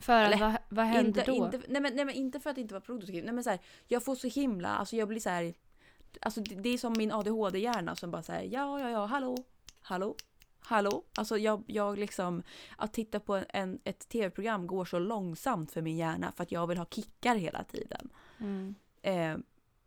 För 0.00 0.24
Eller, 0.24 0.38
vad, 0.38 0.56
vad 0.68 0.84
händer 0.84 1.20
Inte, 1.20 1.24
då? 1.24 1.44
inte, 1.44 1.62
nej, 1.68 1.82
men, 1.82 1.96
nej 1.96 2.04
men 2.04 2.14
inte 2.14 2.40
för 2.40 2.50
att 2.50 2.58
inte 2.58 2.74
vara 2.74 2.84
produktiv. 2.84 3.24
Nej 3.24 3.34
men 3.34 3.44
så 3.44 3.50
här, 3.50 3.60
jag 3.86 4.04
får 4.04 4.14
så 4.14 4.28
himla, 4.28 4.68
alltså 4.68 4.96
jag 4.96 5.08
blir 5.08 5.20
så 5.20 5.30
här. 5.30 5.54
Alltså 6.20 6.40
det, 6.40 6.54
det 6.54 6.68
är 6.68 6.78
som 6.78 6.94
min 6.98 7.12
ADHD-hjärna 7.12 7.96
som 7.96 8.10
bara 8.10 8.22
säger 8.22 8.52
ja, 8.52 8.80
ja, 8.80 8.90
ja, 8.90 9.06
hallå, 9.06 9.36
hallå, 9.80 10.16
hallå. 10.64 11.04
Alltså 11.14 11.38
jag, 11.38 11.62
jag 11.66 11.98
liksom, 11.98 12.42
att 12.76 12.92
titta 12.92 13.20
på 13.20 13.44
en, 13.48 13.78
ett 13.84 14.08
tv-program 14.08 14.66
går 14.66 14.84
så 14.84 14.98
långsamt 14.98 15.72
för 15.72 15.82
min 15.82 15.96
hjärna 15.96 16.32
för 16.32 16.42
att 16.42 16.52
jag 16.52 16.66
vill 16.66 16.78
ha 16.78 16.86
kickar 16.86 17.36
hela 17.36 17.64
tiden. 17.64 18.08
Mm. 18.38 18.74
Eh, 19.02 19.36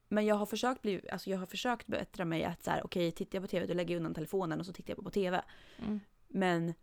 men 0.09 0.25
jag 0.25 0.35
har 0.35 0.45
försökt 0.45 0.81
bli, 0.81 1.09
alltså 1.11 1.29
jag 1.29 1.37
har 1.37 1.45
försökt 1.45 1.87
bättra 1.87 2.25
mig 2.25 2.43
att 2.43 2.63
så 2.63 2.71
här, 2.71 2.85
okej, 2.85 3.11
tittar 3.11 3.35
jag 3.37 3.43
på 3.43 3.47
tv 3.47 3.65
då 3.65 3.73
lägger 3.73 3.93
jag 3.93 3.99
undan 3.99 4.13
telefonen 4.13 4.59
och 4.59 4.65
så 4.65 4.73
tittar 4.73 4.93
jag 4.97 5.03
på 5.03 5.11
tv. 5.11 5.41
Mm. 5.77 5.99
Men 6.27 6.73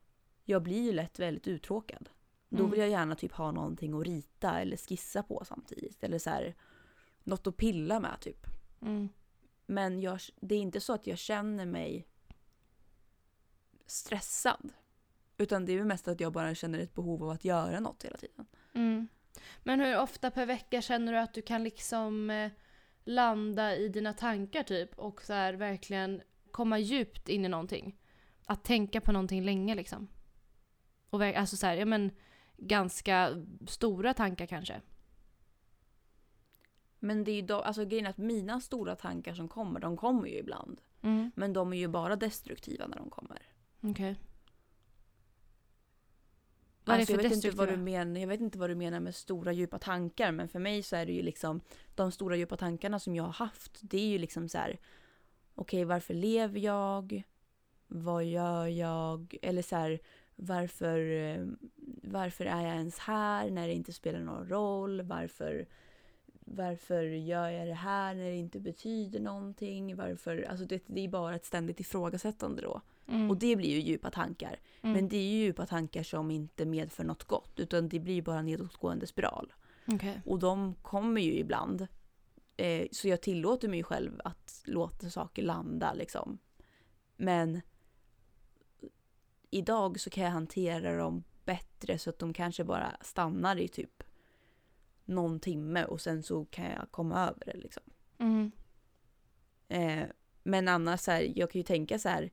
jag 0.45 0.63
blir 0.63 0.83
ju 0.83 0.93
lätt 0.93 1.19
väldigt 1.19 1.47
uttråkad. 1.49 2.09
Då 2.49 2.59
Mm. 2.59 2.71
vill 2.71 2.81
jag 2.81 2.89
gärna 2.89 3.15
typ 3.15 3.33
ha 3.33 3.51
någonting 3.51 4.01
att 4.01 4.07
rita 4.07 4.61
eller 4.61 4.77
skissa 4.77 5.23
på 5.23 5.43
samtidigt. 5.47 6.05
Eller 6.05 6.19
så 6.19 6.31
här, 6.31 6.55
något 7.23 7.47
att 7.47 7.57
pilla 7.57 8.01
med 8.01 8.21
typ. 8.21 8.47
Mm. 8.83 9.09
Men 9.67 10.01
jag, 10.01 10.19
det 10.41 10.55
är 10.55 10.59
inte 10.59 10.81
så 10.81 10.93
att 10.93 11.07
jag 11.07 11.19
känner 11.19 11.67
mig 11.67 12.07
stressad. 13.87 14.73
Utan 15.37 15.67
det 15.67 15.73
är 15.73 15.77
väl 15.77 15.87
mest 15.87 16.09
att 16.09 16.21
jag 16.21 16.33
bara 16.33 16.55
känner 16.55 16.79
ett 16.79 16.95
behov 16.95 17.23
av 17.23 17.31
att 17.31 17.45
göra 17.45 17.81
något 17.81 18.05
hela 18.05 18.17
tiden. 18.17 18.47
Mm. 18.73 19.09
Men 19.63 19.81
hur 19.81 19.99
ofta 19.99 20.31
per 20.31 20.47
vecka 20.47 20.83
känner 20.83 21.13
du 21.13 21.19
att 21.19 21.35
du 21.35 21.43
kan 21.43 21.65
liksom 21.65 22.31
eh, 22.31 22.51
landa 23.05 23.77
i 23.77 23.89
dina 23.89 24.13
tankar 24.13 24.63
typ 24.63 24.99
och 24.99 25.23
så 25.23 25.33
här 25.33 25.55
verkligen 25.55 26.23
komma 26.51 26.79
djupt 26.79 27.29
in 27.29 27.45
i 27.45 27.49
någonting? 27.49 27.99
Att 28.47 28.65
tänka 28.65 29.01
på 29.01 29.13
någonting 29.13 29.43
länge 29.43 29.75
liksom. 29.75 30.09
Och 31.11 31.23
alltså 31.23 31.57
så 31.57 31.67
här, 31.67 31.77
ja 31.77 31.85
men 31.85 32.11
ganska 32.57 33.45
stora 33.67 34.15
tankar 34.15 34.47
kanske. 34.47 34.81
Men 36.99 37.25
det 37.25 37.31
är 37.31 37.35
ju 37.35 37.43
då, 37.43 37.61
alltså 37.61 37.85
grejen 37.85 38.07
är 38.07 38.11
att 38.11 38.17
mina 38.17 38.61
stora 38.61 38.97
tankar 38.97 39.35
som 39.35 39.49
kommer, 39.49 39.81
de 39.81 39.97
kommer 39.97 40.29
ju 40.29 40.39
ibland. 40.39 40.81
Mm. 41.03 41.31
Men 41.35 41.53
de 41.53 41.73
är 41.73 41.77
ju 41.77 41.89
bara 41.89 42.17
destruktiva 42.17 42.87
när 42.87 42.97
de 42.97 43.11
kommer. 43.11 43.43
Okej. 43.85 44.17
Vad 46.85 46.95
är 46.95 46.99
det 46.99 47.03
Alltså, 47.03 47.15
för 47.15 47.23
jag, 47.23 47.31
vet 47.31 47.45
inte 47.45 47.57
vad 47.57 47.69
du 47.69 47.77
menar, 47.77 48.21
jag 48.21 48.29
vet 48.29 48.41
inte 48.41 48.59
vad 48.59 48.71
du 48.71 48.75
menar 48.75 49.01
med 49.01 49.15
stora 49.15 49.53
djupa 49.53 49.79
tankar 49.79 50.33
men 50.33 50.49
för 50.49 50.59
mig 50.59 50.83
så 50.83 50.97
är 50.97 51.07
det 51.07 51.13
ju 51.13 51.23
liksom 51.23 51.61
de 51.95 52.13
stora 52.13 52.37
djupa 52.37 52.57
tankarna 52.57 52.99
som 52.99 53.17
jag 53.17 53.25
har 53.25 53.33
haft 53.33 53.79
det 53.83 53.99
är 53.99 54.09
ju 54.09 54.19
liksom 54.19 54.49
så 54.49 54.59
här 54.59 54.79
okej 55.55 55.85
varför 55.85 56.15
lever 56.15 56.61
jag? 56.61 57.23
Vad 57.87 58.25
gör 58.25 58.67
jag? 58.67 59.37
Eller 59.43 59.63
så 59.63 59.77
här 59.77 60.01
varför, 60.37 61.11
eh, 61.11 61.47
varför 62.03 62.45
är 62.45 62.63
jag 62.63 62.75
ens 62.75 62.99
här 62.99 63.51
när 63.51 63.67
det 63.67 63.75
inte 63.75 63.93
spelar 63.93 64.21
någon 64.21 64.49
roll? 64.49 65.03
Varför, 65.03 65.67
varför 66.45 67.03
gör 67.03 67.49
jag 67.49 67.67
det 67.67 67.75
här 67.75 68.15
när 68.15 68.25
det 68.25 68.37
inte 68.37 68.61
betyder 68.61 69.21
någonting? 69.21 69.97
Varför, 69.97 70.43
alltså 70.51 70.67
det, 70.67 70.83
det 70.87 71.01
är 71.01 71.09
bara 71.09 71.35
ett 71.35 71.45
ständigt 71.45 71.81
ifrågasättande 71.81 72.63
då. 72.63 72.81
Mm. 73.09 73.31
Och 73.31 73.37
det 73.37 73.57
blir 73.57 73.69
ju 73.69 73.81
djupa 73.81 74.11
tankar. 74.11 74.61
Mm. 74.83 74.93
Men 74.93 75.09
det 75.09 75.17
är 75.17 75.23
ju 75.23 75.45
djupa 75.45 75.67
tankar 75.67 76.03
som 76.03 76.31
inte 76.31 76.65
medför 76.65 77.05
något 77.05 77.25
gott 77.25 77.61
utan 77.61 77.89
det 77.89 78.01
blir 78.01 78.23
bara 78.23 78.39
en 78.39 78.47
nedåtgående 78.47 79.07
spiral. 79.07 79.53
Okej. 79.87 80.23
Och 80.25 80.39
de 80.39 80.75
kommer 80.75 81.21
ju 81.21 81.33
ibland. 81.33 81.87
Eh, 82.57 82.87
så 82.93 83.09
jag 83.09 83.23
tillåter 83.23 83.69
mig 83.69 83.83
själv 83.83 84.21
att 84.25 84.63
låta 84.65 85.11
saker 85.11 85.43
landa 85.43 85.95
liksom. 85.95 86.39
Men 87.17 87.61
idag 89.51 90.01
så 90.01 90.11
kan 90.11 90.25
jag 90.25 90.31
hantera 90.31 90.97
dem 90.97 91.25
bättre 91.45 91.99
så 91.99 92.11
att 92.11 92.19
de 92.19 92.33
kanske 92.33 92.65
bara 92.65 92.97
stannar 93.01 93.57
i 93.57 93.69
typ 93.69 94.04
någon 95.05 95.41
timme 95.41 95.85
och 95.85 96.01
sen 96.01 96.23
så 96.23 96.45
kan 96.45 96.65
jag 96.65 96.91
komma 96.91 97.29
över 97.29 97.43
det 97.47 97.57
liksom. 97.57 97.83
Mm. 98.19 98.53
Eh, 99.69 100.09
men 100.43 100.69
annars 100.69 101.01
så 101.01 101.11
här, 101.11 101.33
jag 101.37 101.51
kan 101.51 101.59
ju 101.59 101.65
tänka 101.65 101.99
så 101.99 102.09
här 102.09 102.31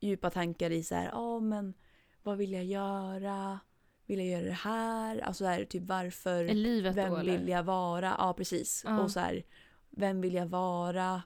djupa 0.00 0.30
tankar 0.30 0.70
i 0.70 0.82
så 0.82 0.94
här, 0.94 1.08
ja 1.12 1.40
men 1.40 1.74
vad 2.22 2.38
vill 2.38 2.52
jag 2.52 2.64
göra? 2.64 3.60
Vill 4.06 4.18
jag 4.18 4.28
göra 4.28 4.44
det 4.44 4.52
här? 4.52 5.18
Alltså 5.18 5.44
så 5.44 5.48
här, 5.48 5.64
typ 5.64 5.82
varför? 5.82 6.44
I 6.44 6.54
livet 6.54 6.96
Vem 6.96 7.10
då 7.10 7.16
vill 7.16 7.48
jag 7.48 7.62
vara? 7.62 8.14
Ja 8.18 8.34
precis. 8.34 8.82
Ja. 8.86 9.00
Och 9.00 9.10
så 9.10 9.20
här, 9.20 9.42
vem 9.90 10.20
vill 10.20 10.34
jag 10.34 10.46
vara? 10.46 11.22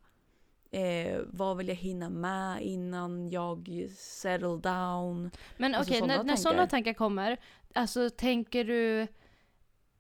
Eh, 0.71 1.21
vad 1.27 1.57
vill 1.57 1.69
jag 1.69 1.75
hinna 1.75 2.11
med 2.11 2.63
innan 2.63 3.31
jag 3.31 3.89
settle 3.97 4.57
down? 4.57 5.31
Men 5.57 5.75
Alltså, 5.75 5.91
okej, 5.91 6.01
sådana 6.01 6.17
när, 6.17 6.25
när 6.25 6.37
sådana 6.37 6.67
tankar 6.67 6.95
kommer, 6.95 7.41
alltså 7.75 8.11
tänker 8.11 8.65
du... 8.65 9.07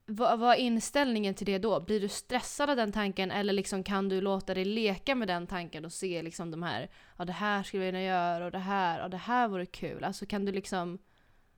Vad, 0.07 0.38
vad 0.38 0.55
är 0.55 0.59
inställningen 0.59 1.34
till 1.34 1.46
det 1.46 1.59
då? 1.59 1.80
Blir 1.80 2.00
du 2.00 2.09
stressad 2.09 2.70
av 2.70 2.76
den 2.76 2.92
tanken 2.92 3.30
eller 3.30 3.53
liksom 3.53 3.84
kan 3.84 4.09
du 4.09 4.20
låta 4.20 4.55
dig 4.55 4.64
leka 4.64 5.14
med 5.14 5.28
den 5.28 5.46
tanken 5.46 5.84
och 5.84 5.92
se 5.92 6.22
liksom 6.22 6.50
de 6.50 6.62
här, 6.62 6.90
ja 7.18 7.24
det 7.24 7.32
här 7.32 7.62
skulle 7.62 7.84
jag 7.84 7.92
vilja 7.92 8.07
göra 8.07 8.44
och 8.44 8.50
det 8.50 8.59
här, 8.59 8.98
ja 8.98 9.09
det 9.09 9.16
här 9.16 9.48
vore 9.48 9.66
kul. 9.66 10.05
Alltså 10.05 10.26
kan 10.26 10.44
du 10.44 10.53
liksom, 10.53 10.98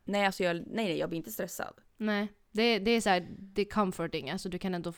Nej, 0.05 0.26
alltså 0.26 0.45
jag, 0.45 0.57
nej, 0.57 0.64
nej, 0.66 0.99
jag 0.99 1.09
blir 1.09 1.16
inte 1.16 1.32
stressad. 1.32 1.74
nej. 1.97 2.28
Det, 2.53 2.78
det 2.78 2.90
är 2.90 3.01
så 3.01 3.11
här, 3.11 3.26
det 3.38 3.62
är 3.62 3.70
comforting, 3.70 4.30
alltså 4.30 4.49
du 4.49 4.59
kan 4.59 4.74
ändå 4.74 4.92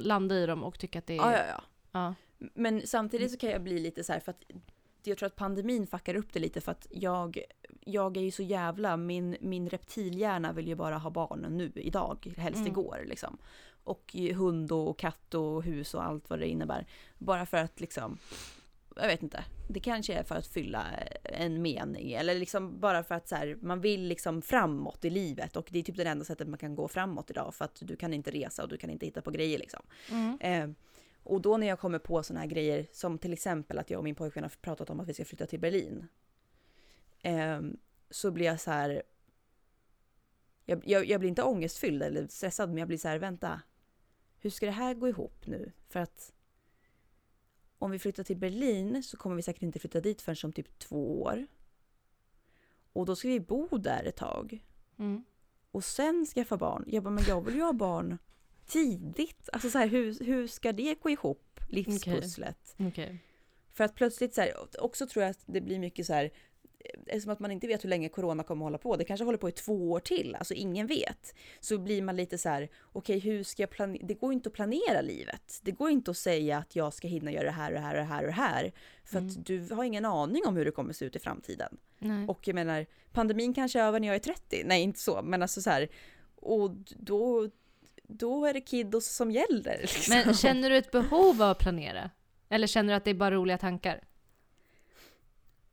landa 0.00 0.34
i 0.34 0.46
dem 0.46 0.64
och 0.64 0.78
tycka 0.78 0.98
att 0.98 1.06
det 1.06 1.12
är... 1.12 1.16
Ja, 1.16 1.32
ja, 1.32 1.44
ja. 1.48 1.62
ja. 1.92 2.14
Men 2.54 2.86
samtidigt 2.86 3.30
så 3.30 3.38
kan 3.38 3.50
jag 3.50 3.62
bli 3.62 3.78
lite 3.78 4.04
så 4.04 4.12
här 4.12 4.20
för 4.20 4.30
att 4.30 4.44
jag 5.06 5.18
tror 5.18 5.26
att 5.26 5.36
pandemin 5.36 5.86
fuckar 5.86 6.14
upp 6.14 6.32
det 6.32 6.38
lite 6.40 6.60
för 6.60 6.72
att 6.72 6.86
jag, 6.90 7.38
jag 7.80 8.16
är 8.16 8.20
ju 8.20 8.30
så 8.30 8.42
jävla, 8.42 8.96
min, 8.96 9.36
min 9.40 9.68
reptilhjärna 9.68 10.52
vill 10.52 10.68
ju 10.68 10.74
bara 10.74 10.98
ha 10.98 11.10
barn 11.10 11.46
nu, 11.50 11.72
idag, 11.74 12.32
helst 12.36 12.56
Mm. 12.56 12.68
igår 12.68 13.04
liksom. 13.06 13.38
Och 13.84 14.16
hund 14.34 14.72
och 14.72 14.98
katt 14.98 15.34
och 15.34 15.62
hus 15.62 15.94
och 15.94 16.04
allt 16.04 16.30
vad 16.30 16.38
det 16.38 16.48
innebär. 16.48 16.86
Bara 17.18 17.46
för 17.46 17.56
att 17.56 17.80
liksom, 17.80 18.18
jag 18.96 19.06
vet 19.06 19.22
inte, 19.22 19.44
det 19.68 19.80
kanske 19.80 20.14
är 20.14 20.22
för 20.22 20.34
att 20.34 20.46
fylla 20.46 20.86
en 21.24 21.62
mening 21.62 22.12
eller 22.12 22.34
liksom 22.34 22.80
bara 22.80 23.04
för 23.04 23.14
att 23.14 23.28
så 23.28 23.34
här, 23.34 23.58
man 23.60 23.80
vill 23.80 24.02
liksom 24.02 24.42
framåt 24.42 25.04
i 25.04 25.10
livet 25.10 25.56
och 25.56 25.68
det 25.70 25.78
är 25.78 25.82
typ 25.82 25.96
det 25.96 26.04
enda 26.04 26.24
sättet 26.24 26.48
man 26.48 26.58
kan 26.58 26.74
gå 26.74 26.88
framåt 26.88 27.30
idag 27.30 27.54
för 27.54 27.64
att 27.64 27.78
du 27.80 27.96
kan 27.96 28.14
inte 28.14 28.30
resa 28.30 28.62
och 28.62 28.68
du 28.68 28.76
kan 28.76 28.90
inte 28.90 29.06
hitta 29.06 29.22
på 29.22 29.30
grejer 29.30 29.58
liksom. 29.58 29.82
Mm. 30.10 30.38
Eh, 30.40 30.76
och 31.26 31.40
då 31.40 31.56
när 31.56 31.66
jag 31.66 31.78
kommer 31.78 31.98
på 31.98 32.22
såna 32.22 32.40
här 32.40 32.46
grejer 32.46 32.86
som 32.92 33.18
till 33.18 33.32
exempel 33.32 33.78
att 33.78 33.90
jag 33.90 33.98
och 33.98 34.04
min 34.04 34.14
pojkvän 34.14 34.44
har 34.44 34.52
pratat 34.60 34.90
om 34.90 35.00
att 35.00 35.08
vi 35.08 35.14
ska 35.14 35.24
flytta 35.24 35.46
till 35.46 35.60
Berlin. 35.60 36.08
Eh, 37.22 37.60
så 38.10 38.30
blir 38.30 38.46
jag 38.46 38.60
så 38.60 38.70
här. 38.70 39.02
Jag, 40.64 40.82
jag, 40.88 41.06
jag 41.06 41.20
blir 41.20 41.28
inte 41.28 41.42
ångestfylld 41.42 42.02
eller 42.02 42.26
stressad 42.26 42.68
men 42.68 42.78
jag 42.78 42.88
blir 42.88 42.98
så 42.98 43.08
här 43.08 43.18
vänta. 43.18 43.60
Hur 44.38 44.50
ska 44.50 44.66
det 44.66 44.72
här 44.72 44.94
gå 44.94 45.08
ihop 45.08 45.46
nu? 45.46 45.72
För 45.88 46.00
att 46.00 46.32
om 47.78 47.90
vi 47.90 47.98
flyttar 47.98 48.24
till 48.24 48.36
Berlin 48.36 49.02
så 49.02 49.16
kommer 49.16 49.36
vi 49.36 49.42
säkert 49.42 49.62
inte 49.62 49.78
flytta 49.78 50.00
dit 50.00 50.22
förrän 50.22 50.36
om 50.44 50.52
typ 50.52 50.78
två 50.78 51.22
år. 51.22 51.46
Och 52.92 53.06
då 53.06 53.16
ska 53.16 53.28
vi 53.28 53.40
bo 53.40 53.78
där 53.78 54.04
ett 54.04 54.16
tag 54.16 54.64
Mm. 54.98 55.24
och 55.70 55.84
sen 55.84 56.26
skaffa 56.26 56.56
barn. 56.56 56.84
Jag 56.86 57.02
bara, 57.02 57.10
men 57.10 57.24
jag 57.28 57.44
vill 57.44 57.54
ju 57.54 57.62
ha 57.62 57.72
barn 57.72 58.18
tidigt. 58.66 59.48
Alltså 59.52 59.70
så 59.70 59.78
här, 59.78 59.86
hur, 59.86 60.24
hur 60.24 60.46
ska 60.46 60.72
det 60.72 60.94
gå 61.02 61.10
ihop, 61.10 61.60
livspusslet? 61.68 62.74
Okej. 62.78 63.18
För 63.72 63.84
att 63.84 63.94
plötsligt 63.94 64.34
så 64.34 64.40
här, 64.40 64.52
också 64.84 65.06
tror 65.06 65.22
jag 65.22 65.30
att 65.30 65.40
det 65.46 65.60
blir 65.60 65.78
mycket 65.78 66.06
så 66.06 66.12
här, 66.12 66.30
eftersom 67.06 67.32
att 67.32 67.40
man 67.40 67.50
inte 67.50 67.66
vet 67.66 67.84
hur 67.84 67.88
länge 67.88 68.08
corona 68.08 68.42
kommer 68.42 68.64
hålla 68.64 68.78
på, 68.78 68.96
det 68.96 69.04
kanske 69.04 69.24
håller 69.24 69.38
på 69.38 69.48
i 69.48 69.52
två 69.52 69.90
år 69.92 70.00
till, 70.00 70.34
alltså 70.34 70.54
ingen 70.54 70.86
vet. 70.86 71.34
Så 71.60 71.78
blir 71.78 72.02
man 72.02 72.16
lite 72.16 72.38
så 72.38 72.48
här, 72.48 72.68
okej 72.92 73.18
hur 73.18 73.42
ska 73.42 73.62
jag 73.62 73.70
planera, 73.70 74.06
det 74.06 74.14
går 74.14 74.32
inte 74.32 74.48
att 74.48 74.52
planera 74.52 75.00
livet. 75.00 75.60
Det 75.62 75.70
går 75.70 75.90
inte 75.90 76.10
att 76.10 76.16
säga 76.16 76.58
att 76.58 76.76
jag 76.76 76.94
ska 76.94 77.08
hinna 77.08 77.32
göra 77.32 77.44
det 77.44 77.50
här 77.50 77.70
och 77.70 77.74
det 77.74 77.80
här 77.80 77.94
och 77.94 77.98
det 78.00 78.04
här 78.06 78.20
och 78.22 78.26
det 78.26 78.32
här. 78.32 78.72
För 79.04 79.18
Mm. 79.18 79.30
att 79.30 79.46
du 79.46 79.68
har 79.74 79.84
ingen 79.84 80.04
aning 80.04 80.42
om 80.46 80.56
hur 80.56 80.64
det 80.64 80.70
kommer 80.70 80.92
se 80.92 81.04
ut 81.04 81.16
i 81.16 81.18
framtiden. 81.18 81.76
Nej. 81.98 82.28
Och 82.28 82.48
jag 82.48 82.54
menar, 82.54 82.86
pandemin 83.12 83.54
kanske 83.54 83.80
är 83.80 83.84
över 83.84 84.00
när 84.00 84.08
jag 84.08 84.14
är 84.14 84.20
30. 84.20 84.62
Nej, 84.64 84.82
inte 84.82 84.98
så, 85.00 85.22
men 85.22 85.42
alltså 85.42 85.62
så 85.62 85.70
här. 85.70 85.88
Och 86.36 86.70
då, 86.96 87.50
då 88.08 88.46
är 88.46 88.54
det 88.54 88.60
kiddos 88.60 89.06
som 89.06 89.30
gäller. 89.30 89.78
Liksom. 89.80 90.14
Men 90.24 90.34
känner 90.34 90.70
du 90.70 90.76
ett 90.76 90.90
behov 90.90 91.42
av 91.42 91.50
att 91.50 91.58
planera? 91.58 92.10
Eller 92.48 92.66
känner 92.66 92.92
du 92.92 92.96
att 92.96 93.04
det 93.04 93.10
är 93.10 93.14
bara 93.14 93.34
roliga 93.34 93.58
tankar? 93.58 94.04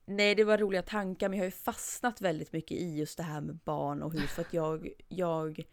Nej, 0.06 0.36
det 0.36 0.44
var 0.44 0.58
roliga 0.58 0.82
tankar, 0.82 1.30
men 1.30 1.38
jag 1.38 1.44
har 1.44 1.48
ju 1.48 1.52
fastnat 1.52 2.22
väldigt 2.22 2.54
mycket 2.54 2.78
i 2.78 2.96
just 2.98 3.18
det 3.18 3.24
här 3.24 3.42
med 3.42 3.56
barn 3.56 4.04
och 4.04 4.14
hus. 4.14 4.32
För 4.32 4.42
att 4.42 4.54
jag, 4.54 4.90
jag 5.08 5.64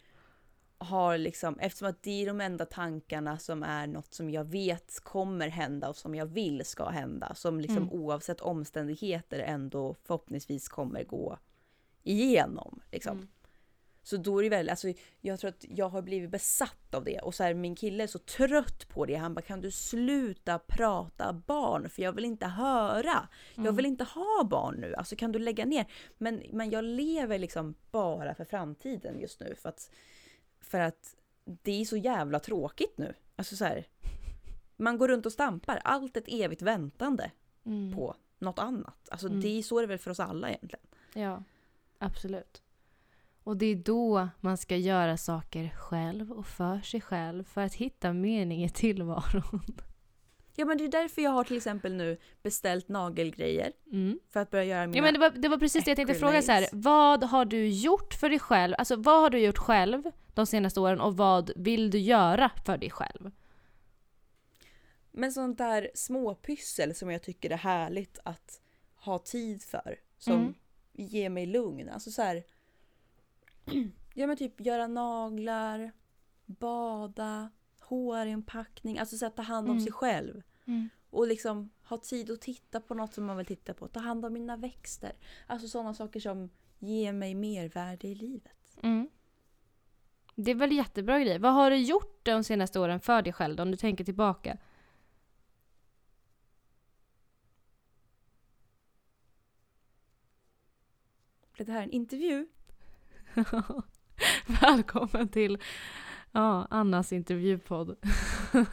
har 0.77 1.17
liksom, 1.17 1.59
eftersom 1.59 1.87
att 1.87 2.03
det 2.03 2.21
är 2.21 2.25
de 2.27 2.41
enda 2.41 2.65
tankarna 2.65 3.37
som 3.37 3.63
är 3.63 3.87
något 3.87 4.13
som 4.13 4.29
jag 4.29 4.43
vet 4.43 4.99
kommer 5.03 5.47
hända 5.47 5.89
och 5.89 5.95
som 5.95 6.15
jag 6.15 6.25
vill 6.25 6.65
ska 6.65 6.89
hända. 6.89 7.35
Som 7.35 7.59
liksom 7.61 7.77
Mm. 7.77 7.89
oavsett 7.89 8.41
omständigheter 8.41 9.39
ändå 9.39 9.95
förhoppningsvis 10.03 10.69
kommer 10.69 11.03
gå 11.03 11.37
igenom. 12.03 12.81
Liksom. 12.91 13.17
Mm. 13.17 13.27
Så 14.03 14.17
då 14.17 14.39
är 14.39 14.43
det 14.43 14.49
väl, 14.49 14.69
alltså 14.69 14.93
jag 15.21 15.39
tror 15.39 15.49
att 15.49 15.65
jag 15.69 15.89
har 15.89 16.01
blivit 16.01 16.29
besatt 16.29 16.93
av 16.93 17.03
det 17.03 17.19
och 17.19 17.35
så 17.35 17.43
här, 17.43 17.53
min 17.53 17.75
kille 17.75 18.03
är 18.03 18.07
så 18.07 18.19
trött 18.19 18.87
på 18.89 19.05
det. 19.05 19.15
Han 19.15 19.33
bara 19.33 19.41
kan 19.41 19.61
du 19.61 19.71
sluta 19.71 20.59
prata 20.59 21.33
barn 21.33 21.89
för 21.89 22.01
jag 22.01 22.13
vill 22.13 22.25
inte 22.25 22.45
höra. 22.47 23.27
Jag 23.55 23.71
vill 23.73 23.85
inte 23.85 24.03
ha 24.03 24.43
barn 24.43 24.75
nu, 24.75 24.95
alltså 24.95 25.15
kan 25.15 25.31
du 25.31 25.39
lägga 25.39 25.65
ner? 25.65 25.85
Men, 26.17 26.43
men 26.51 26.69
jag 26.69 26.83
lever 26.83 27.39
liksom 27.39 27.75
bara 27.91 28.35
för 28.35 28.45
framtiden 28.45 29.19
just 29.19 29.39
nu 29.39 29.55
för 29.55 29.69
att, 29.69 29.91
för 30.61 30.79
att 30.79 31.15
det 31.45 31.81
är 31.81 31.85
så 31.85 31.97
jävla 31.97 32.39
tråkigt 32.39 32.97
nu. 32.97 33.13
Alltså 33.35 33.55
så 33.55 33.65
här, 33.65 33.87
man 34.77 34.97
går 34.97 35.07
runt 35.07 35.25
och 35.25 35.31
stampar, 35.31 35.81
allt 35.83 36.17
ett 36.17 36.27
evigt 36.27 36.61
väntande 36.61 37.31
Mm. 37.65 37.95
på 37.95 38.15
något 38.39 38.59
annat. 38.59 39.09
Alltså 39.11 39.27
Mm. 39.27 39.41
det 39.41 39.47
är 39.47 39.61
så 39.63 39.79
det 39.79 39.85
är 39.85 39.87
väl 39.87 39.97
för 39.97 40.11
oss 40.11 40.19
alla 40.19 40.49
egentligen. 40.49 40.85
Ja, 41.13 41.43
absolut. 41.97 42.61
Och 43.43 43.57
det 43.57 43.65
är 43.65 43.75
då 43.75 44.27
man 44.39 44.57
ska 44.57 44.75
göra 44.77 45.17
saker 45.17 45.69
själv 45.77 46.31
och 46.31 46.45
för 46.47 46.81
sig 46.81 47.01
själv 47.01 47.43
för 47.43 47.61
att 47.61 47.73
hitta 47.73 48.13
mening 48.13 48.63
i 48.63 48.69
tillvaron. 48.69 49.61
Ja 50.55 50.65
men 50.65 50.77
det 50.77 50.83
är 50.83 50.87
därför 50.87 51.21
jag 51.21 51.31
har 51.31 51.43
till 51.43 51.57
exempel 51.57 51.93
nu 51.93 52.17
beställt 52.43 52.87
nagelgrejer 52.89 53.71
Mm. 53.91 54.19
för 54.29 54.39
att 54.39 54.51
börja 54.51 54.63
göra 54.63 54.87
mina... 54.87 54.97
Ja, 54.97 55.03
men 55.03 55.13
det, 55.13 55.19
var, 55.19 55.29
det 55.29 55.47
var 55.47 55.57
precis 55.57 55.83
det 55.83 55.91
jag 55.91 55.95
tänkte 55.95 56.15
fråga 56.15 56.41
så 56.41 56.51
här. 56.51 56.67
Vad 56.71 57.23
har 57.23 57.45
du 57.45 57.67
gjort 57.69 58.13
för 58.13 58.29
dig 58.29 58.39
själv? 58.39 58.75
Alltså 58.77 58.95
vad 58.95 59.21
har 59.21 59.29
du 59.29 59.39
gjort 59.39 59.57
själv 59.57 60.03
de 60.33 60.45
senaste 60.45 60.79
åren 60.79 61.01
och 61.01 61.17
vad 61.17 61.51
vill 61.55 61.89
du 61.91 61.99
göra 61.99 62.51
för 62.65 62.77
dig 62.77 62.89
själv? 62.89 63.31
Men 65.11 65.31
sånt 65.31 65.57
där 65.57 65.89
småpyssel 65.95 66.95
som 66.95 67.11
jag 67.11 67.21
tycker 67.23 67.49
är 67.49 67.57
härligt 67.57 68.19
att 68.23 68.61
ha 68.95 69.19
tid 69.19 69.63
för. 69.63 69.99
Som 70.17 70.33
Mm. 70.33 70.53
ger 70.93 71.29
mig 71.29 71.45
lugn. 71.45 71.89
Alltså 71.89 72.11
så 72.11 72.21
här. 72.21 72.43
Ja 74.13 74.27
men 74.27 74.37
typ 74.37 74.61
göra 74.61 74.87
naglar, 74.87 75.91
bada, 76.45 77.49
hårinpackning. 77.79 78.99
Alltså 78.99 79.17
så 79.17 79.25
här, 79.25 79.31
ta 79.31 79.41
hand 79.41 79.67
om 79.69 79.71
Mm. 79.71 79.83
sig 79.83 79.91
själv. 79.93 80.41
Mm. 80.65 80.89
Och 81.09 81.27
liksom 81.27 81.69
ha 81.83 81.97
tid 81.97 82.31
att 82.31 82.41
titta 82.41 82.81
på 82.81 82.93
något 82.93 83.13
som 83.13 83.25
man 83.25 83.37
vill 83.37 83.45
titta 83.45 83.73
på. 83.73 83.87
Ta 83.87 83.99
hand 83.99 84.25
om 84.25 84.33
mina 84.33 84.57
växter. 84.57 85.11
Alltså 85.47 85.67
sådana 85.67 85.93
saker 85.93 86.19
som 86.19 86.49
ger 86.79 87.13
mig 87.13 87.35
mervärde 87.35 88.07
i 88.07 88.15
livet. 88.15 88.77
Mm. 88.83 89.09
Det 90.35 90.51
är 90.51 90.55
väl 90.55 90.71
jättebra 90.71 91.19
grej. 91.19 91.39
Vad 91.39 91.53
har 91.53 91.69
du 91.71 91.77
gjort 91.77 92.25
de 92.25 92.43
senaste 92.43 92.79
åren 92.79 92.99
för 92.99 93.21
dig 93.21 93.33
själv 93.33 93.55
då, 93.55 93.63
om 93.63 93.71
du 93.71 93.77
tänker 93.77 94.03
tillbaka? 94.03 94.57
Blev 101.53 101.65
det 101.67 101.71
här 101.73 101.83
en 101.83 101.91
intervju? 101.91 102.47
Välkommen 104.61 105.27
till 105.27 105.57
ja, 106.31 106.67
Annas 106.69 107.13
intervjupodd. 107.13 107.97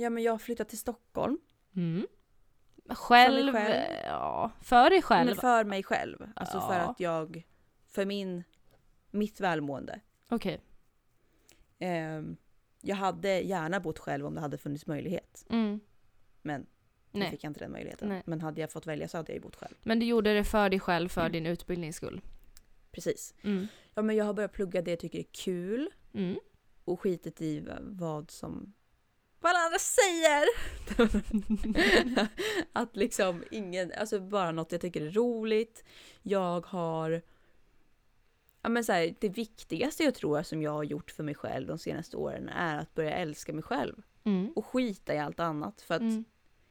Ja 0.00 0.10
men 0.10 0.22
jag 0.22 0.32
har 0.32 0.38
flyttat 0.38 0.68
till 0.68 0.78
Stockholm. 0.78 1.38
Mm. 1.76 2.06
Själv, 2.88 3.52
själv? 3.52 3.84
ja, 4.04 4.50
för 4.60 4.90
dig 4.90 5.02
själv. 5.02 5.26
Men 5.26 5.36
för 5.36 5.64
mig 5.64 5.82
själv. 5.82 6.28
Alltså 6.36 6.60
för 6.60 6.74
Ja. 6.74 6.80
att 6.80 7.00
jag, 7.00 7.46
för 7.86 8.06
min, 8.06 8.44
mitt 9.10 9.40
välmående. 9.40 10.00
Okej. 10.28 10.60
Ehm, 11.78 12.36
jag 12.80 12.96
hade 12.96 13.40
gärna 13.40 13.80
bott 13.80 13.98
själv 13.98 14.26
om 14.26 14.34
det 14.34 14.40
hade 14.40 14.58
funnits 14.58 14.86
möjlighet. 14.86 15.46
Mm. 15.50 15.80
Men 16.42 16.66
nu 17.10 17.20
Nej. 17.20 17.30
fick 17.30 17.44
jag 17.44 17.50
inte 17.50 17.60
den 17.60 17.72
möjligheten. 17.72 18.08
Nej. 18.08 18.22
Men 18.26 18.40
hade 18.40 18.60
jag 18.60 18.72
fått 18.72 18.86
välja 18.86 19.08
så 19.08 19.16
hade 19.16 19.32
jag 19.32 19.36
ju 19.36 19.42
bott 19.42 19.56
själv. 19.56 19.74
Men 19.82 19.98
du 19.98 20.06
gjorde 20.06 20.34
det 20.34 20.44
för 20.44 20.68
dig 20.70 20.80
själv, 20.80 21.08
för 21.08 21.28
din 21.28 21.46
utbildnings 21.46 21.96
skull. 21.96 22.20
Precis. 22.92 23.34
Mm. 23.42 23.66
Ja 23.94 24.02
men 24.02 24.16
jag 24.16 24.24
har 24.24 24.32
börjat 24.34 24.52
plugga 24.52 24.82
det 24.82 24.90
jag 24.90 25.00
tycker 25.00 25.18
är 25.18 25.26
kul. 25.32 25.90
Mm. 26.14 26.38
Och 26.84 27.00
skitit 27.00 27.40
i 27.40 27.64
vad 27.80 28.30
som 28.30 28.72
vad 29.40 29.50
alla 29.50 29.58
andra 29.58 29.78
säger. 29.78 30.46
att 32.72 32.96
liksom 32.96 33.44
ingen, 33.50 33.92
alltså 33.98 34.20
bara 34.20 34.52
något 34.52 34.72
jag 34.72 34.80
tycker 34.80 35.02
är 35.06 35.10
roligt. 35.10 35.84
Jag 36.22 36.66
har 36.66 37.22
Ja 38.62 38.68
men 38.68 38.84
så 38.84 38.92
här, 38.92 39.14
det 39.20 39.28
viktigaste 39.28 40.04
jag 40.04 40.14
tror 40.14 40.42
som 40.42 40.62
jag 40.62 40.70
har 40.70 40.84
gjort 40.84 41.10
för 41.10 41.22
mig 41.22 41.34
själv 41.34 41.66
de 41.66 41.78
senaste 41.78 42.16
åren 42.16 42.48
är 42.48 42.78
att 42.78 42.94
börja 42.94 43.10
älska 43.12 43.52
mig 43.52 43.62
själv. 43.62 44.02
Mm. 44.24 44.52
Och 44.56 44.66
skita 44.66 45.14
i 45.14 45.18
allt 45.18 45.40
annat. 45.40 45.80
För 45.80 45.94
att 45.94 46.00
Mm. 46.00 46.24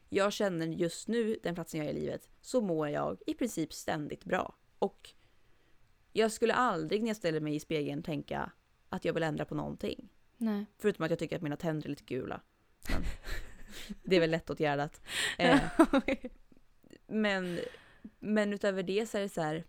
jag 0.09 0.33
känner 0.33 0.67
just 0.67 1.07
nu, 1.07 1.37
den 1.43 1.55
platsen 1.55 1.79
jag 1.79 1.89
är 1.89 1.93
i 1.93 1.99
livet, 1.99 2.29
så 2.41 2.61
mår 2.61 2.89
jag 2.89 3.17
i 3.27 3.33
princip 3.33 3.73
ständigt 3.73 4.23
bra. 4.23 4.55
Och 4.79 5.09
jag 6.17 6.31
skulle 6.31 6.53
aldrig 6.53 7.01
när 7.01 7.07
jag 7.07 7.17
ställer 7.17 7.39
mig 7.39 7.55
i 7.55 7.59
spegeln 7.59 8.03
tänka 8.03 8.51
att 8.89 9.05
jag 9.05 9.13
vill 9.13 9.23
ändra 9.23 9.45
på 9.45 9.55
någonting. 9.55 10.09
Nej. 10.37 10.65
Förutom 10.77 11.05
att 11.05 11.11
jag 11.11 11.19
tycker 11.19 11.35
att 11.35 11.41
mina 11.41 11.57
tänder 11.57 11.85
är 11.85 11.89
lite 11.89 12.03
gula. 12.03 12.41
Men, 12.89 13.03
det 14.03 14.15
är 14.15 14.19
väl 14.19 14.31
lättåtgärdat. 14.31 15.01
Eh, 15.37 15.59
men, 17.07 17.59
men 18.19 18.53
utöver 18.53 18.83
det 18.83 19.09
så 19.09 19.17
är 19.17 19.21
det 19.21 19.29
så 19.29 19.41
här. 19.41 19.63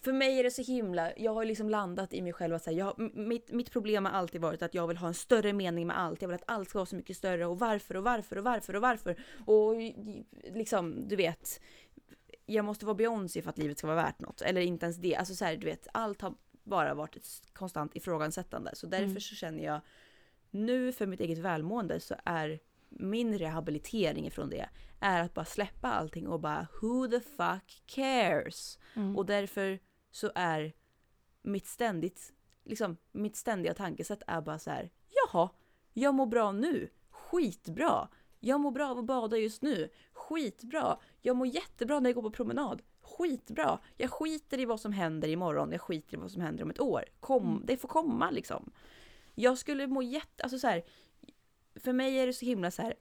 För 0.00 0.12
mig 0.12 0.38
är 0.38 0.42
det 0.42 0.50
så 0.50 0.62
himla, 0.62 1.12
jag 1.16 1.34
har 1.34 1.44
liksom 1.44 1.70
landat 1.70 2.12
i 2.12 2.22
mig 2.22 2.32
själv 2.32 2.54
att 2.54 2.62
säga, 2.62 2.94
mitt, 3.14 3.52
mitt 3.52 3.70
problem 3.70 4.04
har 4.04 4.12
alltid 4.12 4.40
varit 4.40 4.62
att 4.62 4.74
jag 4.74 4.86
vill 4.86 4.96
ha 4.96 5.08
en 5.08 5.14
större 5.14 5.52
mening 5.52 5.86
med 5.86 5.98
allt. 5.98 6.22
Jag 6.22 6.28
vill 6.28 6.34
att 6.34 6.44
allt 6.46 6.68
ska 6.68 6.78
vara 6.78 6.86
så 6.86 6.96
mycket 6.96 7.16
större 7.16 7.46
och 7.46 7.58
varför 7.58 7.96
och 7.96 8.04
varför 8.04 8.36
och 8.38 8.44
varför 8.44 8.76
och 8.76 8.82
varför. 8.82 9.16
Och 9.46 9.74
liksom, 10.54 11.08
du 11.08 11.16
vet, 11.16 11.60
jag 12.46 12.64
måste 12.64 12.86
vara 12.86 12.94
Beyoncé 12.94 13.42
för 13.42 13.50
att 13.50 13.58
livet 13.58 13.78
ska 13.78 13.86
vara 13.86 13.96
värt 14.02 14.20
något. 14.20 14.40
Eller 14.40 14.60
inte 14.60 14.86
ens 14.86 14.96
det. 14.96 15.16
Alltså 15.16 15.34
så 15.34 15.44
här, 15.44 15.56
du 15.56 15.66
vet, 15.66 15.88
allt 15.92 16.20
har 16.22 16.34
bara 16.64 16.94
varit 16.94 17.16
ett 17.16 17.26
konstant 17.52 17.96
ifrågasättande. 17.96 18.70
Så 18.74 18.86
därför 18.86 19.04
Mm. 19.04 19.20
så 19.20 19.34
känner 19.34 19.64
jag 19.64 19.80
nu 20.50 20.92
för 20.92 21.06
mitt 21.06 21.20
eget 21.20 21.38
välmående 21.38 22.00
så 22.00 22.14
är 22.24 22.58
min 22.88 23.38
rehabilitering 23.38 24.26
ifrån 24.26 24.50
det 24.50 24.68
är 25.00 25.20
att 25.22 25.34
bara 25.34 25.44
släppa 25.44 25.88
allting 25.88 26.28
och 26.28 26.40
bara 26.40 26.66
who 26.82 27.08
the 27.08 27.20
fuck 27.20 27.82
cares? 27.86 28.78
Mm. 28.96 29.16
Och 29.16 29.26
därför 29.26 29.78
så 30.10 30.30
är 30.34 30.72
mitt 31.42 31.66
ständigt, 31.66 32.32
liksom 32.64 32.96
mitt 33.12 33.36
ständiga 33.36 33.74
tankesätt 33.74 34.22
är 34.26 34.40
bara 34.40 34.58
så 34.58 34.70
här, 34.70 34.90
jaha, 35.08 35.48
jag 35.92 36.14
mår 36.14 36.26
bra 36.26 36.52
nu, 36.52 36.88
skitbra. 37.10 38.08
Jag 38.40 38.60
mår 38.60 38.70
bra 38.70 38.90
av 38.90 38.98
att 38.98 39.04
bada 39.04 39.36
just 39.36 39.62
nu, 39.62 39.88
skitbra. 40.12 40.98
Jag 41.22 41.36
mår 41.36 41.46
jättebra 41.46 42.00
när 42.00 42.10
jag 42.10 42.14
går 42.14 42.22
på 42.22 42.30
promenad, 42.30 42.82
skitbra. 43.00 43.78
Jag 43.96 44.10
skiter 44.10 44.60
i 44.60 44.64
vad 44.64 44.80
som 44.80 44.92
händer 44.92 45.28
imorgon, 45.28 45.72
jag 45.72 45.80
skiter 45.80 46.16
i 46.16 46.20
vad 46.20 46.30
som 46.30 46.42
händer 46.42 46.64
om 46.64 46.70
ett 46.70 46.80
år. 46.80 47.04
Kom, 47.20 47.46
Mm. 47.46 47.62
Det 47.64 47.76
får 47.76 47.88
komma 47.88 48.30
liksom. 48.30 48.70
Jag 49.34 49.58
skulle 49.58 49.86
må 49.86 50.02
jätte, 50.02 50.42
alltså 50.42 50.58
så 50.58 50.66
här, 50.66 50.82
för 51.76 51.92
mig 51.92 52.18
är 52.18 52.26
det 52.26 52.32
så 52.32 52.46
himla 52.46 52.70
så 52.70 52.82
här, 52.82 52.94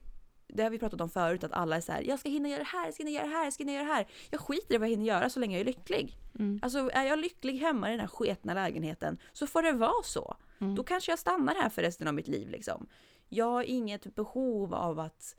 det 0.47 0.63
har 0.63 0.69
vi 0.69 0.79
pratat 0.79 1.01
om 1.01 1.09
förut, 1.09 1.43
att 1.43 1.51
alla 1.51 1.75
är 1.75 1.81
så 1.81 1.91
här, 1.91 2.01
jag 2.01 2.19
ska 2.19 2.29
hinna 2.29 2.49
göra 2.49 2.59
det 2.59 2.65
här, 2.65 2.85
jag 2.85 2.93
ska 2.93 3.03
hinna 3.03 3.11
göra 3.11 3.27
det 3.27 3.33
här, 3.33 3.43
jag 3.43 3.53
ska 3.53 3.63
hinna 3.63 3.73
göra 3.73 3.85
det 3.85 3.93
här. 3.93 4.07
Jag 4.29 4.41
skiter 4.41 4.75
i 4.75 4.77
vad 4.77 4.87
jag 4.87 4.91
hinner 4.91 5.05
göra 5.05 5.29
så 5.29 5.39
länge 5.39 5.55
jag 5.55 5.61
är 5.61 5.65
lycklig. 5.65 6.17
Mm. 6.39 6.59
Alltså 6.63 6.89
är 6.93 7.03
jag 7.03 7.19
lycklig 7.19 7.57
hemma 7.57 7.87
i 7.87 7.91
den 7.91 7.99
här 7.99 8.07
sketna 8.07 8.53
lägenheten 8.53 9.17
så 9.33 9.47
får 9.47 9.61
det 9.61 9.71
vara 9.71 10.03
så. 10.03 10.37
Mm. 10.59 10.75
Då 10.75 10.83
kanske 10.83 11.11
jag 11.11 11.19
stannar 11.19 11.55
här 11.55 11.69
för 11.69 11.81
resten 11.81 12.07
av 12.07 12.13
mitt 12.13 12.27
liv 12.27 12.49
liksom. 12.49 12.87
Jag 13.29 13.51
har 13.51 13.63
inget 13.63 14.15
behov 14.15 14.73
av 14.73 14.99
att 14.99 15.35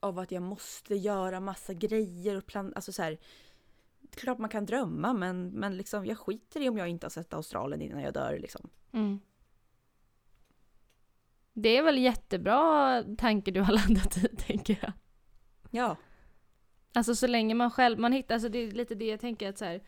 av 0.00 0.18
att 0.18 0.32
jag 0.32 0.42
måste 0.42 0.94
göra 0.94 1.40
massa 1.40 1.74
grejer 1.74 2.36
och 2.36 2.46
plan, 2.46 2.72
alltså 2.74 2.92
så 2.92 3.02
här. 3.02 3.18
Klart 4.10 4.38
man 4.38 4.50
kan 4.50 4.66
drömma 4.66 5.12
men, 5.12 5.48
men 5.48 5.76
liksom 5.76 6.06
jag 6.06 6.18
skiter 6.18 6.60
i 6.60 6.68
om 6.68 6.78
jag 6.78 6.88
inte 6.88 7.06
har 7.06 7.10
sett 7.10 7.34
Australien 7.34 7.82
innan 7.82 8.02
jag 8.02 8.14
dör 8.14 8.38
liksom. 8.38 8.70
Mm. 8.92 9.20
Det 11.52 11.76
är 11.76 11.82
väl 11.82 11.98
jättebra 11.98 13.02
tanke 13.18 13.50
du 13.50 13.60
har 13.60 13.72
landat 13.72 14.16
i, 14.16 14.28
tänker 14.36 14.78
jag. 14.82 14.92
Ja. 15.70 15.96
Alltså 16.92 17.14
så 17.14 17.26
länge 17.26 17.54
man 17.54 17.70
själv, 17.70 17.98
man 17.98 18.12
hittar, 18.12 18.34
alltså 18.34 18.48
det 18.48 18.58
är 18.58 18.70
lite 18.70 18.94
det 18.94 19.06
jag 19.06 19.20
tänker 19.20 19.48
att 19.48 19.58
så 19.58 19.64
här. 19.64 19.82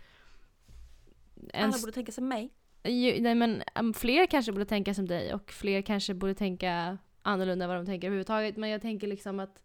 Alla 1.54 1.78
borde 1.78 1.92
tänka 1.92 2.12
som 2.12 2.28
mig. 2.28 2.52
Ju, 2.88 3.20
nej 3.20 3.34
men 3.34 3.62
um, 3.74 3.94
fler 3.94 4.26
kanske 4.26 4.52
borde 4.52 4.64
tänka 4.64 4.94
som 4.94 5.08
dig 5.08 5.34
och 5.34 5.50
fler 5.50 5.82
kanske 5.82 6.14
borde 6.14 6.34
tänka 6.34 6.98
annorlunda 7.22 7.64
än 7.64 7.68
vad 7.68 7.78
de 7.78 7.86
tänker 7.86 8.06
överhuvudtaget. 8.06 8.56
Men 8.56 8.70
jag 8.70 8.82
tänker 8.82 9.06
liksom 9.06 9.40
att 9.40 9.62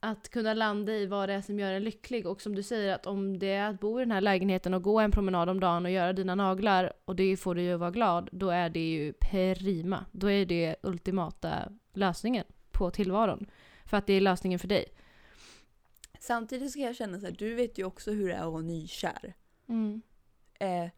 att 0.00 0.28
kunna 0.28 0.54
landa 0.54 0.92
i 0.92 1.06
vad 1.06 1.28
det 1.28 1.34
är 1.34 1.42
som 1.42 1.58
gör 1.58 1.72
en 1.72 1.84
lycklig 1.84 2.26
och 2.26 2.40
som 2.40 2.54
du 2.54 2.62
säger 2.62 2.94
att 2.94 3.06
om 3.06 3.38
det 3.38 3.52
är 3.52 3.70
att 3.70 3.80
bo 3.80 4.00
i 4.00 4.02
den 4.02 4.10
här 4.10 4.20
lägenheten 4.20 4.74
och 4.74 4.82
gå 4.82 5.00
en 5.00 5.10
promenad 5.10 5.48
om 5.48 5.60
dagen 5.60 5.84
och 5.84 5.90
göra 5.90 6.12
dina 6.12 6.34
naglar 6.34 6.92
och 7.04 7.16
det 7.16 7.36
får 7.36 7.54
dig 7.54 7.64
ju 7.64 7.72
att 7.72 7.80
vara 7.80 7.90
glad, 7.90 8.28
då 8.32 8.50
är 8.50 8.70
det 8.70 8.90
ju 8.90 9.12
prima. 9.12 10.04
Då 10.12 10.30
är 10.30 10.46
det 10.46 10.76
ultimata 10.82 11.72
lösningen 11.92 12.44
på 12.70 12.90
tillvaron. 12.90 13.46
För 13.84 13.96
att 13.96 14.06
det 14.06 14.12
är 14.12 14.20
lösningen 14.20 14.58
för 14.58 14.68
dig. 14.68 14.84
Samtidigt 16.20 16.70
ska 16.70 16.80
jag 16.80 16.96
känna 16.96 17.20
så 17.20 17.26
här, 17.26 17.36
du 17.38 17.54
vet 17.54 17.78
ju 17.78 17.84
också 17.84 18.10
hur 18.10 18.28
det 18.28 18.34
är 18.34 18.42
att 18.42 18.52
vara 18.52 18.62
nykär. 18.62 19.34
Mm. 19.68 20.02
Eh, 20.60 20.90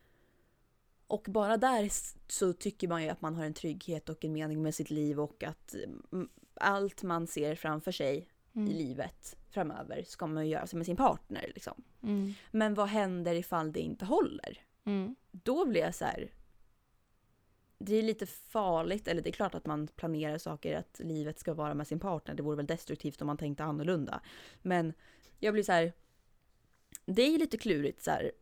och 1.08 1.26
bara 1.28 1.56
där 1.56 1.88
så 2.26 2.52
tycker 2.52 2.88
man 2.88 3.02
ju 3.02 3.08
att 3.08 3.20
man 3.20 3.34
har 3.34 3.44
en 3.44 3.54
trygghet 3.54 4.08
och 4.08 4.24
en 4.24 4.32
mening 4.32 4.62
med 4.62 4.74
sitt 4.74 4.90
liv 4.90 5.20
och 5.20 5.42
att 5.42 5.74
mm, 5.74 6.28
allt 6.54 7.02
man 7.02 7.26
ser 7.26 7.54
framför 7.54 7.92
sig 7.92 8.18
i 8.18 8.58
Mm. 8.58 8.72
livet 8.72 9.36
framöver 9.50 10.02
ska 10.02 10.26
man 10.26 10.46
ju 10.46 10.52
göra 10.52 10.66
sig 10.66 10.76
med 10.76 10.86
sin 10.86 10.96
partner. 10.96 11.52
Liksom. 11.54 11.82
Mm. 12.02 12.34
Men 12.50 12.74
vad 12.74 12.88
händer 12.88 13.34
ifall 13.34 13.72
det 13.72 13.80
inte 13.80 14.04
håller? 14.04 14.62
Mm. 14.84 15.16
Då 15.30 15.64
blir 15.64 15.80
jag 15.80 15.94
så 15.94 16.04
här. 16.04 16.30
Det 17.78 17.94
är 17.94 18.02
lite 18.02 18.26
farligt, 18.26 19.08
eller 19.08 19.22
det 19.22 19.30
är 19.30 19.32
klart 19.32 19.54
att 19.54 19.66
man 19.66 19.88
planerar 19.88 20.38
saker 20.38 20.76
att 20.76 21.00
livet 21.04 21.38
ska 21.38 21.54
vara 21.54 21.74
med 21.74 21.86
sin 21.86 22.00
partner. 22.00 22.34
Det 22.34 22.42
vore 22.42 22.56
väl 22.56 22.66
destruktivt 22.66 23.20
om 23.20 23.26
man 23.26 23.36
tänkte 23.36 23.64
annorlunda. 23.64 24.20
Men 24.62 24.92
jag 25.38 25.54
blir 25.54 25.62
så 25.62 25.72
här. 25.72 25.92
Det 27.06 27.22
är 27.22 27.38
lite 27.38 27.58
klurigt 27.58 28.02
så 28.02 28.10
här. 28.10 28.32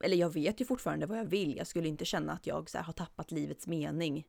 Eller 0.00 0.16
jag 0.16 0.32
vet 0.32 0.60
ju 0.60 0.64
fortfarande 0.64 1.06
vad 1.06 1.18
jag 1.18 1.24
vill. 1.24 1.56
Jag 1.56 1.66
skulle 1.66 1.88
inte 1.88 2.04
känna 2.04 2.32
att 2.32 2.46
jag 2.46 2.70
så 2.70 2.78
här, 2.78 2.84
har 2.84 2.92
tappat 2.92 3.30
livets 3.30 3.66
mening 3.66 4.26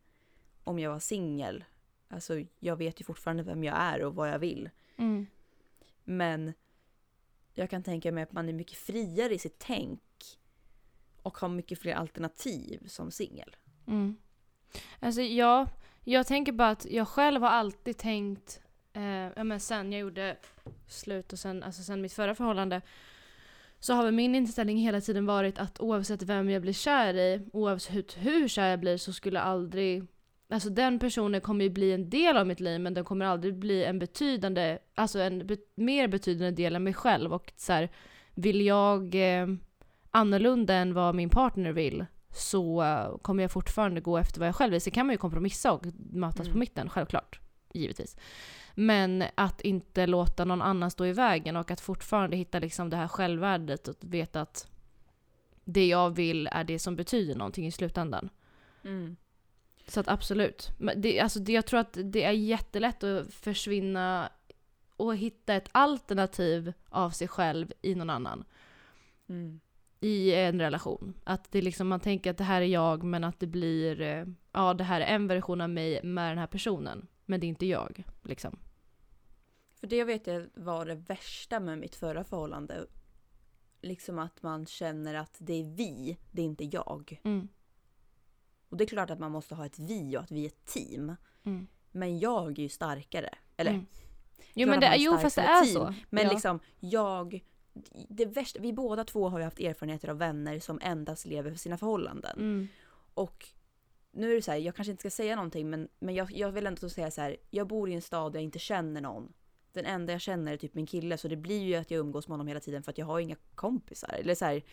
om 0.64 0.80
jag 0.80 0.92
var 0.92 1.00
singel. 1.00 1.64
Alltså 2.08 2.44
jag 2.60 2.76
vet 2.76 3.02
ju 3.02 3.06
fortfarande 3.06 3.44
vem 3.44 3.64
jag 3.64 3.78
är 3.78 4.04
och 4.04 4.16
vad 4.16 4.30
jag 4.30 4.40
vill. 4.40 4.70
Mm. 4.98 5.28
Men 6.04 6.54
jag 7.54 7.70
kan 7.70 7.84
tänka 7.84 8.12
mig 8.12 8.24
att 8.24 8.32
man 8.32 8.50
är 8.50 8.54
mycket 8.54 8.78
friare 8.78 9.34
i 9.34 9.40
sitt 9.40 9.60
tänk 9.60 10.02
och 11.22 11.38
har 11.38 11.50
mycket 11.50 11.80
fler 11.80 11.94
alternativ 11.94 12.88
som 12.88 13.12
singel. 13.12 13.56
Mm. 13.88 14.18
Alltså 15.00 15.22
ja, 15.22 15.68
jag 16.04 16.28
tänker 16.28 16.52
bara 16.52 16.70
att 16.70 16.86
jag 16.86 17.08
själv 17.08 17.42
har 17.42 17.50
alltid 17.50 17.98
tänkt, 17.98 18.62
eh, 18.94 19.04
ja 19.36 19.44
men 19.44 19.60
sen 19.60 19.92
jag 19.92 20.02
gjorde 20.02 20.38
slut 20.88 21.34
och 21.34 21.40
sen, 21.40 21.64
alltså 21.64 21.84
sen 21.84 22.02
mitt 22.02 22.14
förra 22.14 22.36
förhållande, 22.36 22.82
så 23.80 23.94
har 23.94 24.04
väl 24.04 24.14
min 24.14 24.36
inställning 24.36 24.78
hela 24.78 25.02
tiden 25.02 25.26
varit 25.26 25.60
att 25.60 25.80
oavsett 25.80 26.22
vem 26.24 26.50
jag 26.50 26.62
blir 26.62 26.74
kär 26.74 27.14
i, 27.14 27.42
oavsett 27.54 28.18
hur 28.18 28.48
kär 28.48 28.68
jag 28.70 28.80
blir 28.80 28.98
så 28.98 29.14
skulle 29.14 29.40
aldrig 29.42 30.04
Alltså 30.52 30.70
den 30.70 31.00
personen 31.00 31.42
kommer 31.42 31.64
ju 31.66 31.70
bli 31.70 31.94
en 31.94 32.10
del 32.10 32.38
av 32.38 32.48
mitt 32.48 32.60
liv 32.60 32.82
men 32.82 32.94
den 32.94 33.04
kommer 33.06 33.26
aldrig 33.26 33.56
bli 33.56 33.84
en 33.84 34.00
betydande, 34.00 34.78
alltså 34.96 35.20
en 35.20 35.48
be- 35.48 35.58
mer 35.76 36.08
betydande 36.08 36.52
del 36.64 36.76
av 36.76 36.82
mig 36.82 36.94
själv 36.94 37.34
och 37.34 37.54
så 37.56 37.74
här, 37.74 37.90
vill 38.36 38.62
jag 38.66 39.16
eh, 39.16 39.48
annorlunda 40.12 40.74
än 40.74 40.94
vad 40.94 41.16
min 41.16 41.30
partner 41.30 41.72
vill 41.72 42.06
så 42.34 42.84
eh, 42.84 43.18
kommer 43.22 43.44
jag 43.44 43.52
fortfarande 43.52 44.02
gå 44.02 44.18
efter 44.18 44.40
vad 44.40 44.48
jag 44.48 44.56
själv 44.56 44.72
vill. 44.72 44.82
Sen 44.82 44.94
kan 44.94 45.06
man 45.06 45.14
ju 45.14 45.18
kompromissa 45.18 45.72
och 45.72 45.86
mötas 46.14 46.40
Mm. 46.48 46.52
på 46.54 46.58
mitten, 46.58 46.90
självklart. 46.90 47.40
Givetvis. 47.74 48.18
Men 48.76 49.24
att 49.36 49.62
inte 49.62 50.08
låta 50.08 50.46
någon 50.46 50.62
annan 50.62 50.92
stå 50.92 51.06
i 51.06 51.14
vägen 51.14 51.56
och 51.56 51.72
att 51.72 51.82
fortfarande 51.82 52.38
hitta 52.38 52.60
liksom 52.60 52.90
det 52.90 52.98
här 52.98 53.08
självvärdet 53.08 53.88
och 53.88 53.96
veta 54.00 54.42
att 54.42 54.68
det 55.64 55.88
jag 55.88 56.10
vill 56.10 56.48
är 56.52 56.64
det 56.64 56.80
som 56.80 56.96
betyder 56.96 57.36
någonting 57.36 57.68
i 57.68 57.72
slutändan. 57.72 58.30
Så 59.88 60.00
att 60.00 60.08
absolut. 60.08 60.70
Men 60.78 61.02
det, 61.02 61.20
alltså 61.20 61.40
det, 61.40 61.52
jag 61.52 61.66
tror 61.66 61.80
att 61.80 61.98
det 62.04 62.24
är 62.24 62.32
jättelätt 62.32 63.04
att 63.04 63.34
försvinna 63.34 64.30
och 64.96 65.16
hitta 65.16 65.54
ett 65.54 65.70
alternativ 65.72 66.74
av 66.90 67.10
sig 67.10 67.28
själv 67.28 67.72
i 67.82 67.96
någon 67.96 68.10
annan 68.10 68.46
Mm. 69.30 69.60
i 70.00 70.34
en 70.34 70.60
relation. 70.60 71.14
Att 71.24 71.52
det 71.52 71.62
liksom, 71.62 71.88
man 71.88 72.00
tänker 72.00 72.32
att 72.32 72.38
det 72.38 72.44
här 72.44 72.62
är 72.62 72.66
jag 72.66 73.04
men 73.04 73.24
att 73.24 73.40
det 73.40 73.48
blir, 73.48 74.02
eh, 74.02 74.26
ja 74.52 74.74
det 74.74 74.84
här 74.84 75.02
är 75.02 75.16
en 75.16 75.28
version 75.28 75.62
av 75.62 75.70
mig 75.70 76.04
med 76.04 76.32
den 76.32 76.38
här 76.38 76.48
personen. 76.48 77.08
Men 77.30 77.40
det 77.40 77.46
är 77.46 77.50
inte 77.50 77.66
jag. 77.66 78.04
Liksom. 78.24 78.60
För 79.76 79.88
det 79.88 80.04
vet 80.04 80.28
jag 80.28 80.50
var 80.54 80.86
det 80.86 80.96
värsta 80.96 81.60
med 81.60 81.78
mitt 81.78 81.96
förra 81.96 82.24
förhållande. 82.24 82.86
Liksom 83.82 84.20
att 84.20 84.44
man 84.44 84.66
känner 84.66 85.14
att 85.14 85.36
det 85.40 85.54
är 85.54 85.64
vi, 85.64 86.18
det 86.32 86.42
är 86.42 86.46
inte 86.46 86.64
jag. 86.64 87.22
Mm. 87.24 87.48
Och 88.70 88.78
det 88.78 88.84
är 88.84 88.88
klart 88.88 89.10
att 89.10 89.20
man 89.20 89.32
måste 89.32 89.56
ha 89.56 89.66
ett 89.66 89.80
vi 89.80 90.18
och 90.18 90.22
att 90.22 90.32
vi 90.32 90.44
är 90.44 90.48
ett 90.48 90.66
team. 90.66 91.16
Mm. 91.44 91.68
Men 91.92 92.20
jag 92.20 92.60
är 92.60 92.62
ju 92.62 92.70
starkare. 92.70 93.30
Eller 93.58 93.72
Mm. 93.72 93.86
Jo 94.54 94.68
men 94.68 94.80
det, 94.80 94.86
är 94.86 94.98
jo 94.98 95.18
fast 95.18 95.36
det 95.36 95.42
är 95.42 95.64
team, 95.64 95.74
så. 95.74 95.94
Men 96.10 96.24
ja. 96.24 96.32
liksom 96.32 96.60
jag, 96.80 97.44
det 98.10 98.26
värsta, 98.26 98.60
vi 98.60 98.74
båda 98.74 99.04
två 99.04 99.30
har 99.30 99.40
ju 99.40 99.46
haft 99.46 99.60
erfarenheter 99.60 100.08
av 100.08 100.18
vänner 100.18 100.60
som 100.60 100.80
endast 100.82 101.26
lever 101.26 101.52
för 101.52 101.58
sina 101.58 101.78
förhållanden. 101.78 102.40
Mm. 102.40 102.68
Och 103.14 103.50
nu 104.12 104.32
är 104.32 104.36
det 104.36 104.42
så 104.42 104.52
här, 104.52 104.58
jag 104.58 104.76
kanske 104.76 104.92
inte 104.92 105.02
ska 105.02 105.10
säga 105.10 105.36
någonting 105.36 105.70
men, 105.70 105.90
men 106.00 106.16
jag, 106.16 106.32
jag 106.32 106.52
vill 106.52 106.68
ändå 106.68 106.90
säga 106.90 107.12
så 107.12 107.22
här, 107.22 107.38
jag 107.50 107.68
bor 107.68 107.90
i 107.90 107.94
en 107.94 108.02
stad 108.02 108.34
där 108.34 108.40
jag 108.40 108.44
inte 108.44 108.60
känner 108.60 109.02
någon. 109.02 109.34
Den 109.74 109.86
enda 109.86 110.14
jag 110.14 110.22
känner 110.22 110.54
är 110.54 110.58
typ 110.58 110.76
min 110.76 110.86
kille 110.86 111.18
så 111.18 111.28
det 111.28 111.36
blir 111.36 111.64
ju 111.64 111.76
att 111.76 111.92
jag 111.92 112.00
umgås 112.00 112.28
med 112.28 112.34
honom 112.34 112.48
hela 112.48 112.60
tiden 112.60 112.84
för 112.84 112.92
att 112.92 112.98
jag 112.98 113.06
har 113.06 113.20
inga 113.20 113.36
kompisar. 113.56 114.14
Eller 114.14 114.36
så 114.36 114.46
här, 114.46 114.64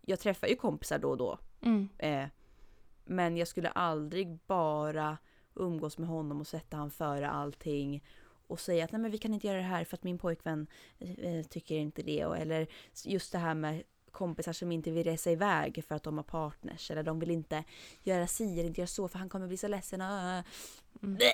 jag 0.00 0.20
träffar 0.20 0.46
ju 0.46 0.56
kompisar 0.56 0.98
då 0.98 1.10
och 1.10 1.16
då. 1.16 1.38
Mm. 1.60 1.88
Eh, 1.98 2.28
men 3.04 3.36
jag 3.36 3.48
skulle 3.48 3.68
aldrig 3.68 4.38
bara 4.46 5.18
umgås 5.54 5.98
med 5.98 6.08
honom 6.08 6.40
och 6.40 6.46
sätta 6.46 6.76
han 6.76 6.90
före 6.90 7.30
allting. 7.30 8.04
Och 8.46 8.60
säga 8.60 8.84
att 8.84 8.92
nej 8.92 9.00
men 9.00 9.10
vi 9.10 9.18
kan 9.18 9.34
inte 9.34 9.46
göra 9.46 9.58
det 9.58 9.62
här 9.62 9.84
för 9.84 9.96
att 9.96 10.04
min 10.04 10.18
pojkvän 10.18 10.66
eh, 10.98 11.42
tycker 11.42 11.74
inte 11.74 12.02
det. 12.02 12.26
Och, 12.26 12.36
eller 12.36 12.66
just 13.04 13.32
det 13.32 13.38
här 13.38 13.54
med 13.54 13.82
kompisar 14.12 14.52
som 14.52 14.72
inte 14.72 14.90
vill 14.90 15.04
resa 15.04 15.30
iväg 15.30 15.84
för 15.88 15.94
att 15.94 16.02
de 16.02 16.16
har 16.16 16.24
partners 16.24 16.90
eller 16.90 17.02
de 17.02 17.18
vill 17.18 17.30
inte 17.30 17.64
göra 18.02 18.26
si 18.26 18.52
eller 18.52 18.64
inte 18.64 18.80
göra 18.80 18.88
så 18.88 19.08
för 19.08 19.18
han 19.18 19.28
kommer 19.28 19.46
bli 19.46 19.56
så 19.56 19.68
ledsen. 19.68 20.00
ah. 20.00 20.42
Bleh. 20.92 21.32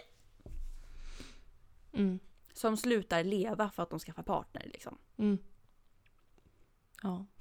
Mm. 1.93 2.18
Som 2.53 2.76
slutar 2.76 3.24
leva 3.24 3.70
för 3.70 3.83
att 3.83 3.91
de 3.91 3.99
skaffar 3.99 4.22
partner 4.22 4.62
liksom. 4.72 4.99
Mm. 5.16 5.39
Ja. 7.03 7.26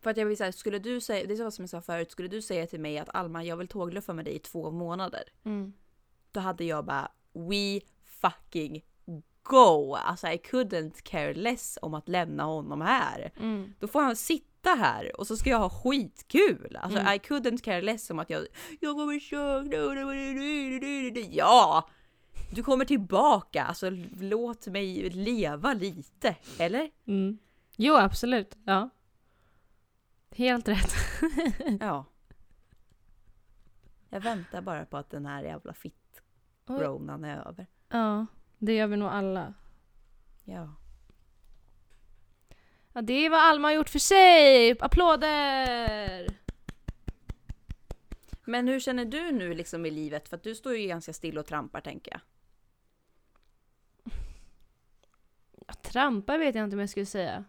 För 0.00 0.10
att 0.10 0.16
jag 0.16 0.26
vill 0.26 0.36
säga, 0.36 0.52
skulle 0.52 0.78
du 0.78 1.00
säga, 1.00 1.26
det 1.26 1.34
är 1.34 1.36
så 1.36 1.50
som 1.50 1.62
jag 1.62 1.70
sa 1.70 1.80
förut, 1.80 2.10
skulle 2.10 2.28
du 2.28 2.42
säga 2.42 2.66
till 2.66 2.80
mig 2.80 2.98
att 2.98 3.08
Alma 3.14 3.44
jag 3.44 3.56
vill 3.56 3.68
tågluffa 3.68 4.12
med 4.12 4.24
dig 4.24 4.34
i 4.34 4.38
två 4.38 4.70
månader. 4.70 5.22
Mm. 5.44 5.72
Då 6.32 6.40
hade 6.40 6.64
jag 6.64 6.84
bara 6.84 7.12
we 7.32 7.80
fucking 8.04 8.84
go! 9.44 9.94
Alltså 9.94 10.26
I 10.26 10.36
couldn't 10.36 11.02
care 11.02 11.34
less 11.34 11.78
om 11.82 11.94
att 11.94 12.08
lämna 12.08 12.42
honom 12.42 12.80
här. 12.80 13.32
Mm. 13.40 13.74
Då 13.80 13.88
får 13.88 14.02
han 14.02 14.16
sitta 14.16 14.70
här 14.70 15.20
och 15.20 15.26
så 15.26 15.36
ska 15.36 15.50
jag 15.50 15.58
ha 15.58 15.70
skitkul. 15.70 16.78
Alltså 16.82 16.98
Mm. 16.98 17.14
I 17.14 17.18
couldn't 17.18 17.62
care 17.62 17.82
less 17.82 18.10
om 18.10 18.18
att 18.18 18.30
jag, 18.30 18.46
jag 18.80 18.96
kommer 18.96 19.20
sakna 19.20 19.76
Ja! 21.30 21.88
Du 22.54 22.62
kommer 22.62 22.84
tillbaka, 22.84 23.64
alltså 23.64 23.90
låt 24.20 24.66
mig 24.66 25.10
leva 25.10 25.74
lite. 25.74 26.36
Eller? 26.58 26.90
Mm. 27.06 27.38
Jo, 27.76 27.94
absolut. 27.96 28.56
Ja. 28.64 28.90
Helt 30.30 30.68
rätt. 30.68 30.92
Ja. 31.80 32.04
Jag 34.08 34.20
väntar 34.20 34.62
bara 34.62 34.86
på 34.86 34.96
att 34.96 35.10
den 35.10 35.26
här 35.26 35.42
jävla 35.42 35.72
fitt-ronan 35.72 37.24
är 37.24 37.48
över. 37.48 37.66
Ja, 37.88 38.26
det 38.58 38.74
gör 38.74 38.86
vi 38.86 38.96
nog 38.96 39.08
alla. 39.08 39.54
Ja. 40.44 40.74
Ja, 42.92 43.02
det 43.02 43.26
är 43.26 43.30
vad 43.30 43.40
Alma 43.40 43.68
har 43.68 43.72
gjort 43.72 43.88
för 43.88 43.98
sig! 43.98 44.76
Applåder! 44.80 46.38
Men 48.44 48.68
hur 48.68 48.80
känner 48.80 49.04
du 49.04 49.32
nu 49.32 49.54
liksom 49.54 49.86
i 49.86 49.90
livet? 49.90 50.28
För 50.28 50.36
att 50.36 50.42
du 50.42 50.54
står 50.54 50.76
ju 50.76 50.86
ganska 50.86 51.12
still 51.12 51.38
och 51.38 51.46
trampar 51.46 51.80
tänker 51.80 52.12
jag. 52.12 52.20
Ja, 55.66 55.74
trampar 55.74 56.38
vet 56.38 56.54
jag 56.54 56.64
inte 56.64 56.76
om 56.76 56.80
jag 56.80 56.90
skulle 56.90 57.06
säga. 57.06 57.44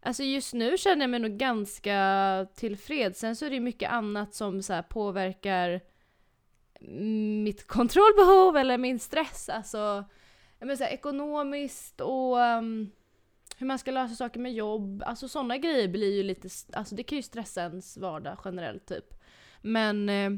Alltså 0.00 0.22
just 0.22 0.54
nu 0.54 0.78
känner 0.78 1.02
jag 1.02 1.10
mig 1.10 1.20
nog 1.20 1.38
ganska 1.38 2.46
tillfreds. 2.54 3.20
Sen 3.20 3.36
så 3.36 3.44
är 3.44 3.50
det 3.50 3.56
ju 3.56 3.60
mycket 3.60 3.90
annat 3.90 4.34
som 4.34 4.62
så 4.62 4.82
påverkar 4.82 5.80
mitt 7.42 7.66
kontrollbehov 7.66 8.56
eller 8.56 8.78
min 8.78 8.98
stress. 8.98 9.48
Alltså 9.48 10.04
jag 10.58 10.66
menar 10.66 10.76
så 10.76 10.84
här, 10.84 10.90
ekonomiskt 10.90 12.00
och 12.00 12.36
um, 12.36 12.90
hur 13.56 13.66
man 13.66 13.78
ska 13.78 13.90
lösa 13.90 14.14
saker 14.14 14.40
med 14.40 14.52
jobb. 14.52 15.02
Alltså 15.06 15.28
sådana 15.28 15.56
grejer 15.56 15.88
blir 15.88 16.16
ju 16.16 16.22
lite, 16.22 16.48
alltså 16.72 16.94
det 16.94 17.02
kan 17.02 17.16
ju 17.16 17.22
stressa 17.22 17.62
ens 17.62 17.96
vardag 17.96 18.38
generellt 18.44 18.86
typ. 18.86 19.14
Men 19.62 20.08
eh, 20.08 20.30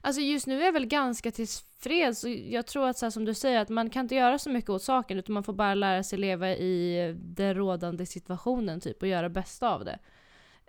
Alltså 0.00 0.20
just 0.22 0.46
nu 0.46 0.60
är 0.60 0.64
jag 0.64 0.72
väl 0.72 0.86
ganska 0.86 1.30
tillfreds 1.30 2.24
och 2.24 2.30
jag 2.30 2.66
tror 2.66 2.88
att 2.88 2.98
så 2.98 3.06
här, 3.06 3.10
som 3.10 3.24
du 3.24 3.34
säger 3.34 3.60
att 3.60 3.68
man 3.68 3.90
kan 3.90 4.04
inte 4.04 4.14
göra 4.14 4.38
så 4.38 4.50
mycket 4.50 4.70
åt 4.70 4.82
saken 4.82 5.18
utan 5.18 5.34
man 5.34 5.44
får 5.44 5.52
bara 5.52 5.74
lära 5.74 6.02
sig 6.02 6.18
leva 6.18 6.50
i 6.50 7.14
den 7.18 7.54
rådande 7.54 8.06
situationen 8.06 8.80
typ 8.80 9.02
och 9.02 9.08
göra 9.08 9.28
bästa 9.28 9.70
av 9.70 9.84
det. 9.84 9.98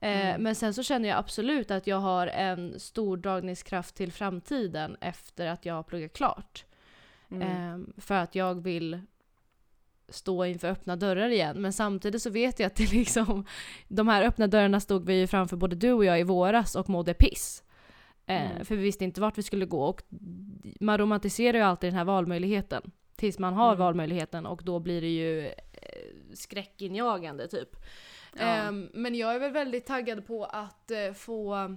Eh, 0.01 0.27
Mm. 0.29 0.43
Men 0.43 0.55
sen 0.55 0.73
så 0.73 0.83
känner 0.83 1.09
jag 1.09 1.17
absolut 1.17 1.71
att 1.71 1.87
jag 1.87 1.97
har 1.99 2.27
en 2.27 2.79
stor 2.79 3.17
dragningskraft 3.17 3.95
till 3.95 4.11
framtiden 4.11 4.97
efter 5.01 5.47
att 5.47 5.65
jag 5.65 5.73
har 5.73 5.83
pluggat 5.83 6.13
klart. 6.13 6.65
Mm. 7.31 7.41
Eh, 7.41 8.01
för 8.01 8.15
att 8.15 8.35
jag 8.35 8.61
vill 8.63 8.99
stå 10.09 10.45
inför 10.45 10.67
öppna 10.67 10.95
dörrar 10.95 11.29
igen. 11.29 11.61
Men 11.61 11.73
samtidigt 11.73 12.21
så 12.21 12.29
vet 12.29 12.59
jag 12.59 12.67
att 12.67 12.75
det 12.75 12.91
liksom, 12.91 13.45
de 13.87 14.07
här 14.07 14.23
öppna 14.23 14.47
dörrarna 14.47 14.79
stod 14.79 15.05
vi 15.05 15.19
ju 15.19 15.27
framför 15.27 15.57
både 15.57 15.75
du 15.75 15.91
och 15.91 16.05
jag 16.05 16.19
i 16.19 16.23
våras 16.23 16.75
och 16.75 16.89
mådde 16.89 17.13
piss. 17.13 17.63
Eh, 18.25 18.51
Mm. 18.51 18.65
För 18.65 18.75
vi 18.75 18.83
visste 18.83 19.03
inte 19.03 19.21
vart 19.21 19.37
vi 19.37 19.43
skulle 19.43 19.65
gå 19.65 19.83
och 19.85 20.01
man 20.79 20.97
romantiserar 20.97 21.57
ju 21.57 21.63
alltid 21.63 21.87
den 21.89 21.97
här 21.97 22.05
valmöjligheten. 22.05 22.91
Tills 23.15 23.39
man 23.39 23.53
har 23.53 23.67
Mm. 23.67 23.79
valmöjligheten 23.79 24.45
och 24.45 24.61
då 24.63 24.79
blir 24.79 25.01
det 25.01 25.07
ju 25.15 25.47
eh, 25.47 25.53
skräckinjagande 26.33 27.47
typ. 27.47 27.69
Ja. 28.39 28.45
Ehm, 28.45 28.89
men 28.93 29.15
jag 29.15 29.35
är 29.35 29.39
väl 29.39 29.51
väldigt 29.51 29.85
taggad 29.85 30.25
på 30.27 30.45
att 30.45 30.91
eh, 30.91 31.13
få 31.13 31.75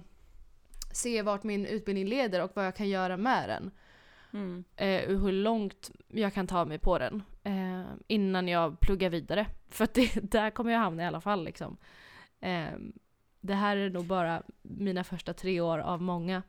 se 0.93 1.21
vart 1.21 1.43
min 1.43 1.65
utbildning 1.65 2.05
leder 2.07 2.43
och 2.43 2.51
vad 2.53 2.65
jag 2.65 2.75
kan 2.75 2.89
göra 2.89 3.17
med 3.17 3.49
den. 3.49 3.71
Mm. 4.33 4.63
Eh, 4.75 5.17
hur 5.17 5.31
långt 5.31 5.91
jag 6.07 6.33
kan 6.33 6.47
ta 6.47 6.65
mig 6.65 6.79
på 6.79 6.99
den. 6.99 7.23
Eh, 7.43 7.83
innan 8.07 8.47
jag 8.47 8.79
pluggar 8.79 9.09
vidare. 9.09 9.47
För 9.69 9.83
att 9.83 9.93
det, 9.93 10.31
där 10.31 10.49
kommer 10.49 10.71
jag 10.71 10.79
hamna 10.79 11.03
i 11.03 11.05
alla 11.05 11.21
fall 11.21 11.43
liksom. 11.43 11.77
Eh, 12.39 12.73
det 13.39 13.53
här 13.53 13.77
är 13.77 13.89
nog 13.89 14.05
bara 14.05 14.43
mina 14.61 15.03
första 15.03 15.33
tre 15.33 15.61
år 15.61 15.79
av 15.79 16.01
många. 16.01 16.43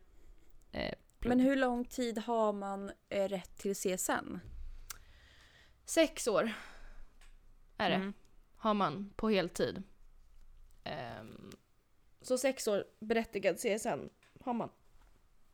Eh, 0.73 0.95
Men 1.19 1.41
hur 1.41 1.57
lång 1.57 1.85
tid 1.85 2.19
har 2.19 2.53
man 2.53 2.91
rätt 3.09 3.59
till 3.59 3.75
CSN? 3.75 4.39
Sex 5.85 6.29
år 6.29 6.53
är 7.77 7.91
det. 7.91 7.97
Mm. 7.97 8.13
Har 8.57 8.75
man 8.75 9.13
på 9.17 9.29
heltid. 9.29 9.83
Ehm, 10.85 11.51
så 12.21 12.39
sex 12.39 12.69
år 12.69 12.85
berättigad 13.01 13.57
CSN 13.57 14.09
har 14.41 14.55
man. 14.55 14.69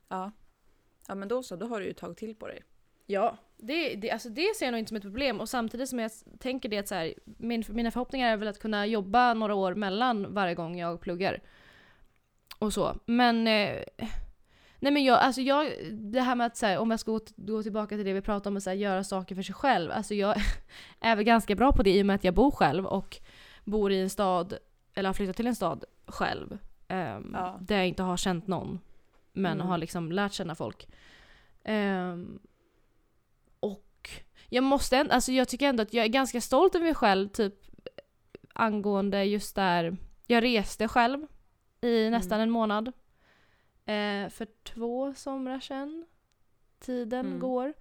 Ja. 0.09 0.33
Ja 1.09 1.15
men 1.15 1.29
då 1.29 1.43
så, 1.43 1.57
då 1.57 1.67
har 1.67 1.81
du 1.81 1.87
ju 1.87 1.93
tagit 1.93 2.19
till 2.19 2.35
på 2.35 2.47
dig. 2.47 2.63
Ja, 3.07 3.37
det, 3.57 3.95
det, 3.95 4.11
alltså 4.11 4.29
det 4.29 4.57
ser 4.57 4.67
jag 4.67 4.73
nog 4.73 4.79
inte 4.79 4.89
som 4.89 4.97
ett 4.97 5.03
problem 5.03 5.41
och 5.41 5.49
samtidigt 5.49 5.89
som 5.89 5.99
jag 5.99 6.11
tänker 6.39 6.69
det 6.69 6.79
att 6.79 6.89
så 6.89 6.95
här, 6.95 7.15
min, 7.25 7.65
mina 7.69 7.91
förhoppningar 7.91 8.33
är 8.33 8.37
väl 8.37 8.49
att 8.49 8.59
kunna 8.59 8.87
jobba 8.87 9.35
några 9.35 9.55
år 9.55 9.75
mellan 9.75 10.35
varje 10.35 10.55
gång 10.55 10.79
jag 10.79 11.01
pluggar. 11.01 11.43
Och 12.59 12.73
så. 12.73 13.01
Men 13.07 13.47
eh, 13.47 13.83
Nej 14.81 14.93
men 14.93 15.05
jag, 15.05 15.19
alltså 15.19 15.41
jag, 15.41 15.73
det 15.93 16.21
här 16.21 16.35
med 16.35 16.47
att 16.47 16.57
så 16.57 16.67
här, 16.67 16.79
om 16.79 16.91
jag 16.91 17.01
ska 17.01 17.13
gå, 17.13 17.21
gå 17.37 17.63
tillbaka 17.63 17.97
till 17.97 18.05
det 18.05 18.13
vi 18.13 18.21
pratade 18.21 18.49
om, 18.49 18.57
att 18.57 18.63
så 18.63 18.71
här, 18.71 18.77
göra 18.77 19.05
saker 19.05 19.35
för 19.35 19.43
sig 19.43 19.55
själv. 19.55 19.91
Alltså 19.91 20.15
jag 20.15 20.37
är 21.01 21.17
väl 21.17 21.25
ganska 21.25 21.55
bra 21.55 21.73
på 21.73 21.83
det 21.83 21.91
i 21.91 22.03
och 22.03 22.07
med 22.07 22.15
att 22.15 22.25
jag 22.25 22.35
bor 22.35 22.51
själv 22.51 22.87
och 22.87 23.17
bor 23.65 23.93
i 23.93 24.01
en 24.01 24.11
stad, 24.11 24.55
eller 24.95 25.09
har 25.09 25.15
flyttat 25.15 25.37
till 25.37 25.47
en 25.47 25.55
stad 25.57 25.85
själv. 26.07 26.59
ehm, 26.89 27.31
Ja. 27.35 27.59
Där 27.61 27.77
jag 27.77 27.89
inte 27.89 28.03
har 28.03 28.17
känt 28.17 28.47
någon. 28.47 28.81
Men 29.33 29.53
Mm. 29.53 29.67
har 29.67 29.79
liksom 29.79 30.13
lärt 30.13 30.33
känna 30.33 30.55
folk. 30.55 30.89
Ehm, 31.65 32.39
och 33.61 34.11
jag 34.49 34.65
måste 34.65 34.97
ändå, 34.97 35.13
alltså 35.15 35.33
jag 35.33 35.49
tycker 35.49 35.69
ändå 35.69 35.83
att 35.83 35.93
jag 35.95 36.05
är 36.05 36.09
ganska 36.09 36.41
stolt 36.41 36.75
över 36.75 36.85
mig 36.87 36.95
själv 36.95 37.29
typ 37.29 37.55
angående 38.53 39.25
just 39.25 39.55
där, 39.57 39.97
jag 40.27 40.45
reste 40.45 40.89
själv 40.89 41.27
i 41.81 42.11
nästan 42.11 42.41
en 42.41 42.51
månad. 42.51 42.89
Eh, 43.85 44.29
för 44.29 44.47
två 44.65 45.15
somrar 45.15 45.61
sedan. 45.61 46.07
Tiden 46.81 47.27
Mm. 47.27 47.39
går. 47.39 47.73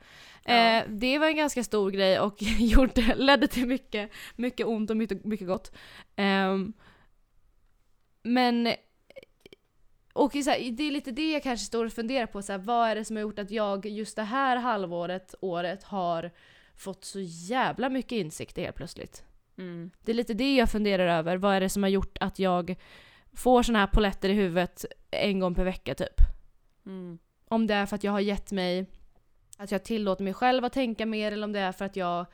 Ja. 0.44 0.52
Eh, 0.54 0.84
det 0.90 1.20
var 1.20 1.28
en 1.28 1.36
ganska 1.36 1.64
stor 1.64 1.92
grej 1.92 2.20
och 2.20 2.36
gjorde, 2.60 3.16
ledde 3.16 3.48
till 3.48 3.68
mycket, 3.68 4.12
mycket 4.36 4.68
ont 4.68 4.90
och 4.90 4.98
mycket, 4.98 5.26
mycket 5.26 5.48
gott. 5.48 5.72
Ehm, 6.16 6.74
men 8.28 8.68
och 10.14 10.32
så 10.32 10.50
här, 10.50 10.72
det 10.72 10.84
är 10.84 10.92
lite 10.92 11.12
det 11.12 11.32
jag 11.32 11.44
kanske 11.44 11.66
står 11.66 11.86
och 11.86 11.94
funderar 11.94 12.26
på. 12.26 12.42
Så 12.42 12.52
här, 12.52 12.60
vad 12.60 12.90
är 12.90 12.96
det 12.96 13.06
som 13.06 13.16
har 13.16 13.22
gjort 13.22 13.40
att 13.40 13.52
jag 13.52 13.86
just 13.86 14.16
det 14.16 14.24
här 14.24 14.58
halvåret, 14.58 15.36
året, 15.42 15.84
har 15.84 16.32
fått 16.76 17.06
så 17.06 17.20
jävla 17.22 17.90
mycket 17.90 18.12
insikter 18.12 18.62
helt 18.62 18.76
plötsligt? 18.76 19.24
Mm. 19.58 19.92
Det 20.02 20.12
är 20.12 20.16
lite 20.16 20.34
det 20.34 20.56
jag 20.56 20.72
funderar 20.72 21.18
över. 21.18 21.38
Vad 21.38 21.56
är 21.56 21.62
det 21.62 21.70
som 21.70 21.84
har 21.84 21.90
gjort 21.90 22.18
att 22.20 22.40
jag 22.40 22.76
får 23.34 23.64
såna 23.64 23.80
här 23.80 23.88
poletter 23.88 24.30
i 24.30 24.34
huvudet 24.34 24.86
en 25.12 25.40
gång 25.40 25.56
per 25.56 25.64
vecka 25.64 25.96
typ? 25.96 26.22
Mm. 26.86 27.20
Om 27.48 27.68
det 27.68 27.74
är 27.74 27.86
för 27.86 27.96
att 27.96 28.04
jag 28.04 28.12
har 28.12 28.20
gett 28.20 28.52
mig, 28.52 28.86
att 29.58 29.72
jag 29.72 29.84
tillåter 29.84 30.24
mig 30.24 30.34
själv 30.34 30.66
att 30.66 30.74
tänka 30.74 31.06
mer 31.06 31.32
eller 31.32 31.44
om 31.44 31.54
det 31.54 31.60
är 31.60 31.72
för 31.72 31.86
att 31.86 31.96
jag 31.96 32.26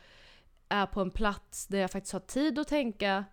är 0.69 0.85
på 0.85 1.01
en 1.01 1.11
plats 1.11 1.67
där 1.67 1.79
jag 1.79 1.91
faktiskt 1.91 2.13
har 2.13 2.19
tid 2.19 2.59
att 2.59 2.67
tänka 2.67 3.25